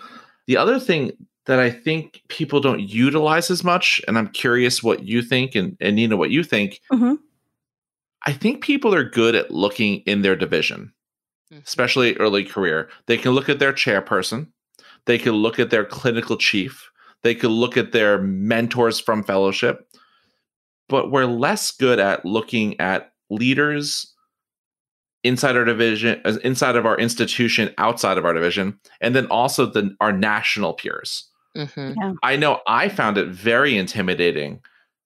The 0.47 0.57
other 0.57 0.79
thing 0.79 1.11
that 1.45 1.59
I 1.59 1.69
think 1.69 2.21
people 2.27 2.59
don't 2.59 2.81
utilize 2.81 3.49
as 3.49 3.63
much, 3.63 4.01
and 4.07 4.17
I'm 4.17 4.27
curious 4.29 4.83
what 4.83 5.03
you 5.03 5.21
think 5.21 5.55
and, 5.55 5.77
and 5.79 5.95
Nina, 5.95 6.17
what 6.17 6.31
you 6.31 6.43
think. 6.43 6.81
Mm-hmm. 6.91 7.15
I 8.25 8.33
think 8.33 8.61
people 8.63 8.93
are 8.93 9.07
good 9.07 9.35
at 9.35 9.51
looking 9.51 9.97
in 10.01 10.21
their 10.21 10.35
division, 10.35 10.93
Mhm. 11.51 11.65
especially 11.65 12.15
early 12.17 12.43
career. 12.43 12.89
They 13.07 13.17
can 13.17 13.31
look 13.31 13.49
at 13.49 13.59
their 13.59 13.73
chairperson, 13.73 14.47
they 15.05 15.17
can 15.17 15.33
look 15.33 15.59
at 15.59 15.69
their 15.69 15.85
clinical 15.85 16.37
chief, 16.37 16.91
they 17.23 17.33
could 17.33 17.51
look 17.51 17.77
at 17.77 17.91
their 17.91 18.19
mentors 18.19 18.99
from 18.99 19.23
fellowship, 19.23 19.87
but 20.89 21.11
we're 21.11 21.25
less 21.25 21.71
good 21.71 21.99
at 21.99 22.25
looking 22.25 22.79
at 22.79 23.11
leaders 23.29 24.13
inside 25.23 25.55
our 25.55 25.65
division, 25.65 26.21
inside 26.43 26.75
of 26.75 26.85
our 26.85 26.97
institution, 26.97 27.73
outside 27.77 28.17
of 28.17 28.25
our 28.25 28.33
division, 28.33 28.79
and 29.01 29.15
then 29.15 29.25
also 29.27 29.65
the 29.65 29.95
our 30.01 30.11
national 30.11 30.73
peers. 30.73 31.29
Mhm. 31.55 32.15
I 32.23 32.35
know 32.35 32.61
I 32.67 32.89
found 32.89 33.17
it 33.17 33.27
very 33.29 33.77
intimidating 33.77 34.61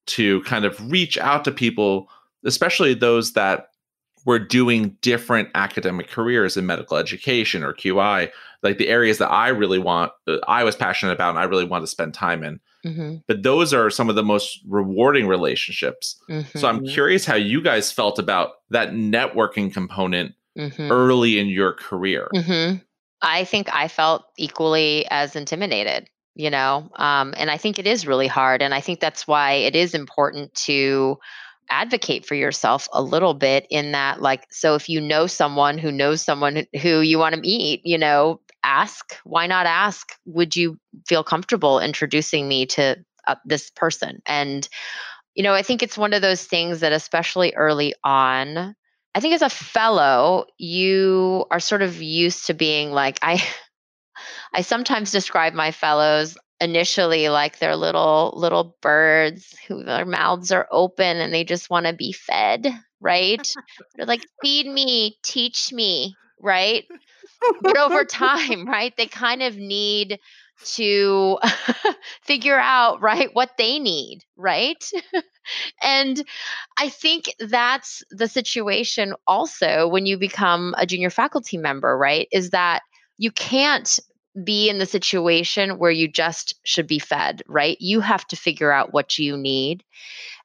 to 0.07 0.41
kind 0.43 0.65
of 0.65 0.91
reach 0.91 1.17
out 1.17 1.45
to 1.45 1.51
people, 1.51 2.09
especially 2.45 2.93
those 2.93 3.33
that 3.33 3.69
were 4.25 4.39
doing 4.39 4.95
different 5.01 5.49
academic 5.55 6.07
careers 6.09 6.55
in 6.57 6.65
medical 6.65 6.97
education 6.97 7.63
or 7.63 7.73
QI, 7.73 8.31
like 8.61 8.77
the 8.77 8.87
areas 8.89 9.17
that 9.17 9.31
I 9.31 9.49
really 9.49 9.79
want, 9.79 10.11
uh, 10.27 10.37
I 10.47 10.63
was 10.63 10.75
passionate 10.75 11.13
about, 11.13 11.31
and 11.31 11.39
I 11.39 11.43
really 11.43 11.65
want 11.65 11.83
to 11.83 11.87
spend 11.87 12.13
time 12.13 12.43
in. 12.43 12.59
Mhm. 12.85 13.21
But 13.27 13.43
those 13.43 13.73
are 13.73 13.89
some 13.89 14.09
of 14.09 14.15
the 14.15 14.23
most 14.23 14.59
rewarding 14.67 15.27
relationships. 15.27 16.19
So 16.55 16.67
I'm 16.67 16.83
curious 16.83 17.25
how 17.25 17.35
you 17.35 17.61
guys 17.61 17.91
felt 17.91 18.19
about 18.19 18.51
that 18.69 18.89
networking 18.91 19.73
component 19.73 20.33
Mhm. 20.57 20.89
early 20.91 21.39
in 21.39 21.47
your 21.47 21.73
career. 21.73 22.29
hmm 22.33 22.75
I 23.21 23.45
think 23.45 23.73
I 23.73 23.87
felt 23.87 24.25
equally 24.37 25.05
as 25.09 25.35
intimidated, 25.37 26.09
you 26.35 26.49
know, 26.49 26.89
um, 26.97 27.33
and 27.37 27.49
I 27.49 27.57
think 27.57 27.79
it 27.79 27.87
is 27.87 28.05
really 28.05 28.27
hard. 28.27 28.61
And 28.61 28.73
I 28.73 28.81
think 28.81 28.99
that's 28.99 29.25
why 29.25 29.53
it 29.53 29.75
is 29.77 29.93
important 29.93 30.53
to 30.65 31.17
advocate 31.69 32.25
for 32.25 32.35
yourself 32.35 32.87
a 32.91 33.01
little 33.01 33.33
bit 33.33 33.65
in 33.69 33.93
that, 33.93 34.21
like, 34.21 34.45
so 34.51 34.75
if 34.75 34.89
you 34.89 34.99
know 34.99 35.25
someone 35.27 35.77
who 35.77 35.91
knows 35.91 36.21
someone 36.21 36.65
who 36.81 36.99
you 36.99 37.17
want 37.17 37.33
to 37.35 37.41
meet, 37.41 37.81
you 37.85 37.97
know, 37.97 38.41
ask, 38.63 39.17
why 39.23 39.47
not 39.47 39.65
ask, 39.65 40.13
would 40.25 40.55
you 40.55 40.79
feel 41.07 41.23
comfortable 41.23 41.79
introducing 41.79 42.47
me 42.47 42.65
to 42.67 42.97
uh, 43.27 43.35
this 43.45 43.69
person? 43.71 44.21
And, 44.25 44.67
you 45.35 45.43
know, 45.43 45.53
I 45.53 45.63
think 45.63 45.83
it's 45.83 45.97
one 45.97 46.13
of 46.13 46.21
those 46.21 46.45
things 46.45 46.81
that, 46.81 46.93
especially 46.93 47.53
early 47.55 47.93
on, 48.03 48.75
I 49.15 49.19
think 49.19 49.35
as 49.35 49.41
a 49.43 49.49
fellow, 49.49 50.45
you 50.57 51.45
are 51.51 51.59
sort 51.59 51.81
of 51.81 52.01
used 52.01 52.47
to 52.47 52.53
being 52.53 52.91
like 52.91 53.19
I 53.21 53.43
I 54.53 54.61
sometimes 54.61 55.11
describe 55.11 55.53
my 55.53 55.71
fellows 55.71 56.37
initially 56.61 57.29
like 57.29 57.59
they're 57.59 57.75
little 57.75 58.33
little 58.35 58.77
birds 58.81 59.53
who 59.67 59.83
their 59.83 60.05
mouths 60.05 60.51
are 60.51 60.67
open 60.71 61.17
and 61.17 61.33
they 61.33 61.43
just 61.43 61.69
want 61.69 61.85
to 61.85 61.93
be 61.93 62.13
fed, 62.13 62.67
right? 63.01 63.45
They're 63.95 64.05
like 64.05 64.23
feed 64.41 64.67
me, 64.67 65.17
teach 65.23 65.73
me, 65.73 66.15
right? 66.39 66.85
But 67.61 67.77
over 67.77 68.03
time, 68.05 68.65
right? 68.65 68.95
They 68.95 69.07
kind 69.07 69.41
of 69.41 69.57
need 69.57 70.19
to 70.75 71.39
figure 72.21 72.59
out 72.59 73.01
right 73.01 73.29
what 73.33 73.51
they 73.57 73.79
need, 73.79 74.23
right? 74.37 74.83
and 75.83 76.23
I 76.77 76.89
think 76.89 77.33
that's 77.39 78.03
the 78.11 78.27
situation 78.27 79.13
also 79.27 79.87
when 79.87 80.05
you 80.05 80.17
become 80.17 80.73
a 80.77 80.85
junior 80.85 81.09
faculty 81.09 81.57
member, 81.57 81.97
right? 81.97 82.27
Is 82.31 82.51
that 82.51 82.81
you 83.17 83.31
can't 83.31 83.99
be 84.43 84.69
in 84.69 84.79
the 84.79 84.85
situation 84.85 85.77
where 85.77 85.91
you 85.91 86.07
just 86.07 86.55
should 86.63 86.87
be 86.87 86.99
fed, 86.99 87.43
right? 87.47 87.77
You 87.79 87.99
have 87.99 88.25
to 88.27 88.35
figure 88.35 88.71
out 88.71 88.93
what 88.93 89.19
you 89.19 89.37
need. 89.37 89.83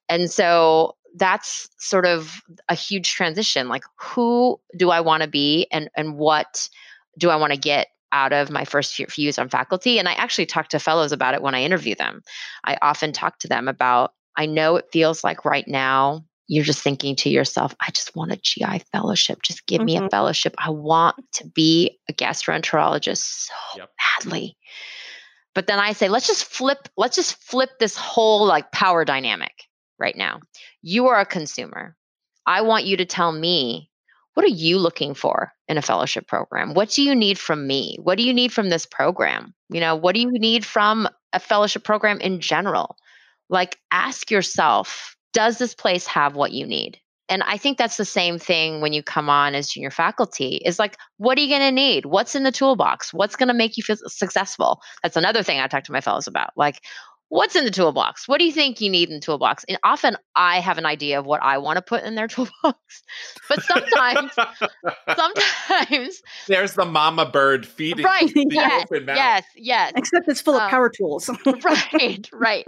And 0.07 0.29
so 0.29 0.95
that's 1.15 1.69
sort 1.79 2.05
of 2.05 2.41
a 2.67 2.75
huge 2.75 3.11
transition. 3.11 3.67
Like 3.67 3.83
who 3.95 4.59
do 4.77 4.91
I 4.91 5.01
want 5.01 5.23
to 5.23 5.29
be 5.29 5.67
and 5.71 5.89
and 5.95 6.15
what 6.17 6.69
do 7.17 7.29
I 7.29 7.35
want 7.35 7.53
to 7.53 7.59
get 7.59 7.87
out 8.11 8.33
of 8.33 8.49
my 8.49 8.65
first 8.65 8.95
few 8.95 9.05
years 9.17 9.37
on 9.37 9.49
faculty? 9.49 9.99
And 9.99 10.07
I 10.07 10.13
actually 10.13 10.45
talk 10.47 10.69
to 10.69 10.79
fellows 10.79 11.11
about 11.11 11.33
it 11.33 11.41
when 11.41 11.55
I 11.55 11.63
interview 11.63 11.95
them. 11.95 12.21
I 12.63 12.77
often 12.81 13.11
talk 13.11 13.39
to 13.39 13.47
them 13.47 13.67
about 13.67 14.13
I 14.35 14.45
know 14.45 14.77
it 14.77 14.85
feels 14.91 15.23
like 15.23 15.43
right 15.43 15.67
now 15.67 16.23
you're 16.47 16.63
just 16.63 16.81
thinking 16.81 17.15
to 17.17 17.29
yourself, 17.29 17.75
I 17.79 17.91
just 17.91 18.15
want 18.15 18.31
a 18.31 18.37
GI 18.37 18.79
fellowship. 18.91 19.43
Just 19.43 19.67
give 19.67 19.83
me 19.83 19.97
a 19.97 20.01
Mhm. 20.01 20.09
fellowship. 20.09 20.55
I 20.57 20.71
want 20.71 21.15
to 21.33 21.47
be 21.47 21.99
a 22.09 22.13
gastroenterologist 22.13 23.47
so 23.47 23.53
Yep. 23.77 23.91
badly. 24.17 24.57
But 25.53 25.67
then 25.67 25.77
I 25.79 25.93
say, 25.93 26.09
let's 26.09 26.25
just 26.25 26.45
flip, 26.45 26.89
let's 26.97 27.15
just 27.15 27.35
flip 27.35 27.77
this 27.79 27.95
whole 27.95 28.45
like 28.45 28.71
power 28.71 29.05
dynamic 29.05 29.53
right 29.99 30.15
now. 30.15 30.39
You 30.81 31.07
are 31.07 31.19
a 31.19 31.25
consumer. 31.25 31.95
I 32.47 32.61
want 32.61 32.85
you 32.85 32.97
to 32.97 33.05
tell 33.05 33.31
me 33.31 33.91
what 34.33 34.45
are 34.45 34.49
you 34.49 34.77
looking 34.77 35.13
for 35.13 35.51
in 35.67 35.77
a 35.77 35.81
fellowship 35.81 36.27
program? 36.27 36.73
What 36.73 36.89
do 36.89 37.01
you 37.01 37.15
need 37.15 37.37
from 37.37 37.67
me? 37.67 37.97
What 38.01 38.17
do 38.17 38.23
you 38.23 38.33
need 38.33 38.53
from 38.53 38.69
this 38.69 38.85
program? 38.85 39.53
You 39.69 39.79
know, 39.79 39.95
what 39.95 40.15
do 40.15 40.21
you 40.21 40.31
need 40.31 40.65
from 40.65 41.07
a 41.33 41.39
fellowship 41.39 41.83
program 41.83 42.19
in 42.21 42.39
general? 42.39 42.95
Like 43.49 43.77
ask 43.91 44.31
yourself, 44.31 45.15
does 45.33 45.57
this 45.57 45.75
place 45.75 46.07
have 46.07 46.35
what 46.35 46.51
you 46.51 46.65
need? 46.65 46.99
And 47.29 47.43
I 47.43 47.57
think 47.57 47.77
that's 47.77 47.97
the 47.97 48.05
same 48.05 48.39
thing 48.39 48.81
when 48.81 48.91
you 48.91 49.03
come 49.03 49.29
on 49.29 49.53
as 49.53 49.69
junior 49.69 49.91
faculty 49.91 50.59
is 50.65 50.79
like, 50.79 50.97
what 51.17 51.37
are 51.37 51.41
you 51.41 51.49
going 51.49 51.61
to 51.61 51.71
need? 51.71 52.05
What's 52.05 52.33
in 52.33 52.41
the 52.41 52.51
toolbox? 52.51 53.13
What's 53.13 53.35
going 53.35 53.49
to 53.49 53.53
make 53.53 53.77
you 53.77 53.83
feel 53.83 53.97
successful? 54.07 54.81
That's 55.03 55.15
another 55.15 55.43
thing 55.43 55.59
I 55.59 55.67
talk 55.67 55.83
to 55.83 55.91
my 55.91 56.01
fellows 56.01 56.25
about. 56.25 56.49
Like, 56.55 56.81
what's 57.29 57.55
in 57.55 57.63
the 57.65 57.71
toolbox? 57.71 58.27
What 58.27 58.39
do 58.39 58.45
you 58.45 58.51
think 58.51 58.81
you 58.81 58.89
need 58.89 59.09
in 59.09 59.15
the 59.15 59.21
toolbox? 59.21 59.63
And 59.69 59.77
often 59.83 60.17
I 60.35 60.59
have 60.59 60.77
an 60.77 60.85
idea 60.85 61.19
of 61.19 61.25
what 61.25 61.41
I 61.41 61.57
want 61.59 61.77
to 61.77 61.81
put 61.81 62.03
in 62.03 62.15
their 62.15 62.27
toolbox. 62.35 62.77
But 63.47 63.63
sometimes, 63.63 64.31
sometimes, 65.15 66.21
There's 66.47 66.73
the 66.73 66.85
mama 66.85 67.25
bird 67.29 67.65
feeding 67.65 68.05
right. 68.05 68.27
the 68.33 68.45
Yes. 68.49 68.83
open 68.91 69.05
mouth. 69.05 69.15
Yes. 69.15 69.43
Yes. 69.55 69.91
Except 69.95 70.27
it's 70.27 70.41
full 70.41 70.55
Um, 70.55 70.63
of 70.63 70.69
power 70.69 70.89
tools. 70.89 71.29
right, 71.63 72.27
right. 72.33 72.65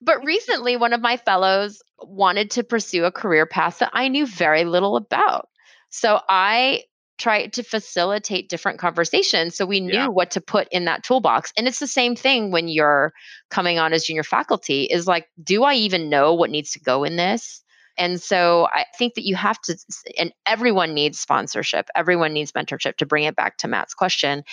But 0.00 0.24
recently, 0.24 0.76
one 0.76 0.92
of 0.92 1.00
my 1.00 1.16
fellows 1.16 1.82
wanted 2.00 2.50
to 2.52 2.62
pursue 2.64 3.04
a 3.04 3.10
career 3.12 3.46
path 3.46 3.80
that 3.80 3.90
I 3.92 4.08
knew 4.08 4.26
very 4.26 4.64
little 4.64 4.96
about. 4.96 5.48
So 5.90 6.20
I 6.28 6.82
tried 7.18 7.52
to 7.52 7.62
facilitate 7.62 8.48
different 8.48 8.78
conversations 8.78 9.56
so 9.56 9.66
we 9.66 9.80
knew 9.80 9.92
Yeah. 9.94 10.08
what 10.08 10.30
to 10.32 10.40
put 10.40 10.68
in 10.70 10.84
that 10.86 11.02
toolbox. 11.02 11.52
And 11.56 11.66
it's 11.68 11.80
the 11.80 11.86
same 11.86 12.16
thing 12.16 12.50
when 12.50 12.68
you're 12.68 13.12
coming 13.50 13.78
on 13.78 13.92
as 13.92 14.04
junior 14.04 14.22
faculty 14.22 14.84
is 14.84 15.06
like, 15.06 15.28
do 15.42 15.64
I 15.64 15.74
even 15.74 16.08
know 16.08 16.34
what 16.34 16.50
needs 16.50 16.72
to 16.72 16.80
go 16.80 17.04
in 17.04 17.16
this? 17.16 17.62
And 17.96 18.22
so 18.22 18.68
I 18.72 18.84
think 18.96 19.14
that 19.14 19.26
you 19.26 19.34
have 19.34 19.60
to, 19.62 19.76
and 20.16 20.32
everyone 20.46 20.94
needs 20.94 21.18
sponsorship, 21.18 21.88
everyone 21.96 22.32
needs 22.32 22.52
mentorship 22.52 22.96
to 22.98 23.06
bring 23.06 23.24
it 23.24 23.34
back 23.34 23.58
to 23.58 23.68
Matt's 23.68 23.94
question 23.94 24.44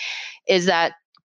is 0.47 0.65
that 0.65 0.93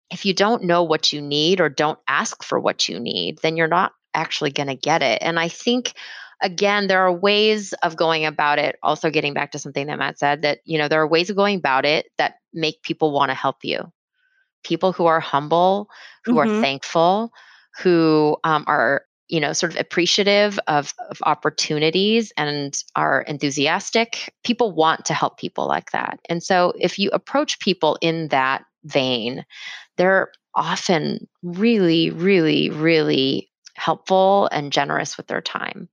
if 0.10 0.26
you 0.26 0.34
don't 0.34 0.64
know 0.64 0.84
what 0.84 1.14
you 1.14 1.22
need 1.22 1.62
or 1.62 1.70
don't 1.70 2.00
ask 2.10 2.44
for 2.44 2.60
what 2.60 2.90
you 2.90 3.00
need, 3.00 3.40
then 3.42 3.56
you're 3.56 3.70
not 3.70 3.94
actually 4.14 4.52
going 4.52 4.68
to 4.68 4.76
get 4.76 5.02
it. 5.02 5.20
And 5.22 5.40
I 5.40 5.48
think 5.48 5.94
again 6.42 6.88
there 6.88 7.02
are 7.02 7.12
ways 7.14 7.74
of 7.84 7.96
going 7.96 8.26
about 8.26 8.60
it 8.60 8.78
also 8.84 9.10
getting 9.10 9.34
back 9.34 9.52
to 9.52 9.60
something 9.60 9.88
that 9.88 10.00
Matt 10.00 10.20
said 10.20 10.42
that 10.44 10.60
you 10.66 10.78
know 10.78 10.88
there 10.88 11.02
are 11.02 11.08
ways 11.08 11.30
of 11.30 11.36
going 11.36 11.58
about 11.58 11.86
it 11.86 12.08
that 12.18 12.36
make 12.54 12.82
people 12.84 13.12
want 13.12 13.30
to 13.30 13.36
help 13.36 13.58
you. 13.64 13.92
People 14.64 14.92
who 14.92 15.06
are 15.06 15.20
humble, 15.20 15.90
who 16.26 16.38
are 16.38 16.48
Mhm. 16.48 16.62
thankful, 16.62 17.32
who 17.82 18.38
um, 18.44 18.64
are 18.68 19.06
you 19.28 19.40
know 19.40 19.54
sort 19.54 19.74
of 19.74 19.80
appreciative 19.80 20.60
of, 20.68 20.94
of 21.10 21.18
opportunities 21.24 22.34
and 22.38 22.84
are 22.96 23.22
enthusiastic 23.22 24.34
people 24.44 24.72
want 24.74 25.06
to 25.06 25.14
help 25.14 25.38
people 25.38 25.68
like 25.68 25.92
that 25.92 26.20
and 26.28 26.44
so 26.44 26.74
if 26.78 27.00
you 27.00 27.10
approach 27.12 27.60
people 27.60 27.98
in 28.02 28.28
that 28.28 28.64
vein 28.84 29.46
they're 29.98 30.32
often 30.56 31.28
really, 31.44 32.10
really, 32.12 32.70
really 32.70 33.50
helpful 33.76 34.48
and 34.52 34.72
generous 34.72 35.18
with 35.18 35.28
their 35.28 35.42
time. 35.42 35.90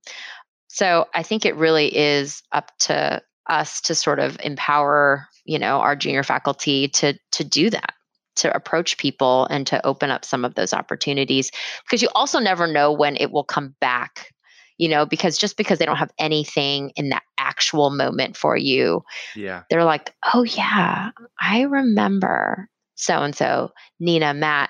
So 0.69 1.07
I 1.13 1.23
think 1.23 1.45
it 1.45 1.55
really 1.55 1.95
is 1.95 2.41
up 2.51 2.71
to 2.81 3.21
us 3.49 3.81
to 3.81 3.95
sort 3.95 4.19
of 4.19 4.37
empower, 4.43 5.27
you 5.43 5.59
know, 5.59 5.79
our 5.79 5.95
junior 5.95 6.23
faculty 6.23 6.87
to 6.89 7.17
to 7.31 7.43
do 7.43 7.69
that, 7.69 7.93
to 8.37 8.55
approach 8.55 8.97
people 8.97 9.45
and 9.49 9.65
to 9.67 9.85
open 9.85 10.11
up 10.11 10.23
some 10.23 10.45
of 10.45 10.55
those 10.55 10.73
opportunities 10.73 11.51
because 11.83 12.01
you 12.01 12.09
also 12.15 12.39
never 12.39 12.67
know 12.67 12.91
when 12.91 13.17
it 13.17 13.31
will 13.31 13.43
come 13.43 13.75
back. 13.81 14.31
You 14.77 14.87
know, 14.87 15.05
because 15.05 15.37
just 15.37 15.57
because 15.57 15.77
they 15.77 15.85
don't 15.85 15.97
have 15.97 16.13
anything 16.17 16.93
in 16.95 17.09
that 17.09 17.23
actual 17.37 17.89
moment 17.89 18.37
for 18.37 18.55
you, 18.55 19.03
Yeah. 19.35 19.63
they're 19.69 19.83
like, 19.83 20.15
oh, 20.33 20.43
yeah, 20.43 21.09
I 21.41 21.63
remember 21.63 22.69
so 22.99 23.21
and 23.21 23.35
so, 23.35 23.71
Nina, 23.99 24.33
Matt. 24.33 24.69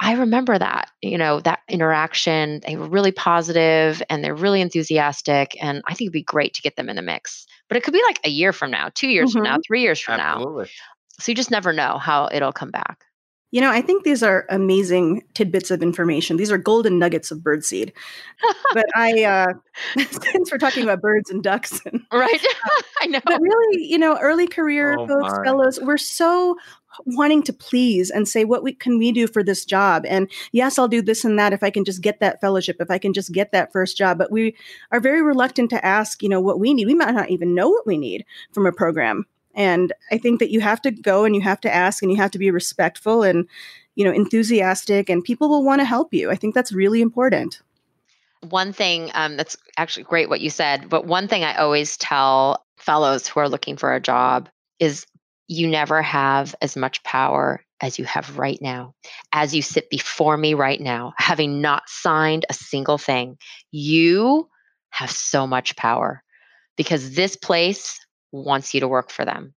I 0.00 0.14
remember 0.14 0.56
that, 0.56 0.90
you 1.02 1.18
know, 1.18 1.40
that 1.40 1.60
interaction. 1.68 2.60
They 2.66 2.76
were 2.76 2.88
really 2.88 3.10
positive 3.10 4.00
and 4.08 4.22
they're 4.22 4.34
really 4.34 4.60
enthusiastic. 4.60 5.56
And 5.60 5.82
I 5.86 5.94
think 5.94 6.06
it'd 6.06 6.12
be 6.12 6.22
great 6.22 6.54
to 6.54 6.62
get 6.62 6.76
them 6.76 6.88
in 6.88 6.96
the 6.96 7.02
mix. 7.02 7.46
But 7.68 7.76
it 7.76 7.82
could 7.82 7.94
be 7.94 8.02
like 8.02 8.20
a 8.24 8.30
year 8.30 8.52
from 8.52 8.70
now, 8.70 8.90
two 8.94 9.08
years 9.08 9.30
mm-hmm. 9.30 9.38
from 9.38 9.44
now, 9.44 9.58
three 9.66 9.82
years 9.82 9.98
from 10.00 10.20
Absolutely. 10.20 10.64
now. 10.64 10.70
So 11.20 11.32
you 11.32 11.36
just 11.36 11.50
never 11.50 11.72
know 11.72 11.98
how 11.98 12.28
it'll 12.30 12.52
come 12.52 12.70
back. 12.70 13.04
You 13.50 13.62
know, 13.62 13.70
I 13.70 13.80
think 13.80 14.04
these 14.04 14.22
are 14.22 14.44
amazing 14.50 15.22
tidbits 15.32 15.70
of 15.70 15.82
information. 15.82 16.36
These 16.36 16.52
are 16.52 16.58
golden 16.58 16.98
nuggets 16.98 17.30
of 17.30 17.38
birdseed. 17.38 17.92
but 18.74 18.84
I, 18.94 19.24
uh, 19.24 19.52
since 20.10 20.52
we're 20.52 20.58
talking 20.58 20.82
about 20.82 21.00
birds 21.00 21.30
and 21.30 21.42
ducks, 21.42 21.80
and, 21.86 22.02
right? 22.12 22.44
Uh, 22.44 22.82
I 23.00 23.06
know. 23.06 23.20
But 23.24 23.40
really, 23.40 23.84
you 23.84 23.96
know, 23.96 24.18
early 24.20 24.46
career 24.46 24.96
oh 24.98 25.06
folks, 25.06 25.32
my. 25.32 25.44
fellows, 25.44 25.80
we're 25.80 25.96
so 25.96 26.56
wanting 27.06 27.42
to 27.44 27.52
please 27.52 28.10
and 28.10 28.28
say, 28.28 28.44
what 28.44 28.62
we, 28.62 28.74
can 28.74 28.98
we 28.98 29.12
do 29.12 29.26
for 29.26 29.42
this 29.42 29.64
job? 29.64 30.04
And 30.06 30.30
yes, 30.52 30.78
I'll 30.78 30.88
do 30.88 31.00
this 31.00 31.24
and 31.24 31.38
that 31.38 31.52
if 31.52 31.62
I 31.62 31.70
can 31.70 31.84
just 31.84 32.02
get 32.02 32.20
that 32.20 32.40
fellowship, 32.40 32.76
if 32.80 32.90
I 32.90 32.98
can 32.98 33.14
just 33.14 33.32
get 33.32 33.52
that 33.52 33.72
first 33.72 33.96
job. 33.96 34.18
But 34.18 34.30
we 34.30 34.56
are 34.90 35.00
very 35.00 35.22
reluctant 35.22 35.70
to 35.70 35.84
ask, 35.84 36.22
you 36.22 36.28
know, 36.28 36.40
what 36.40 36.58
we 36.58 36.74
need. 36.74 36.86
We 36.86 36.94
might 36.94 37.14
not 37.14 37.30
even 37.30 37.54
know 37.54 37.70
what 37.70 37.86
we 37.86 37.96
need 37.96 38.26
from 38.52 38.66
a 38.66 38.72
program. 38.72 39.24
And 39.58 39.92
I 40.12 40.18
think 40.18 40.38
that 40.38 40.52
you 40.52 40.60
have 40.60 40.80
to 40.82 40.92
go 40.92 41.24
and 41.24 41.34
you 41.34 41.42
have 41.42 41.60
to 41.62 41.74
ask 41.74 42.00
and 42.00 42.12
you 42.12 42.16
have 42.16 42.30
to 42.30 42.38
be 42.38 42.52
respectful 42.52 43.24
and, 43.24 43.46
you 43.96 44.04
know, 44.04 44.12
enthusiastic, 44.12 45.10
and 45.10 45.24
people 45.24 45.48
will 45.48 45.64
want 45.64 45.80
to 45.80 45.84
help 45.84 46.14
you. 46.14 46.30
I 46.30 46.36
think 46.36 46.54
that's 46.54 46.72
really 46.72 47.00
important. 47.00 47.60
One 48.48 48.72
thing 48.72 49.10
um, 49.14 49.36
that's 49.36 49.56
actually 49.76 50.04
great 50.04 50.28
what 50.28 50.40
you 50.40 50.48
said, 50.48 50.88
but 50.88 51.06
one 51.06 51.26
thing 51.26 51.42
I 51.42 51.56
always 51.56 51.96
tell 51.96 52.64
fellows 52.76 53.26
who 53.26 53.40
are 53.40 53.48
looking 53.48 53.76
for 53.76 53.92
a 53.92 54.00
job 54.00 54.48
is 54.78 55.04
you 55.48 55.66
never 55.66 56.02
have 56.02 56.54
as 56.62 56.76
much 56.76 57.02
power 57.02 57.64
as 57.80 57.98
you 57.98 58.04
have 58.04 58.38
right 58.38 58.58
now. 58.62 58.94
As 59.32 59.56
you 59.56 59.62
sit 59.62 59.90
before 59.90 60.36
me 60.36 60.54
right 60.54 60.80
now, 60.80 61.14
having 61.16 61.60
not 61.60 61.82
signed 61.88 62.46
a 62.48 62.54
single 62.54 62.98
thing, 62.98 63.36
you 63.72 64.48
have 64.90 65.10
so 65.10 65.48
much 65.48 65.74
power 65.74 66.22
because 66.76 67.14
this 67.14 67.34
place 67.34 67.98
wants 68.32 68.74
you 68.74 68.80
to 68.80 68.88
work 68.88 69.10
for 69.10 69.24
them. 69.24 69.54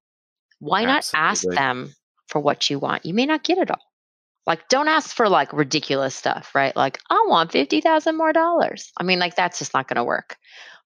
Why 0.59 0.86
Absolutely. 0.86 1.19
not 1.19 1.32
ask 1.32 1.47
them 1.49 1.95
for 2.28 2.39
what 2.39 2.69
you 2.69 2.80
want? 2.80 3.05
You 3.05 3.13
may 3.13 3.26
not 3.26 3.43
get 3.43 3.57
it 3.57 3.72
all. 3.72 3.82
Like, 4.47 4.69
don't 4.69 4.88
ask 4.88 5.15
for 5.15 5.30
like 5.30 5.53
ridiculous 5.53 6.15
stuff, 6.15 6.51
right? 6.55 6.76
Like, 6.76 6.99
I 7.09 7.24
want 7.28 7.51
50,000 7.51 8.17
more 8.17 8.34
dollars. 8.34 8.91
I 8.97 9.03
mean, 9.03 9.19
like, 9.19 9.36
that's 9.36 9.59
just 9.59 9.74
not 9.74 9.88
going 9.88 9.97
to 9.97 10.03
work. 10.03 10.38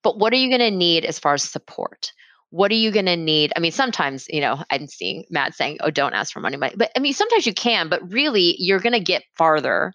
But 0.04 0.20
what 0.20 0.34
are 0.34 0.38
you 0.38 0.50
going 0.50 0.72
to 0.72 0.76
need 0.76 1.06
as 1.06 1.20
far 1.20 1.34
as 1.34 1.44
support? 1.44 2.12
What 2.52 2.72
are 2.72 2.76
you 2.76 2.92
going 2.92 3.08
to 3.08 3.16
need? 3.16 3.54
I 3.56 3.60
mean, 3.60 3.72
sometimes, 3.72 4.28
you 4.30 4.40
know, 4.40 4.64
I'm 4.70 4.88
seeing 4.88 5.26
Matt 5.30 5.56
saying, 5.56 5.80
oh, 5.82 5.90
don't 5.90 6.14
ask 6.14 6.32
for 6.32 6.42
money. 6.42 6.58
But 6.58 6.92
I 6.96 7.00
mean, 7.00 7.14
sometimes 7.14 7.46
you 7.48 7.54
can, 7.54 7.90
but 7.90 8.12
really, 8.12 8.56
you're 8.60 8.80
going 8.80 8.94
to 8.94 9.00
get 9.00 9.24
farther 9.38 9.94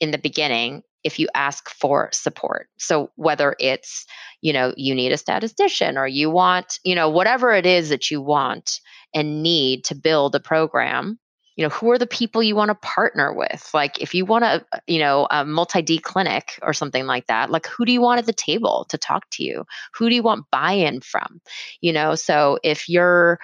in 0.00 0.10
the 0.10 0.18
beginning 0.18 0.82
if 1.04 1.18
you 1.18 1.28
ask 1.34 1.70
for 1.70 2.08
support. 2.12 2.68
So 2.78 3.10
whether 3.16 3.54
it's, 3.60 4.06
you 4.40 4.52
know, 4.52 4.72
you 4.76 4.94
need 4.94 5.12
a 5.12 5.18
statistician 5.18 5.96
or 5.98 6.06
you 6.06 6.30
want, 6.30 6.78
you 6.82 6.94
know, 6.94 7.10
whatever 7.10 7.52
it 7.52 7.66
is 7.66 7.90
that 7.90 8.10
you 8.10 8.20
want 8.20 8.80
and 9.14 9.42
need 9.42 9.84
to 9.84 9.94
build 9.94 10.34
a 10.34 10.40
program, 10.40 11.18
you 11.56 11.64
know, 11.64 11.68
who 11.68 11.90
are 11.92 11.98
the 11.98 12.06
people 12.06 12.42
you 12.42 12.56
want 12.56 12.70
to 12.70 12.74
partner 12.74 13.32
with? 13.32 13.70
Like 13.72 14.00
if 14.00 14.14
you 14.14 14.24
want 14.24 14.44
a, 14.44 14.66
uh, 14.72 14.78
you 14.88 14.98
know, 14.98 15.28
a 15.30 15.44
multi-D 15.44 15.98
clinic 15.98 16.58
or 16.62 16.72
something 16.72 17.06
like 17.06 17.28
that, 17.28 17.50
like 17.50 17.66
who 17.66 17.84
do 17.84 17.92
you 17.92 18.00
want 18.00 18.18
at 18.18 18.26
the 18.26 18.32
table 18.32 18.86
to 18.88 18.98
talk 18.98 19.24
to 19.32 19.44
you? 19.44 19.64
Who 19.94 20.08
do 20.08 20.14
you 20.16 20.22
want 20.22 20.50
buy-in 20.50 21.00
from? 21.00 21.40
You 21.80 21.92
know, 21.92 22.16
so 22.16 22.58
if 22.64 22.88
you're 22.88 23.38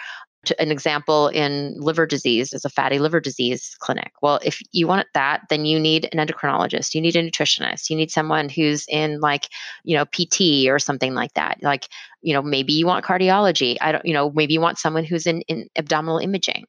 an 0.58 0.70
example 0.70 1.28
in 1.28 1.74
liver 1.78 2.06
disease 2.06 2.52
is 2.52 2.64
a 2.64 2.70
fatty 2.70 2.98
liver 2.98 3.20
disease 3.20 3.76
clinic. 3.78 4.12
Well, 4.22 4.40
if 4.42 4.60
you 4.72 4.86
want 4.86 5.06
that, 5.12 5.42
then 5.50 5.66
you 5.66 5.78
need 5.78 6.08
an 6.12 6.26
endocrinologist, 6.26 6.94
you 6.94 7.00
need 7.00 7.16
a 7.16 7.22
nutritionist, 7.22 7.90
you 7.90 7.96
need 7.96 8.10
someone 8.10 8.48
who's 8.48 8.86
in 8.88 9.20
like, 9.20 9.48
you 9.84 9.96
know, 9.96 10.06
PT 10.06 10.68
or 10.68 10.78
something 10.78 11.14
like 11.14 11.34
that. 11.34 11.58
Like, 11.62 11.88
you 12.22 12.32
know, 12.32 12.42
maybe 12.42 12.72
you 12.72 12.86
want 12.86 13.04
cardiology. 13.04 13.76
I 13.80 13.92
don't, 13.92 14.04
you 14.04 14.14
know, 14.14 14.30
maybe 14.30 14.54
you 14.54 14.60
want 14.60 14.78
someone 14.78 15.04
who's 15.04 15.26
in, 15.26 15.42
in 15.42 15.68
abdominal 15.76 16.18
imaging. 16.18 16.64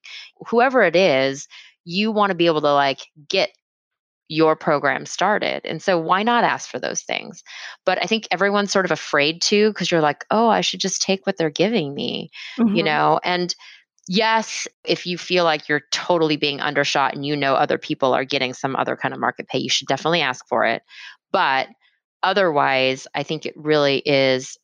Whoever 0.48 0.84
it 0.84 0.96
is, 0.96 1.48
you 1.86 2.12
want 2.12 2.32
to 2.32 2.36
be 2.36 2.46
able 2.48 2.62
to 2.62 2.74
like 2.74 3.08
get 3.30 3.52
your 4.32 4.56
program 4.56 5.06
started. 5.06 5.62
And 5.66 5.84
so 5.84 6.00
why 6.00 6.24
not 6.24 6.46
ask 6.46 6.70
for 6.70 6.80
those 6.80 7.02
things? 7.04 7.44
But 7.86 8.02
I 8.02 8.06
think 8.06 8.30
everyone's 8.32 8.72
sort 8.72 8.86
of 8.86 8.92
afraid 8.92 9.42
to 9.44 9.72
because 9.72 9.92
you're 9.92 10.00
like, 10.00 10.24
oh, 10.32 10.48
I 10.48 10.62
should 10.62 10.80
just 10.80 11.02
take 11.02 11.28
what 11.28 11.36
they're 11.36 11.50
giving 11.50 11.94
me, 11.94 12.32
mm-hmm. 12.58 12.74
you 12.74 12.82
know? 12.82 13.20
And 13.26 13.54
yes, 14.08 14.70
if 14.86 15.06
you 15.06 15.18
feel 15.18 15.44
like 15.44 15.68
you're 15.68 15.84
totally 15.92 16.38
being 16.38 16.62
undershot 16.62 17.14
and 17.14 17.26
you 17.26 17.36
know 17.36 17.56
other 17.56 17.78
people 17.78 18.14
are 18.14 18.24
getting 18.24 18.54
some 18.54 18.74
other 18.78 18.96
kind 18.96 19.14
of 19.14 19.20
market 19.20 19.50
pay, 19.50 19.60
you 19.60 19.70
should 19.70 19.90
definitely 19.90 20.22
ask 20.22 20.48
for 20.48 20.64
it. 20.64 20.82
But 21.34 21.68
otherwise, 22.24 23.08
I 23.14 23.24
think 23.24 23.46
it 23.46 23.54
really 23.58 23.98
is 24.06 24.58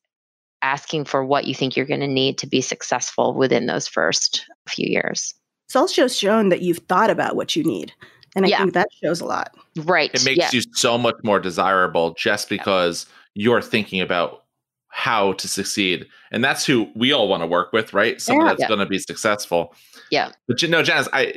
asking 0.61 1.03
for 1.05 1.26
what 1.26 1.43
you 1.43 1.53
think 1.53 1.76
you're 1.76 1.86
going 1.86 1.99
to 1.99 2.07
need 2.07 2.38
to 2.38 2.47
be 2.47 2.61
successful 2.61 3.34
within 3.34 3.65
those 3.65 3.86
first 3.86 4.45
few 4.65 4.88
years. 4.88 5.34
It's 5.68 5.76
also 5.76 6.07
shown 6.07 6.47
that 6.49 6.61
you've 6.61 6.84
thought 6.88 7.09
about 7.09 7.36
what 7.36 7.53
you 7.53 7.65
need. 7.65 7.91
And 8.36 8.45
I 8.45 8.49
yeah. 8.49 8.59
think 8.59 8.73
that 8.73 8.89
shows 9.03 9.21
a 9.21 9.25
lot. 9.25 9.55
Right. 9.78 10.13
It 10.13 10.25
makes 10.25 10.38
yeah. 10.38 10.49
you 10.51 10.61
so 10.73 10.97
much 10.97 11.15
more 11.23 11.39
desirable 11.39 12.13
just 12.13 12.49
because 12.49 13.05
you're 13.34 13.61
thinking 13.61 14.01
about 14.01 14.43
how 14.89 15.34
to 15.34 15.47
succeed. 15.47 16.07
And 16.32 16.43
that's 16.43 16.65
who 16.65 16.89
we 16.95 17.11
all 17.11 17.28
want 17.28 17.43
to 17.43 17.47
work 17.47 17.71
with, 17.71 17.93
right? 17.93 18.19
Someone 18.19 18.47
yeah. 18.47 18.53
that's 18.53 18.67
going 18.67 18.80
to 18.80 18.86
be 18.86 18.99
successful. 18.99 19.75
Yeah. 20.11 20.32
But 20.47 20.61
you 20.61 20.67
know, 20.67 20.84
Janice, 20.84 21.07
I 21.13 21.36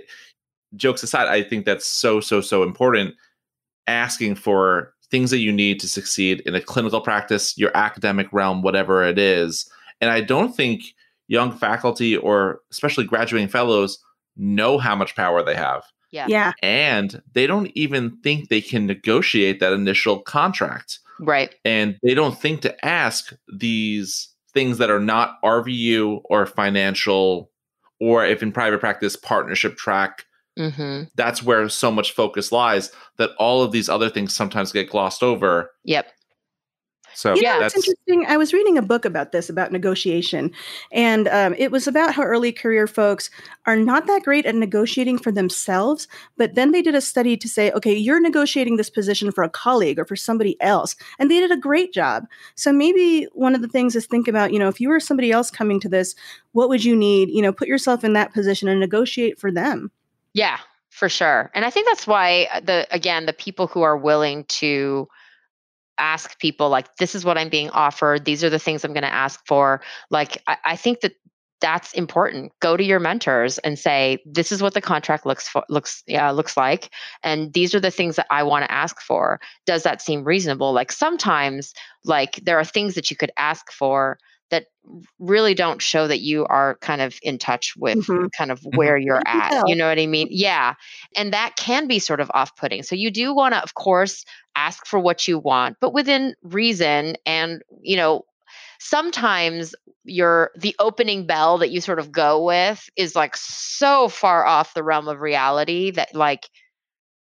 jokes 0.76 1.02
aside, 1.02 1.28
I 1.28 1.42
think 1.42 1.66
that's 1.66 1.86
so, 1.86 2.20
so, 2.20 2.40
so 2.40 2.62
important. 2.62 3.14
Asking 3.86 4.34
for 4.34 4.94
things 5.10 5.30
that 5.30 5.38
you 5.38 5.52
need 5.52 5.80
to 5.80 5.88
succeed 5.88 6.40
in 6.46 6.54
a 6.54 6.60
clinical 6.60 7.00
practice, 7.00 7.58
your 7.58 7.76
academic 7.76 8.32
realm, 8.32 8.62
whatever 8.62 9.04
it 9.04 9.18
is. 9.18 9.68
And 10.00 10.10
I 10.10 10.20
don't 10.20 10.54
think 10.54 10.82
young 11.28 11.52
faculty 11.52 12.16
or 12.16 12.60
especially 12.70 13.04
graduating 13.04 13.48
fellows 13.48 13.98
know 14.36 14.78
how 14.78 14.94
much 14.94 15.16
power 15.16 15.42
they 15.42 15.54
have. 15.54 15.82
Yeah. 16.10 16.26
Yeah. 16.28 16.52
And 16.62 17.22
they 17.32 17.46
don't 17.46 17.70
even 17.74 18.16
think 18.22 18.48
they 18.48 18.60
can 18.60 18.86
negotiate 18.86 19.60
that 19.60 19.72
initial 19.72 20.20
contract. 20.20 20.98
Right. 21.20 21.54
And 21.64 21.98
they 22.02 22.14
don't 22.14 22.38
think 22.38 22.62
to 22.62 22.84
ask 22.84 23.32
these 23.52 24.28
things 24.52 24.78
that 24.78 24.90
are 24.90 25.00
not 25.00 25.40
RVU 25.44 26.22
or 26.24 26.46
financial, 26.46 27.50
or 28.00 28.24
if 28.24 28.42
in 28.42 28.52
private 28.52 28.80
practice, 28.80 29.16
partnership 29.16 29.76
track. 29.76 30.24
Mm-hmm. 30.58 31.04
That's 31.14 31.42
where 31.42 31.68
so 31.68 31.90
much 31.90 32.12
focus 32.12 32.50
lies 32.50 32.90
that 33.18 33.30
all 33.38 33.62
of 33.62 33.72
these 33.72 33.88
other 33.88 34.10
things 34.10 34.34
sometimes 34.34 34.72
get 34.72 34.90
glossed 34.90 35.22
over. 35.22 35.70
Yep. 35.84 36.10
So 37.20 37.34
you 37.34 37.42
know, 37.42 37.60
that's 37.60 37.76
interesting. 37.76 38.24
I 38.26 38.38
was 38.38 38.54
reading 38.54 38.78
a 38.78 38.82
book 38.82 39.04
about 39.04 39.30
this, 39.30 39.50
about 39.50 39.72
negotiation, 39.72 40.52
and 40.90 41.28
um, 41.28 41.54
it 41.58 41.70
was 41.70 41.86
about 41.86 42.14
how 42.14 42.22
early 42.22 42.50
career 42.50 42.86
folks 42.86 43.28
are 43.66 43.76
not 43.76 44.06
that 44.06 44.22
great 44.22 44.46
at 44.46 44.54
negotiating 44.54 45.18
for 45.18 45.30
themselves. 45.30 46.08
But 46.38 46.54
then 46.54 46.72
they 46.72 46.80
did 46.80 46.94
a 46.94 47.02
study 47.02 47.36
to 47.36 47.46
say, 47.46 47.72
okay, 47.72 47.94
you're 47.94 48.22
negotiating 48.22 48.78
this 48.78 48.88
position 48.88 49.32
for 49.32 49.44
a 49.44 49.50
colleague 49.50 49.98
or 49.98 50.06
for 50.06 50.16
somebody 50.16 50.58
else, 50.62 50.96
and 51.18 51.30
they 51.30 51.40
did 51.40 51.50
a 51.50 51.58
great 51.58 51.92
job. 51.92 52.24
So 52.54 52.72
maybe 52.72 53.28
one 53.34 53.54
of 53.54 53.60
the 53.60 53.68
things 53.68 53.94
is 53.94 54.06
think 54.06 54.26
about, 54.26 54.50
you 54.50 54.58
know, 54.58 54.68
if 54.68 54.80
you 54.80 54.88
were 54.88 54.98
somebody 54.98 55.30
else 55.30 55.50
coming 55.50 55.78
to 55.80 55.90
this, 55.90 56.14
what 56.52 56.70
would 56.70 56.82
you 56.82 56.96
need? 56.96 57.28
You 57.28 57.42
know, 57.42 57.52
put 57.52 57.68
yourself 57.68 58.02
in 58.02 58.14
that 58.14 58.32
position 58.32 58.66
and 58.66 58.80
negotiate 58.80 59.38
for 59.38 59.52
them. 59.52 59.90
Yeah, 60.32 60.58
for 60.88 61.10
sure. 61.10 61.50
And 61.54 61.66
I 61.66 61.70
think 61.70 61.86
that's 61.86 62.06
why 62.06 62.48
uh, 62.50 62.60
the 62.60 62.86
again 62.90 63.26
the 63.26 63.34
people 63.34 63.66
who 63.66 63.82
are 63.82 63.96
willing 63.96 64.44
to 64.44 65.06
ask 66.00 66.38
people 66.38 66.68
like 66.68 66.96
this 66.96 67.14
is 67.14 67.24
what 67.24 67.38
i'm 67.38 67.48
being 67.48 67.70
offered. 67.70 68.24
These 68.24 68.42
are 68.44 68.50
the 68.50 68.58
things 68.58 68.84
i'm 68.84 68.92
going 68.92 69.02
to 69.02 69.12
ask 69.12 69.40
for. 69.46 69.80
Like 70.10 70.42
I, 70.46 70.56
I, 70.64 70.76
think 70.76 71.00
that 71.00 71.12
that's 71.60 71.92
important. 71.92 72.52
Go 72.60 72.76
to 72.76 72.82
your 72.82 73.00
mentors 73.00 73.58
and 73.58 73.78
say 73.78 74.18
this 74.24 74.50
is 74.50 74.62
what 74.62 74.74
the 74.74 74.80
contract 74.80 75.26
looks 75.26 75.48
for 75.48 75.64
looks 75.68 76.02
yeah 76.06 76.30
looks 76.30 76.56
like 76.56 76.90
and 77.22 77.52
these 77.52 77.74
are 77.74 77.80
the 77.80 77.90
things 77.90 78.16
that 78.16 78.26
i 78.30 78.42
want 78.42 78.64
to 78.64 78.72
ask 78.72 79.00
for. 79.00 79.40
Does 79.66 79.82
that 79.82 80.02
seem 80.02 80.24
reasonable? 80.24 80.72
Like 80.72 80.92
sometimes 80.92 81.74
like 82.04 82.40
there 82.42 82.58
are 82.58 82.64
things 82.64 82.94
that 82.94 83.10
you 83.10 83.16
could 83.16 83.32
ask 83.36 83.70
for 83.72 84.18
that 84.50 84.66
really 85.18 85.54
don't 85.54 85.80
show 85.80 86.06
that 86.06 86.20
you 86.20 86.44
are 86.46 86.76
kind 86.80 87.00
of 87.00 87.18
in 87.22 87.38
touch 87.38 87.74
with 87.76 87.98
mm-hmm. 87.98 88.26
kind 88.36 88.50
of 88.50 88.60
mm-hmm. 88.60 88.76
where 88.76 88.96
you're 88.96 89.22
at. 89.26 89.64
You 89.66 89.76
know 89.76 89.88
what 89.88 89.98
I 89.98 90.06
mean? 90.06 90.28
Yeah. 90.30 90.74
And 91.16 91.32
that 91.32 91.56
can 91.56 91.86
be 91.86 91.98
sort 91.98 92.20
of 92.20 92.30
off 92.34 92.56
putting. 92.56 92.82
So 92.82 92.94
you 92.94 93.10
do 93.10 93.34
want 93.34 93.54
to, 93.54 93.62
of 93.62 93.74
course, 93.74 94.24
ask 94.56 94.86
for 94.86 94.98
what 94.98 95.26
you 95.28 95.38
want, 95.38 95.76
but 95.80 95.94
within 95.94 96.34
reason. 96.42 97.14
And, 97.24 97.62
you 97.80 97.96
know, 97.96 98.24
sometimes 98.78 99.74
your 100.04 100.50
the 100.56 100.74
opening 100.78 101.26
bell 101.26 101.58
that 101.58 101.70
you 101.70 101.80
sort 101.80 101.98
of 101.98 102.10
go 102.10 102.44
with 102.44 102.88
is 102.96 103.14
like 103.14 103.36
so 103.36 104.08
far 104.08 104.46
off 104.46 104.74
the 104.74 104.82
realm 104.82 105.08
of 105.08 105.20
reality 105.20 105.90
that 105.90 106.14
like 106.14 106.48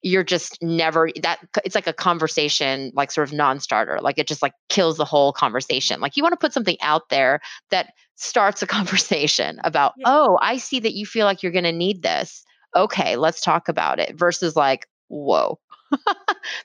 you're 0.07 0.23
just 0.23 0.63
never 0.63 1.11
that 1.21 1.41
it's 1.65 1.75
like 1.75 1.87
a 1.87 1.93
conversation 1.93 2.93
like 2.95 3.11
sort 3.11 3.29
of 3.29 3.35
non-starter 3.35 3.99
like 4.01 4.19
it 4.19 4.29
just 4.29 4.41
like 4.41 4.53
kills 4.69 4.97
the 4.97 5.05
whole 5.05 5.33
conversation 5.33 6.01
like 6.01 6.17
you 6.17 6.23
want 6.23 6.33
to 6.33 6.37
put 6.37 6.53
something 6.53 6.77
out 6.81 7.09
there 7.09 7.41
that 7.71 7.93
starts 8.15 8.63
a 8.63 8.67
conversation 8.79 9.59
about 9.65 9.93
yeah. 9.97 10.05
oh 10.07 10.39
i 10.41 10.57
see 10.57 10.79
that 10.79 10.95
you 10.95 11.05
feel 11.05 11.27
like 11.27 11.43
you're 11.43 11.53
going 11.53 11.65
to 11.65 11.73
need 11.73 12.03
this 12.03 12.45
okay 12.77 13.17
let's 13.17 13.41
talk 13.41 13.69
about 13.69 13.99
it 13.99 14.17
versus 14.17 14.55
like 14.55 14.87
whoa. 15.09 15.59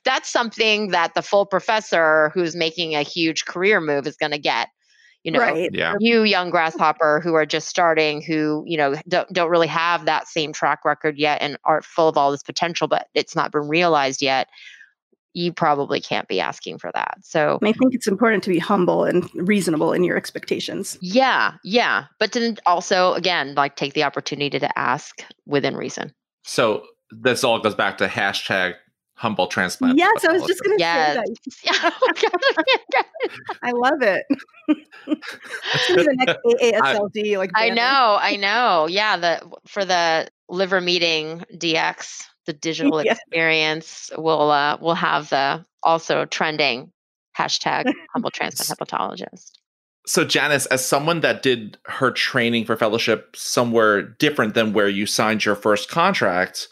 That's 0.06 0.32
something 0.32 0.90
that 0.90 1.14
the 1.14 1.22
full 1.22 1.46
professor 1.46 2.32
who's 2.34 2.56
making 2.56 2.96
a 2.96 3.04
huge 3.04 3.46
career 3.46 3.80
move 3.80 4.08
is 4.08 4.18
going 4.18 4.32
to 4.32 4.40
get. 4.40 4.70
You 5.24 5.32
know, 5.32 5.40
right. 5.40 5.70
Yeah. 5.72 5.96
you 6.00 6.24
young 6.24 6.50
grasshopper 6.50 7.22
who 7.24 7.36
are 7.36 7.46
just 7.46 7.68
starting, 7.68 8.22
who 8.22 8.64
you 8.66 8.78
know 8.78 8.96
don't 9.08 9.32
don't 9.32 9.50
really 9.50 9.68
have 9.68 10.06
that 10.06 10.28
same 10.28 10.52
track 10.52 10.84
record 10.84 11.18
yet, 11.18 11.42
and 11.42 11.58
are 11.64 11.82
full 11.82 12.08
of 12.08 12.18
all 12.18 12.32
this 12.32 12.44
potential, 12.44 12.88
but 12.88 13.08
it's 13.14 13.36
not 13.36 13.52
been 13.52 13.68
realized 13.68 14.22
yet. 14.22 14.50
You 15.34 15.54
probably 15.54 16.02
can't 16.02 16.28
be 16.28 16.42
asking 16.42 16.80
for 16.80 16.92
that. 16.94 17.18
So 17.22 17.60
I 17.62 17.72
think 17.72 17.94
it's 17.94 18.08
important 18.08 18.44
to 18.44 18.50
be 18.50 18.60
humble 18.60 19.06
and 19.06 19.30
reasonable 19.36 19.94
in 19.94 20.04
your 20.04 20.18
expectations. 20.18 20.98
Yeah, 21.02 21.54
yeah. 21.64 22.06
But 22.20 22.34
then 22.34 22.58
also, 22.66 23.14
again, 23.14 23.54
like 23.56 23.76
take 23.76 23.94
the 23.94 24.04
opportunity 24.04 24.60
to 24.60 24.80
ask 24.80 25.24
within 25.46 25.78
reason. 25.78 26.14
So 26.44 26.84
this 27.12 27.44
all 27.44 27.60
goes 27.60 27.76
back 27.76 27.98
to 28.00 28.08
hashtag 28.08 28.74
humble 29.22 29.46
transplant. 29.46 29.98
Yes, 30.00 30.26
I 30.28 30.32
was 30.34 30.44
just 30.44 30.64
going 30.64 30.78
to 30.78 30.82
Yes. 30.82 31.16
say 31.16 31.22
that. 31.22 31.62
Yeah. 31.64 31.92
oh 33.04 33.54
I 33.64 33.72
love 33.72 34.02
it. 34.02 34.24
The 34.68 36.16
next 36.18 36.40
AASLD, 36.46 37.38
like 37.38 37.52
I 37.56 37.70
know, 37.70 38.18
I 38.20 38.36
know. 38.36 38.88
Yeah, 38.90 39.18
the 39.18 39.52
for 39.68 39.86
the 39.86 40.28
liver 40.50 40.82
meeting 40.82 41.44
DX, 41.54 42.24
the 42.48 42.54
digital 42.54 43.04
Yeah. 43.04 43.14
experience, 43.14 44.10
we'll 44.18 44.50
uh 44.50 44.78
we'll 44.82 44.96
have 44.96 45.30
the 45.30 45.64
also 45.84 46.26
trending 46.26 46.92
hashtag 47.38 47.92
humble 48.14 48.32
transplant 48.32 48.80
hepatologist. 48.80 49.52
So 50.08 50.26
Janice, 50.26 50.66
as 50.68 50.84
someone 50.84 51.20
that 51.20 51.44
did 51.44 51.78
her 51.86 52.10
training 52.10 52.66
for 52.66 52.76
fellowship 52.76 53.36
somewhere 53.36 54.02
different 54.02 54.56
than 54.56 54.74
where 54.74 54.90
you 54.90 55.06
signed 55.06 55.46
your 55.46 55.56
first 55.56 55.90
contract, 55.90 56.68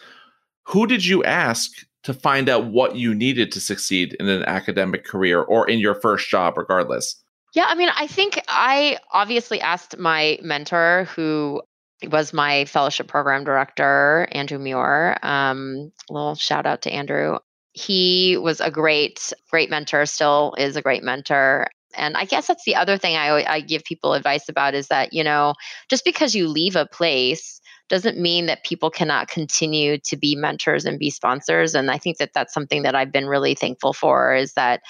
who 0.63 0.87
did 0.87 1.05
you 1.05 1.23
ask 1.23 1.69
to 2.03 2.13
find 2.13 2.49
out 2.49 2.65
what 2.65 2.95
you 2.95 3.13
needed 3.13 3.51
to 3.51 3.59
succeed 3.59 4.15
in 4.19 4.27
an 4.27 4.43
academic 4.43 5.05
career 5.05 5.41
or 5.41 5.69
in 5.69 5.79
your 5.79 5.95
first 5.95 6.29
job, 6.29 6.57
regardless? 6.57 7.21
Yeah, 7.55 7.65
I 7.67 7.75
mean, 7.75 7.89
I 7.95 8.07
think 8.07 8.41
I 8.47 8.97
obviously 9.11 9.59
asked 9.59 9.97
my 9.97 10.39
mentor, 10.41 11.07
who 11.15 11.61
was 12.09 12.31
my 12.31 12.65
fellowship 12.65 13.07
program 13.07 13.43
director, 13.43 14.27
Andrew 14.31 14.59
Muir. 14.59 15.17
Um, 15.23 15.91
a 16.09 16.13
little 16.13 16.35
shout 16.35 16.65
out 16.65 16.83
to 16.83 16.91
Andrew. 16.91 17.37
He 17.73 18.37
was 18.37 18.61
a 18.61 18.71
great, 18.71 19.33
great 19.49 19.69
mentor, 19.69 20.05
still 20.05 20.53
is 20.57 20.75
a 20.75 20.81
great 20.81 21.03
mentor. 21.03 21.67
And 21.97 22.15
I 22.15 22.25
guess 22.25 22.47
that's 22.47 22.65
the 22.65 22.75
other 22.75 22.97
thing 22.97 23.15
I, 23.15 23.43
I 23.43 23.59
give 23.61 23.83
people 23.83 24.13
advice 24.13 24.47
about 24.47 24.75
is 24.75 24.87
that, 24.87 25.11
you 25.11 25.23
know, 25.23 25.55
just 25.89 26.05
because 26.05 26.35
you 26.35 26.47
leave 26.47 26.75
a 26.75 26.85
place 26.85 27.59
doesn't 27.89 28.17
mean 28.17 28.45
that 28.45 28.63
people 28.63 28.89
cannot 28.89 29.27
continue 29.27 29.97
to 30.05 30.15
be 30.15 30.35
mentors 30.35 30.85
and 30.85 30.99
be 30.99 31.09
sponsors. 31.09 31.75
And 31.75 31.91
I 31.91 31.97
think 31.97 32.17
that 32.17 32.31
that's 32.33 32.53
something 32.53 32.83
that 32.83 32.95
I've 32.95 33.11
been 33.11 33.27
really 33.27 33.55
thankful 33.55 33.93
for 33.93 34.35
is 34.35 34.53
that, 34.53 34.81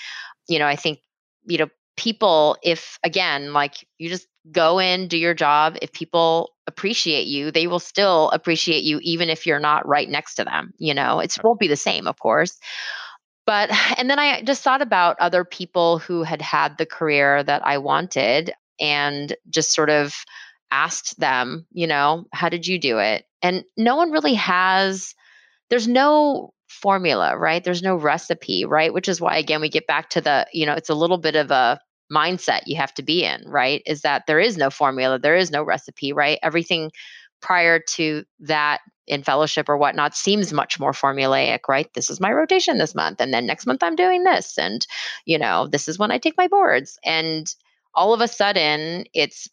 you 0.47 0.59
know, 0.59 0.67
I 0.67 0.75
think, 0.75 0.99
you 1.45 1.57
know, 1.57 1.69
people 1.99 2.55
if 2.63 2.97
again 3.03 3.51
like 3.51 3.85
you 3.97 4.07
just 4.07 4.25
go 4.53 4.79
in 4.79 5.09
do 5.09 5.17
your 5.17 5.33
job 5.33 5.75
if 5.81 5.91
people 5.91 6.51
appreciate 6.65 7.27
you 7.27 7.51
they 7.51 7.67
will 7.67 7.77
still 7.77 8.29
appreciate 8.29 8.83
you 8.83 8.99
even 9.01 9.29
if 9.29 9.45
you're 9.45 9.59
not 9.59 9.85
right 9.85 10.07
next 10.07 10.35
to 10.35 10.45
them 10.45 10.71
you 10.77 10.93
know 10.93 11.19
it 11.19 11.37
won't 11.43 11.59
be 11.59 11.67
the 11.67 11.75
same 11.75 12.07
of 12.07 12.17
course 12.17 12.57
but 13.45 13.69
and 13.97 14.09
then 14.09 14.17
i 14.17 14.41
just 14.43 14.63
thought 14.63 14.81
about 14.81 15.19
other 15.19 15.43
people 15.43 15.99
who 15.99 16.23
had 16.23 16.41
had 16.41 16.77
the 16.77 16.85
career 16.85 17.43
that 17.43 17.61
i 17.67 17.77
wanted 17.77 18.53
and 18.79 19.35
just 19.49 19.73
sort 19.73 19.89
of 19.89 20.15
asked 20.71 21.19
them 21.19 21.65
you 21.71 21.87
know 21.87 22.25
how 22.31 22.49
did 22.49 22.67
you 22.67 22.79
do 22.79 22.99
it 22.99 23.25
and 23.41 23.63
no 23.77 23.95
one 23.95 24.11
really 24.11 24.35
has 24.35 25.15
there's 25.69 25.87
no 25.87 26.53
formula 26.67 27.35
right 27.37 27.63
there's 27.63 27.81
no 27.81 27.95
recipe 27.95 28.65
right 28.65 28.93
which 28.93 29.09
is 29.09 29.19
why 29.19 29.37
again 29.37 29.61
we 29.61 29.69
get 29.69 29.87
back 29.87 30.09
to 30.09 30.21
the 30.21 30.45
you 30.53 30.65
know 30.65 30.73
it's 30.73 30.89
a 30.89 30.95
little 30.95 31.17
bit 31.17 31.35
of 31.35 31.49
a 31.51 31.79
mindset 32.11 32.61
you 32.65 32.75
have 32.77 32.93
to 32.95 33.03
be 33.03 33.23
in, 33.23 33.43
right? 33.47 33.81
Is 33.85 34.01
that 34.01 34.23
there 34.27 34.39
is 34.39 34.57
no 34.57 34.69
formula, 34.69 35.19
there 35.19 35.35
is 35.35 35.51
no 35.51 35.63
recipe, 35.63 36.13
right? 36.13 36.39
Everything 36.41 36.91
prior 37.41 37.79
to 37.79 38.23
that 38.41 38.79
in 39.07 39.23
fellowship 39.23 39.69
or 39.69 39.77
whatnot 39.77 40.15
seems 40.15 40.53
much 40.53 40.79
more 40.79 40.91
formulaic, 40.91 41.59
right? 41.67 41.91
This 41.93 42.09
is 42.09 42.19
my 42.19 42.31
rotation 42.31 42.77
this 42.77 42.95
month, 42.95 43.21
and 43.21 43.33
then 43.33 43.45
next 43.45 43.65
month 43.65 43.83
I'm 43.83 43.95
doing 43.95 44.23
this, 44.23 44.57
and 44.57 44.85
you 45.25 45.37
know, 45.37 45.67
this 45.67 45.87
is 45.87 45.97
when 45.97 46.11
I 46.11 46.17
take 46.17 46.37
my 46.37 46.47
boards. 46.47 46.99
And 47.05 47.47
all 47.95 48.13
of 48.13 48.21
a 48.21 48.27
sudden, 48.27 49.05
it's 49.13 49.49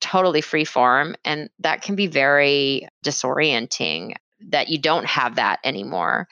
totally 0.00 0.40
free 0.40 0.64
form, 0.64 1.16
and 1.24 1.48
that 1.60 1.82
can 1.82 1.96
be 1.96 2.06
very 2.06 2.88
disorienting 3.04 4.14
that 4.48 4.68
you 4.68 4.78
don't 4.78 5.06
have 5.06 5.36
that 5.36 5.58
anymore. 5.64 6.28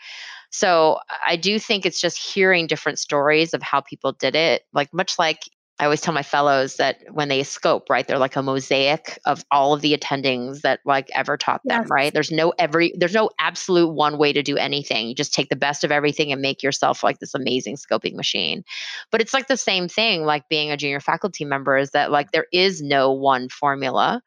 So 0.50 1.00
I 1.26 1.36
do 1.36 1.58
think 1.58 1.84
it's 1.84 2.00
just 2.00 2.16
hearing 2.16 2.66
different 2.66 2.98
stories 2.98 3.54
of 3.54 3.62
how 3.62 3.80
people 3.80 4.12
did 4.12 4.36
it. 4.36 4.62
Like 4.72 4.92
much 4.94 5.18
like 5.18 5.48
I 5.80 5.84
always 5.84 6.00
tell 6.00 6.14
my 6.14 6.22
fellows 6.22 6.76
that 6.76 6.98
when 7.10 7.28
they 7.28 7.42
scope, 7.42 7.90
right, 7.90 8.06
they're 8.06 8.18
like 8.18 8.36
a 8.36 8.42
mosaic 8.42 9.18
of 9.26 9.44
all 9.50 9.74
of 9.74 9.80
the 9.80 9.96
attendings 9.96 10.60
that 10.60 10.78
like 10.84 11.08
ever 11.12 11.36
taught 11.36 11.62
them, 11.64 11.84
right? 11.86 12.12
There's 12.12 12.30
no 12.30 12.52
every 12.58 12.92
there's 12.96 13.14
no 13.14 13.30
absolute 13.40 13.92
one 13.92 14.16
way 14.16 14.32
to 14.32 14.42
do 14.42 14.56
anything. 14.56 15.08
You 15.08 15.16
just 15.16 15.34
take 15.34 15.48
the 15.48 15.56
best 15.56 15.82
of 15.82 15.90
everything 15.90 16.30
and 16.30 16.40
make 16.40 16.62
yourself 16.62 17.02
like 17.02 17.18
this 17.18 17.34
amazing 17.34 17.74
scoping 17.76 18.14
machine. 18.14 18.62
But 19.10 19.20
it's 19.20 19.34
like 19.34 19.48
the 19.48 19.56
same 19.56 19.88
thing 19.88 20.24
like 20.24 20.48
being 20.48 20.70
a 20.70 20.76
junior 20.76 21.00
faculty 21.00 21.44
member 21.44 21.76
is 21.76 21.90
that 21.90 22.12
like 22.12 22.30
there 22.30 22.46
is 22.52 22.80
no 22.80 23.12
one 23.12 23.48
formula 23.48 24.22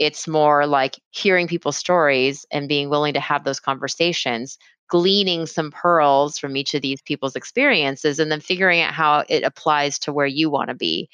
it's 0.00 0.26
more 0.26 0.66
like 0.66 0.98
hearing 1.10 1.46
people's 1.46 1.76
stories 1.76 2.46
and 2.50 2.70
being 2.70 2.88
willing 2.88 3.12
to 3.12 3.20
have 3.20 3.44
those 3.44 3.60
conversations 3.60 4.56
gleaning 4.90 5.46
some 5.46 5.70
pearls 5.70 6.38
from 6.38 6.56
each 6.56 6.74
of 6.74 6.82
these 6.82 7.00
people's 7.02 7.36
experiences 7.36 8.18
and 8.18 8.30
then 8.30 8.40
figuring 8.40 8.80
out 8.80 8.92
how 8.92 9.24
it 9.28 9.42
applies 9.42 9.98
to 9.98 10.12
where 10.12 10.26
you 10.26 10.50
want 10.50 10.68
to 10.68 10.74
be 10.74 11.08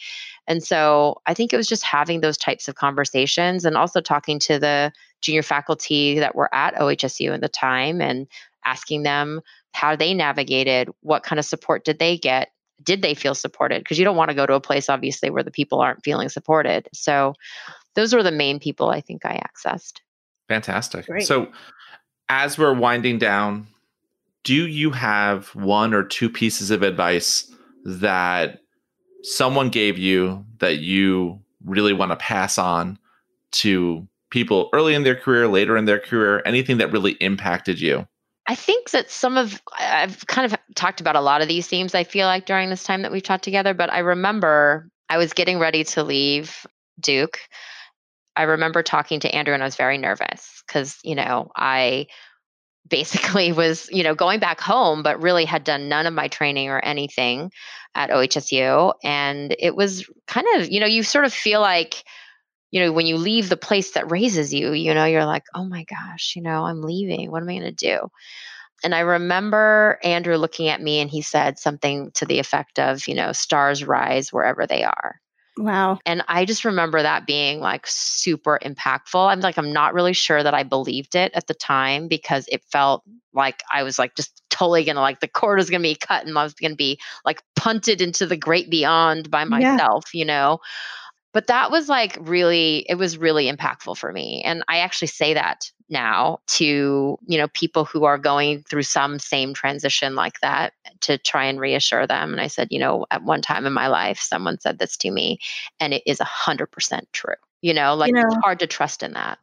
and 0.49 0.63
so 0.65 1.21
i 1.27 1.35
think 1.35 1.53
it 1.53 1.57
was 1.57 1.69
just 1.69 1.85
having 1.85 2.21
those 2.21 2.37
types 2.37 2.69
of 2.69 2.75
conversations 2.75 3.65
and 3.65 3.77
also 3.77 4.01
talking 4.01 4.39
to 4.39 4.59
the 4.59 4.91
junior 5.21 5.43
faculty 5.43 6.19
that 6.19 6.35
were 6.35 6.53
at 6.55 6.75
ohsu 6.75 7.33
at 7.33 7.41
the 7.41 7.49
time 7.49 8.01
and 8.01 8.27
asking 8.65 9.03
them 9.05 9.41
how 9.73 9.95
they 9.95 10.13
navigated 10.13 10.89
what 11.01 11.23
kind 11.23 11.39
of 11.39 11.45
support 11.45 11.85
did 11.85 11.99
they 11.99 12.17
get 12.19 12.49
did 12.83 13.01
they 13.01 13.15
feel 13.15 13.35
supported 13.35 13.81
because 13.81 13.99
you 13.99 14.05
don't 14.05 14.17
want 14.17 14.29
to 14.31 14.35
go 14.35 14.47
to 14.47 14.55
a 14.55 14.61
place 14.61 14.89
obviously 14.89 15.31
where 15.31 15.43
the 15.43 15.51
people 15.51 15.81
aren't 15.81 16.05
feeling 16.05 16.29
supported 16.29 16.89
so 16.93 17.35
those 17.97 18.15
were 18.15 18.23
the 18.23 18.31
main 18.31 18.61
people 18.61 18.91
I 18.91 19.01
think 19.01 19.25
I 19.25 19.43
accessed. 19.43 20.01
Fantastic. 20.49 21.07
Great. 21.07 21.27
So, 21.27 21.49
as 22.29 22.59
we're 22.59 22.75
winding 22.75 23.19
down, 23.19 23.67
do 24.45 24.67
you 24.67 24.91
have 24.91 25.49
one 25.55 25.95
or 25.95 26.05
two 26.05 26.31
pieces 26.31 26.71
of 26.71 26.83
advice 26.83 27.53
that 27.85 28.61
someone 29.23 29.69
gave 29.71 29.99
you 29.99 30.45
that 30.59 30.79
you 30.79 31.41
really 31.65 31.93
want 31.93 32.13
to 32.13 32.17
pass 32.17 32.59
on 32.59 32.99
to 33.51 34.07
people 34.31 34.69
early 34.73 34.95
in 34.95 35.03
their 35.03 35.17
career, 35.17 35.49
later 35.49 35.77
in 35.77 35.85
their 35.85 35.99
career, 35.99 36.43
anything 36.45 36.79
that 36.79 36.93
really 36.93 37.13
impacted 37.13 37.81
you? 37.81 38.07
I 38.49 38.55
think 38.55 38.91
that 38.91 39.11
some 39.11 39.37
of 39.37 39.61
I've 39.77 40.25
kind 40.29 40.53
of 40.53 40.59
talked 40.77 41.01
about 41.01 41.17
a 41.17 41.21
lot 41.21 41.43
of 41.43 41.49
these 41.49 41.67
themes 41.67 41.95
I 41.95 42.05
feel 42.05 42.27
like 42.27 42.47
during 42.47 42.71
this 42.71 42.85
time 42.85 43.03
that 43.03 43.11
we've 43.11 43.23
talked 43.23 43.43
together, 43.45 43.75
but 43.75 43.93
I 43.93 43.99
remember 43.99 44.89
I 45.09 45.19
was 45.19 45.33
getting 45.33 45.59
ready 45.59 45.83
to 45.85 46.05
leave 46.05 46.67
Duke. 47.01 47.41
I 48.37 48.43
remember 48.43 48.83
talking 48.83 49.21
to 49.21 49.35
Andrew 49.35 49.55
and 49.55 49.63
I 49.63 49.67
was 49.67 49.77
very 49.77 49.99
nervous 49.99 50.63
because, 50.67 50.99
you 51.03 51.15
know, 51.15 51.51
I 51.57 52.07
basically 52.89 53.53
was, 53.53 53.89
you 53.91 54.03
know, 54.03 54.15
going 54.15 54.41
back 54.41 54.61
home, 54.61 55.03
but 55.03 55.23
really 55.23 55.45
had 55.45 55.65
done 55.65 55.89
none 55.89 56.07
of 56.07 56.15
my 56.15 56.29
training 56.29 56.69
or 56.69 56.79
anything 56.79 57.51
at 57.95 58.11
OHSU. 58.11 58.93
And 59.03 59.57
it 59.59 59.75
was 59.75 60.09
kind 60.27 60.47
of, 60.57 60.71
you 60.71 60.81
know, 60.81 60.87
you 60.87 61.03
sort 61.03 61.25
of 61.25 61.33
feel 61.33 61.61
like, 61.61 62.05
you 62.71 62.81
know, 62.81 62.93
when 62.93 63.07
you 63.07 63.17
leave 63.17 63.49
the 63.49 63.57
place 63.57 63.93
that 63.93 64.11
raises 64.11 64.53
you, 64.53 64.73
you 64.73 64.93
know, 64.93 65.05
you're 65.05 65.25
like, 65.25 65.45
oh 65.55 65.65
my 65.65 65.85
gosh, 65.85 66.35
you 66.37 66.43
know, 66.43 66.65
I'm 66.65 66.83
leaving. 66.83 67.31
What 67.31 67.43
am 67.43 67.49
I 67.49 67.59
going 67.59 67.63
to 67.63 67.73
do? 67.73 68.09
And 68.85 68.95
I 68.95 69.01
remember 69.01 69.99
Andrew 70.03 70.37
looking 70.37 70.69
at 70.69 70.83
me 70.83 71.01
and 71.01 71.11
he 71.11 71.23
said 71.23 71.59
something 71.59 72.11
to 72.15 72.27
the 72.27 72.39
effect 72.39 72.79
of, 72.79 73.09
you 73.09 73.15
know, 73.15 73.33
stars 73.33 73.83
rise 73.83 74.33
wherever 74.33 74.67
they 74.67 74.85
are. 74.85 75.21
Wow. 75.59 75.99
And 76.05 76.23
I 76.29 76.45
just 76.45 76.65
remember 76.67 77.03
that 77.03 77.27
being 77.27 77.61
like 77.61 77.87
super 77.87 78.59
impactful. 78.63 79.31
I'm 79.31 79.41
like, 79.41 79.57
I'm 79.57 79.73
not 79.73 79.95
really 79.95 80.13
sure 80.13 80.43
that 80.43 80.55
I 80.55 80.63
believed 80.65 81.15
it 81.15 81.33
at 81.35 81.47
the 81.47 81.55
time 81.55 82.09
because 82.09 82.47
it 82.49 82.63
felt 82.71 83.03
like 83.33 83.63
I 83.73 83.83
was 83.83 83.99
like 83.99 84.15
just 84.17 84.43
totally 84.51 84.85
gonna 84.85 85.01
like 85.01 85.21
the 85.21 85.29
cord 85.29 85.59
was 85.59 85.71
gonna 85.71 85.83
be 85.83 85.95
cut 85.95 86.27
and 86.27 86.39
I 86.39 86.43
was 86.43 86.55
gonna 86.55 86.75
be 86.77 86.99
like 87.25 87.43
punted 87.55 88.01
into 88.03 88.27
the 88.27 88.37
great 88.37 88.71
beyond 88.71 89.31
by 89.31 89.45
Yeah. 89.47 89.81
myself, 89.81 90.15
you 90.15 90.25
know. 90.27 90.59
But 91.37 91.49
that 91.49 91.71
was 91.71 91.87
like 91.91 92.17
really, 92.19 92.87
it 92.89 92.95
was 92.95 93.19
really 93.19 93.53
impactful 93.53 93.99
for 93.99 94.11
me. 94.11 94.41
And 94.43 94.65
I 94.69 94.79
actually 94.79 95.09
say 95.09 95.35
that 95.35 95.71
now 95.91 96.39
to, 96.47 97.19
you 97.27 97.37
know, 97.37 97.49
people 97.49 97.85
who 97.85 98.05
are 98.05 98.17
going 98.17 98.63
through 98.63 98.85
some 98.85 99.19
same 99.19 99.53
transition 99.53 100.15
like 100.15 100.41
that 100.41 100.73
to 101.01 101.19
try 101.19 101.45
and 101.45 101.61
reassure 101.61 102.07
them. 102.07 102.33
And 102.33 102.41
I 102.41 102.47
said, 102.47 102.69
you 102.71 102.79
know, 102.79 103.05
at 103.11 103.23
one 103.23 103.43
time 103.43 103.67
in 103.67 103.75
my 103.75 103.89
life, 103.89 104.19
someone 104.19 104.59
said 104.59 104.79
this 104.79 104.97
to 104.97 105.11
me 105.11 105.39
and 105.79 105.93
it 105.93 106.03
is 106.07 106.21
a 106.21 106.25
hundred 106.25 106.69
percent 106.69 107.07
true. 107.13 107.35
You 107.61 107.75
know, 107.75 107.95
like 107.95 108.15
know- 108.15 108.23
it's 108.25 108.37
hard 108.43 108.59
to 108.61 108.67
trust 108.67 109.03
in 109.03 109.13
that. 109.13 109.39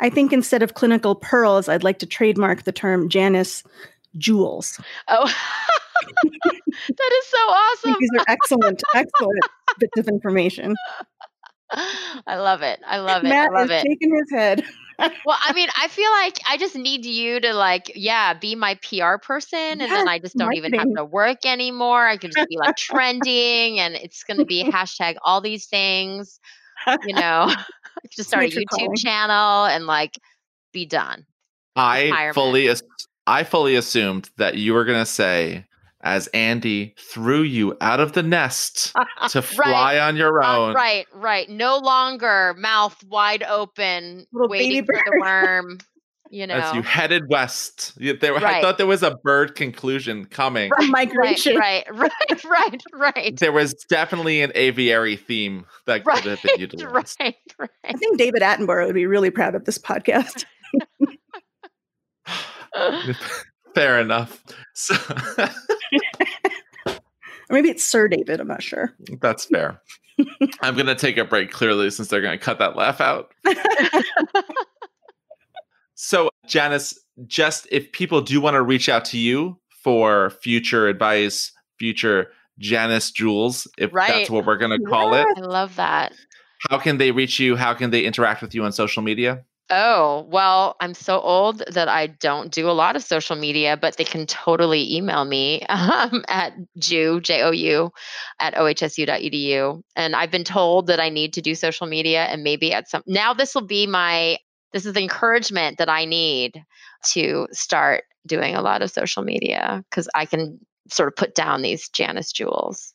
I 0.00 0.10
think 0.10 0.32
instead 0.32 0.64
of 0.64 0.74
clinical 0.74 1.14
pearls, 1.14 1.68
I'd 1.68 1.84
like 1.84 2.00
to 2.00 2.06
trademark 2.06 2.64
the 2.64 2.72
term 2.72 3.08
Janice 3.08 3.62
jewels. 4.18 4.80
Oh, 5.06 5.32
that 6.88 7.12
is 7.12 7.26
so 7.26 7.38
awesome. 7.38 7.96
These 8.00 8.10
are 8.18 8.24
excellent, 8.26 8.82
excellent 8.96 9.44
bits 9.78 9.96
of 9.96 10.08
information. 10.08 10.74
I 12.26 12.36
love 12.36 12.62
it. 12.62 12.80
I 12.86 12.98
love 12.98 13.24
it. 13.24 13.28
Matt 13.28 13.50
I 13.50 13.60
love 13.60 13.70
is 13.70 13.82
it. 13.82 13.86
shaking 13.86 14.14
his 14.16 14.30
head. 14.30 14.64
Well, 14.98 15.36
I 15.40 15.52
mean, 15.54 15.68
I 15.78 15.88
feel 15.88 16.10
like 16.12 16.38
I 16.48 16.56
just 16.56 16.74
need 16.74 17.04
you 17.04 17.40
to 17.40 17.52
like, 17.52 17.92
yeah, 17.94 18.34
be 18.34 18.54
my 18.54 18.76
PR 18.76 19.18
person, 19.20 19.58
and 19.58 19.80
then 19.80 20.08
I 20.08 20.18
just 20.18 20.36
don't 20.36 20.54
even 20.54 20.72
have 20.74 20.88
to 20.96 21.04
work 21.04 21.44
anymore. 21.44 22.06
I 22.06 22.16
can 22.16 22.30
just 22.30 22.48
be 22.48 22.56
like 22.56 22.76
trending, 22.78 23.78
and 23.80 23.94
it's 23.94 24.22
going 24.24 24.38
to 24.38 24.46
be 24.46 24.64
hashtag 24.64 25.16
all 25.22 25.40
these 25.40 25.66
things. 25.66 26.40
You 27.06 27.14
know, 27.14 27.46
I 27.50 27.64
just 28.10 28.28
start 28.28 28.44
a 28.44 28.48
YouTube 28.48 28.64
calling. 28.70 28.96
channel 28.96 29.64
and 29.66 29.86
like 29.86 30.14
be 30.72 30.86
done. 30.86 31.26
I 31.74 32.04
Retirement. 32.04 32.34
fully, 32.34 32.68
as- 32.68 32.82
I 33.26 33.42
fully 33.44 33.74
assumed 33.74 34.30
that 34.38 34.56
you 34.56 34.72
were 34.72 34.84
going 34.84 35.00
to 35.00 35.06
say, 35.06 35.64
as 36.06 36.28
Andy 36.28 36.94
threw 37.12 37.42
you 37.42 37.76
out 37.80 37.98
of 37.98 38.12
the 38.12 38.22
nest 38.22 38.94
to 39.30 39.42
fly 39.42 39.98
on 39.98 40.14
your 40.16 40.40
Uh, 40.42 40.56
own. 40.56 40.74
right, 40.74 41.04
right. 41.12 41.48
No 41.50 41.78
longer 41.78 42.54
mouth 42.56 42.96
wide 43.04 43.42
open, 43.42 44.24
Little 44.32 44.48
waiting 44.48 44.70
baby 44.70 44.86
for 44.86 45.02
the 45.04 45.20
worm. 45.20 45.78
You 46.28 46.44
know, 46.48 46.54
As 46.56 46.74
you 46.74 46.82
headed 46.82 47.28
west, 47.28 47.92
You- 47.96 48.16
there, 48.18 48.34
I 48.34 48.60
thought 48.60 48.78
there 48.78 48.86
was 48.88 49.04
a 49.04 49.14
bird 49.22 49.54
conclusion 49.54 50.24
coming. 50.24 50.72
From 50.76 50.90
right, 50.92 51.06
migration. 51.08 51.56
right, 51.56 51.86
right, 51.94 52.44
right, 52.44 52.82
right. 52.92 53.38
There 53.38 53.52
was 53.52 53.74
definitely 53.88 54.42
an 54.42 54.50
aviary 54.56 55.14
theme 55.16 55.66
that 55.86 56.04
could 56.04 56.24
have 56.24 56.42
been 56.42 56.58
utilized. 56.58 57.16
right, 57.20 57.36
right. 57.60 57.70
I 57.84 57.92
think 57.92 58.18
David 58.18 58.42
Attenborough 58.42 58.86
would 58.86 58.96
be 58.96 59.06
really 59.06 59.30
proud 59.30 59.54
of 59.54 59.66
this 59.66 59.78
podcast. 59.78 60.44
Fair 63.76 64.00
enough. 64.00 64.42
So 64.72 64.94
Or 66.88 66.94
maybe 67.50 67.68
it's 67.68 67.84
Sir 67.84 68.08
David, 68.08 68.40
I'm 68.40 68.48
not 68.48 68.62
sure. 68.62 68.94
that's 69.20 69.44
fair. 69.44 69.82
I'm 70.62 70.74
going 70.74 70.86
to 70.86 70.94
take 70.94 71.18
a 71.18 71.26
break 71.26 71.50
clearly 71.50 71.90
since 71.90 72.08
they're 72.08 72.22
going 72.22 72.38
to 72.38 72.42
cut 72.42 72.58
that 72.58 72.74
laugh 72.74 73.00
out. 73.02 73.32
So, 75.98 76.28
Janice, 76.46 76.98
just 77.26 77.66
if 77.70 77.90
people 77.92 78.20
do 78.20 78.38
want 78.40 78.54
to 78.54 78.62
reach 78.62 78.88
out 78.90 79.04
to 79.06 79.18
you 79.18 79.58
for 79.82 80.28
future 80.42 80.88
advice, 80.88 81.52
future 81.78 82.28
Janice 82.58 83.10
jewels, 83.10 83.66
if 83.78 83.92
Right. 83.94 84.08
that's 84.08 84.28
what 84.30 84.44
we're 84.44 84.58
going 84.58 84.78
to 84.78 84.84
call 84.86 85.14
it, 85.14 85.26
I 85.36 85.40
love 85.40 85.74
that. 85.76 86.12
how 86.70 86.78
can 86.78 86.98
they 86.98 87.12
reach 87.12 87.38
you? 87.40 87.56
How 87.56 87.72
can 87.72 87.90
they 87.90 88.02
interact 88.04 88.42
with 88.42 88.54
you 88.54 88.62
on 88.64 88.72
social 88.72 89.02
media? 89.02 89.42
Oh, 89.68 90.26
well, 90.30 90.76
I'm 90.80 90.94
so 90.94 91.20
old 91.20 91.60
that 91.72 91.88
I 91.88 92.06
don't 92.06 92.52
do 92.52 92.70
a 92.70 92.72
lot 92.72 92.94
of 92.94 93.02
social 93.02 93.34
media, 93.34 93.76
but 93.76 93.96
they 93.96 94.04
can 94.04 94.24
totally 94.26 94.94
email 94.94 95.24
me 95.24 95.62
um, 95.68 96.24
at 96.28 96.52
Jou, 96.78 97.20
J 97.20 97.42
O 97.42 97.50
U, 97.50 97.90
at 98.38 98.54
ohsu.edu. 98.54 99.82
And 99.96 100.14
I've 100.14 100.30
been 100.30 100.44
told 100.44 100.86
that 100.86 101.00
I 101.00 101.08
need 101.08 101.32
to 101.32 101.42
do 101.42 101.56
social 101.56 101.88
media 101.88 102.24
and 102.26 102.44
maybe 102.44 102.72
at 102.72 102.88
some, 102.88 103.02
now 103.06 103.34
this 103.34 103.54
will 103.56 103.66
be 103.66 103.88
my, 103.88 104.38
this 104.72 104.86
is 104.86 104.92
the 104.92 105.02
encouragement 105.02 105.78
that 105.78 105.88
I 105.88 106.04
need 106.04 106.62
to 107.06 107.48
start 107.50 108.04
doing 108.24 108.54
a 108.54 108.62
lot 108.62 108.82
of 108.82 108.90
social 108.90 109.24
media 109.24 109.84
because 109.90 110.08
I 110.14 110.26
can 110.26 110.60
sort 110.88 111.08
of 111.08 111.16
put 111.16 111.34
down 111.34 111.62
these 111.62 111.88
Janice 111.88 112.30
jewels. 112.30 112.92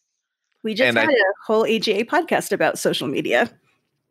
We 0.63 0.73
just 0.73 0.87
And 0.87 0.97
had 0.97 1.09
a 1.09 1.33
whole 1.45 1.65
AGA 1.65 2.05
podcast 2.05 2.53
about 2.53 2.79
social 2.79 3.07
media. 3.07 3.51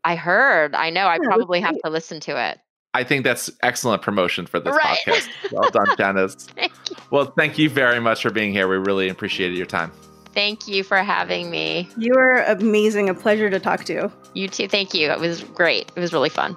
I 0.05 0.15
heard, 0.17 0.75
I 0.75 0.91
know, 0.91 1.07
I 1.07 1.15
Yeah, 1.15 1.29
probably 1.29 1.61
have 1.61 1.77
to 1.85 1.91
listen 1.91 2.21
to 2.21 2.41
it. 2.51 2.59
I 2.95 3.05
think 3.05 3.23
that's 3.25 3.51
excellent 3.63 4.03
promotion 4.03 4.47
for 4.47 4.59
this 4.59 4.75
Right. 4.75 4.99
podcast. 5.07 5.29
Well 5.53 5.71
done, 5.71 5.87
Janice. 5.97 6.35
Thank 6.57 6.73
you. 6.91 6.97
Well, 7.11 7.33
thank 7.37 7.57
you 7.59 7.71
very 7.71 8.01
much 8.01 8.23
for 8.23 8.31
being 8.31 8.53
here. 8.53 8.67
We 8.67 8.77
really 8.79 9.09
appreciated 9.09 9.57
your 9.57 9.67
time. 9.67 9.93
Thank 10.35 10.67
you 10.67 10.83
for 10.83 10.97
having 10.99 11.51
me. 11.51 11.89
You 11.97 12.15
are 12.15 12.43
amazing, 12.45 13.09
a 13.09 13.15
pleasure 13.15 13.51
to 13.51 13.61
talk 13.61 13.85
to. 13.85 14.11
You 14.35 14.49
too. 14.49 14.69
Thank 14.69 14.95
you. 14.95 15.11
It 15.11 15.21
was 15.21 15.43
great. 15.45 15.91
It 15.95 16.01
was 16.01 16.13
really 16.13 16.29
fun. 16.29 16.57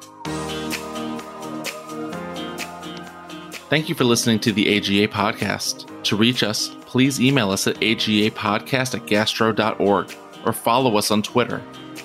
Thank 3.70 3.90
you 3.90 3.96
for 3.96 4.04
listening 4.04 4.40
to 4.42 4.52
the 4.52 4.78
AGA 4.78 5.08
podcast. 5.08 6.04
To 6.04 6.16
reach 6.16 6.44
us, 6.44 6.70
please 6.86 7.20
email 7.20 7.50
us 7.52 7.66
at 7.68 7.76
agapodcast 7.78 8.94
at 8.96 9.08
gastro.org 9.08 10.16
or 10.46 10.54
follow 10.54 10.98
us 10.98 11.10
on 11.10 11.22
Twitter 11.24 11.62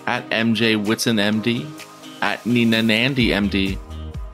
at 0.08 0.26
MJ 0.30 0.82
Whitson 0.82 1.18
MD, 1.18 1.68
at 2.22 2.44
Nina 2.46 2.82
Nandy 2.82 3.28
MD, 3.28 3.78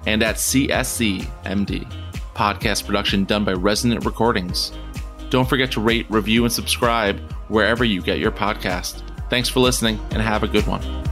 and 0.06 0.22
at 0.22 0.36
CSC 0.36 1.24
MD. 1.42 1.84
Podcast 2.36 2.86
production 2.86 3.24
done 3.24 3.44
by 3.44 3.54
Resonant 3.54 4.04
Recordings. 4.04 4.70
Don't 5.30 5.48
forget 5.48 5.72
to 5.72 5.80
rate, 5.80 6.06
review, 6.08 6.44
and 6.44 6.52
subscribe 6.52 7.18
wherever 7.48 7.84
you 7.84 8.02
get 8.02 8.20
your 8.20 8.30
podcast. 8.30 9.02
Thanks 9.28 9.48
for 9.48 9.58
listening 9.58 9.98
and 10.12 10.22
have 10.22 10.44
a 10.44 10.48
good 10.48 10.64
one. 10.68 11.03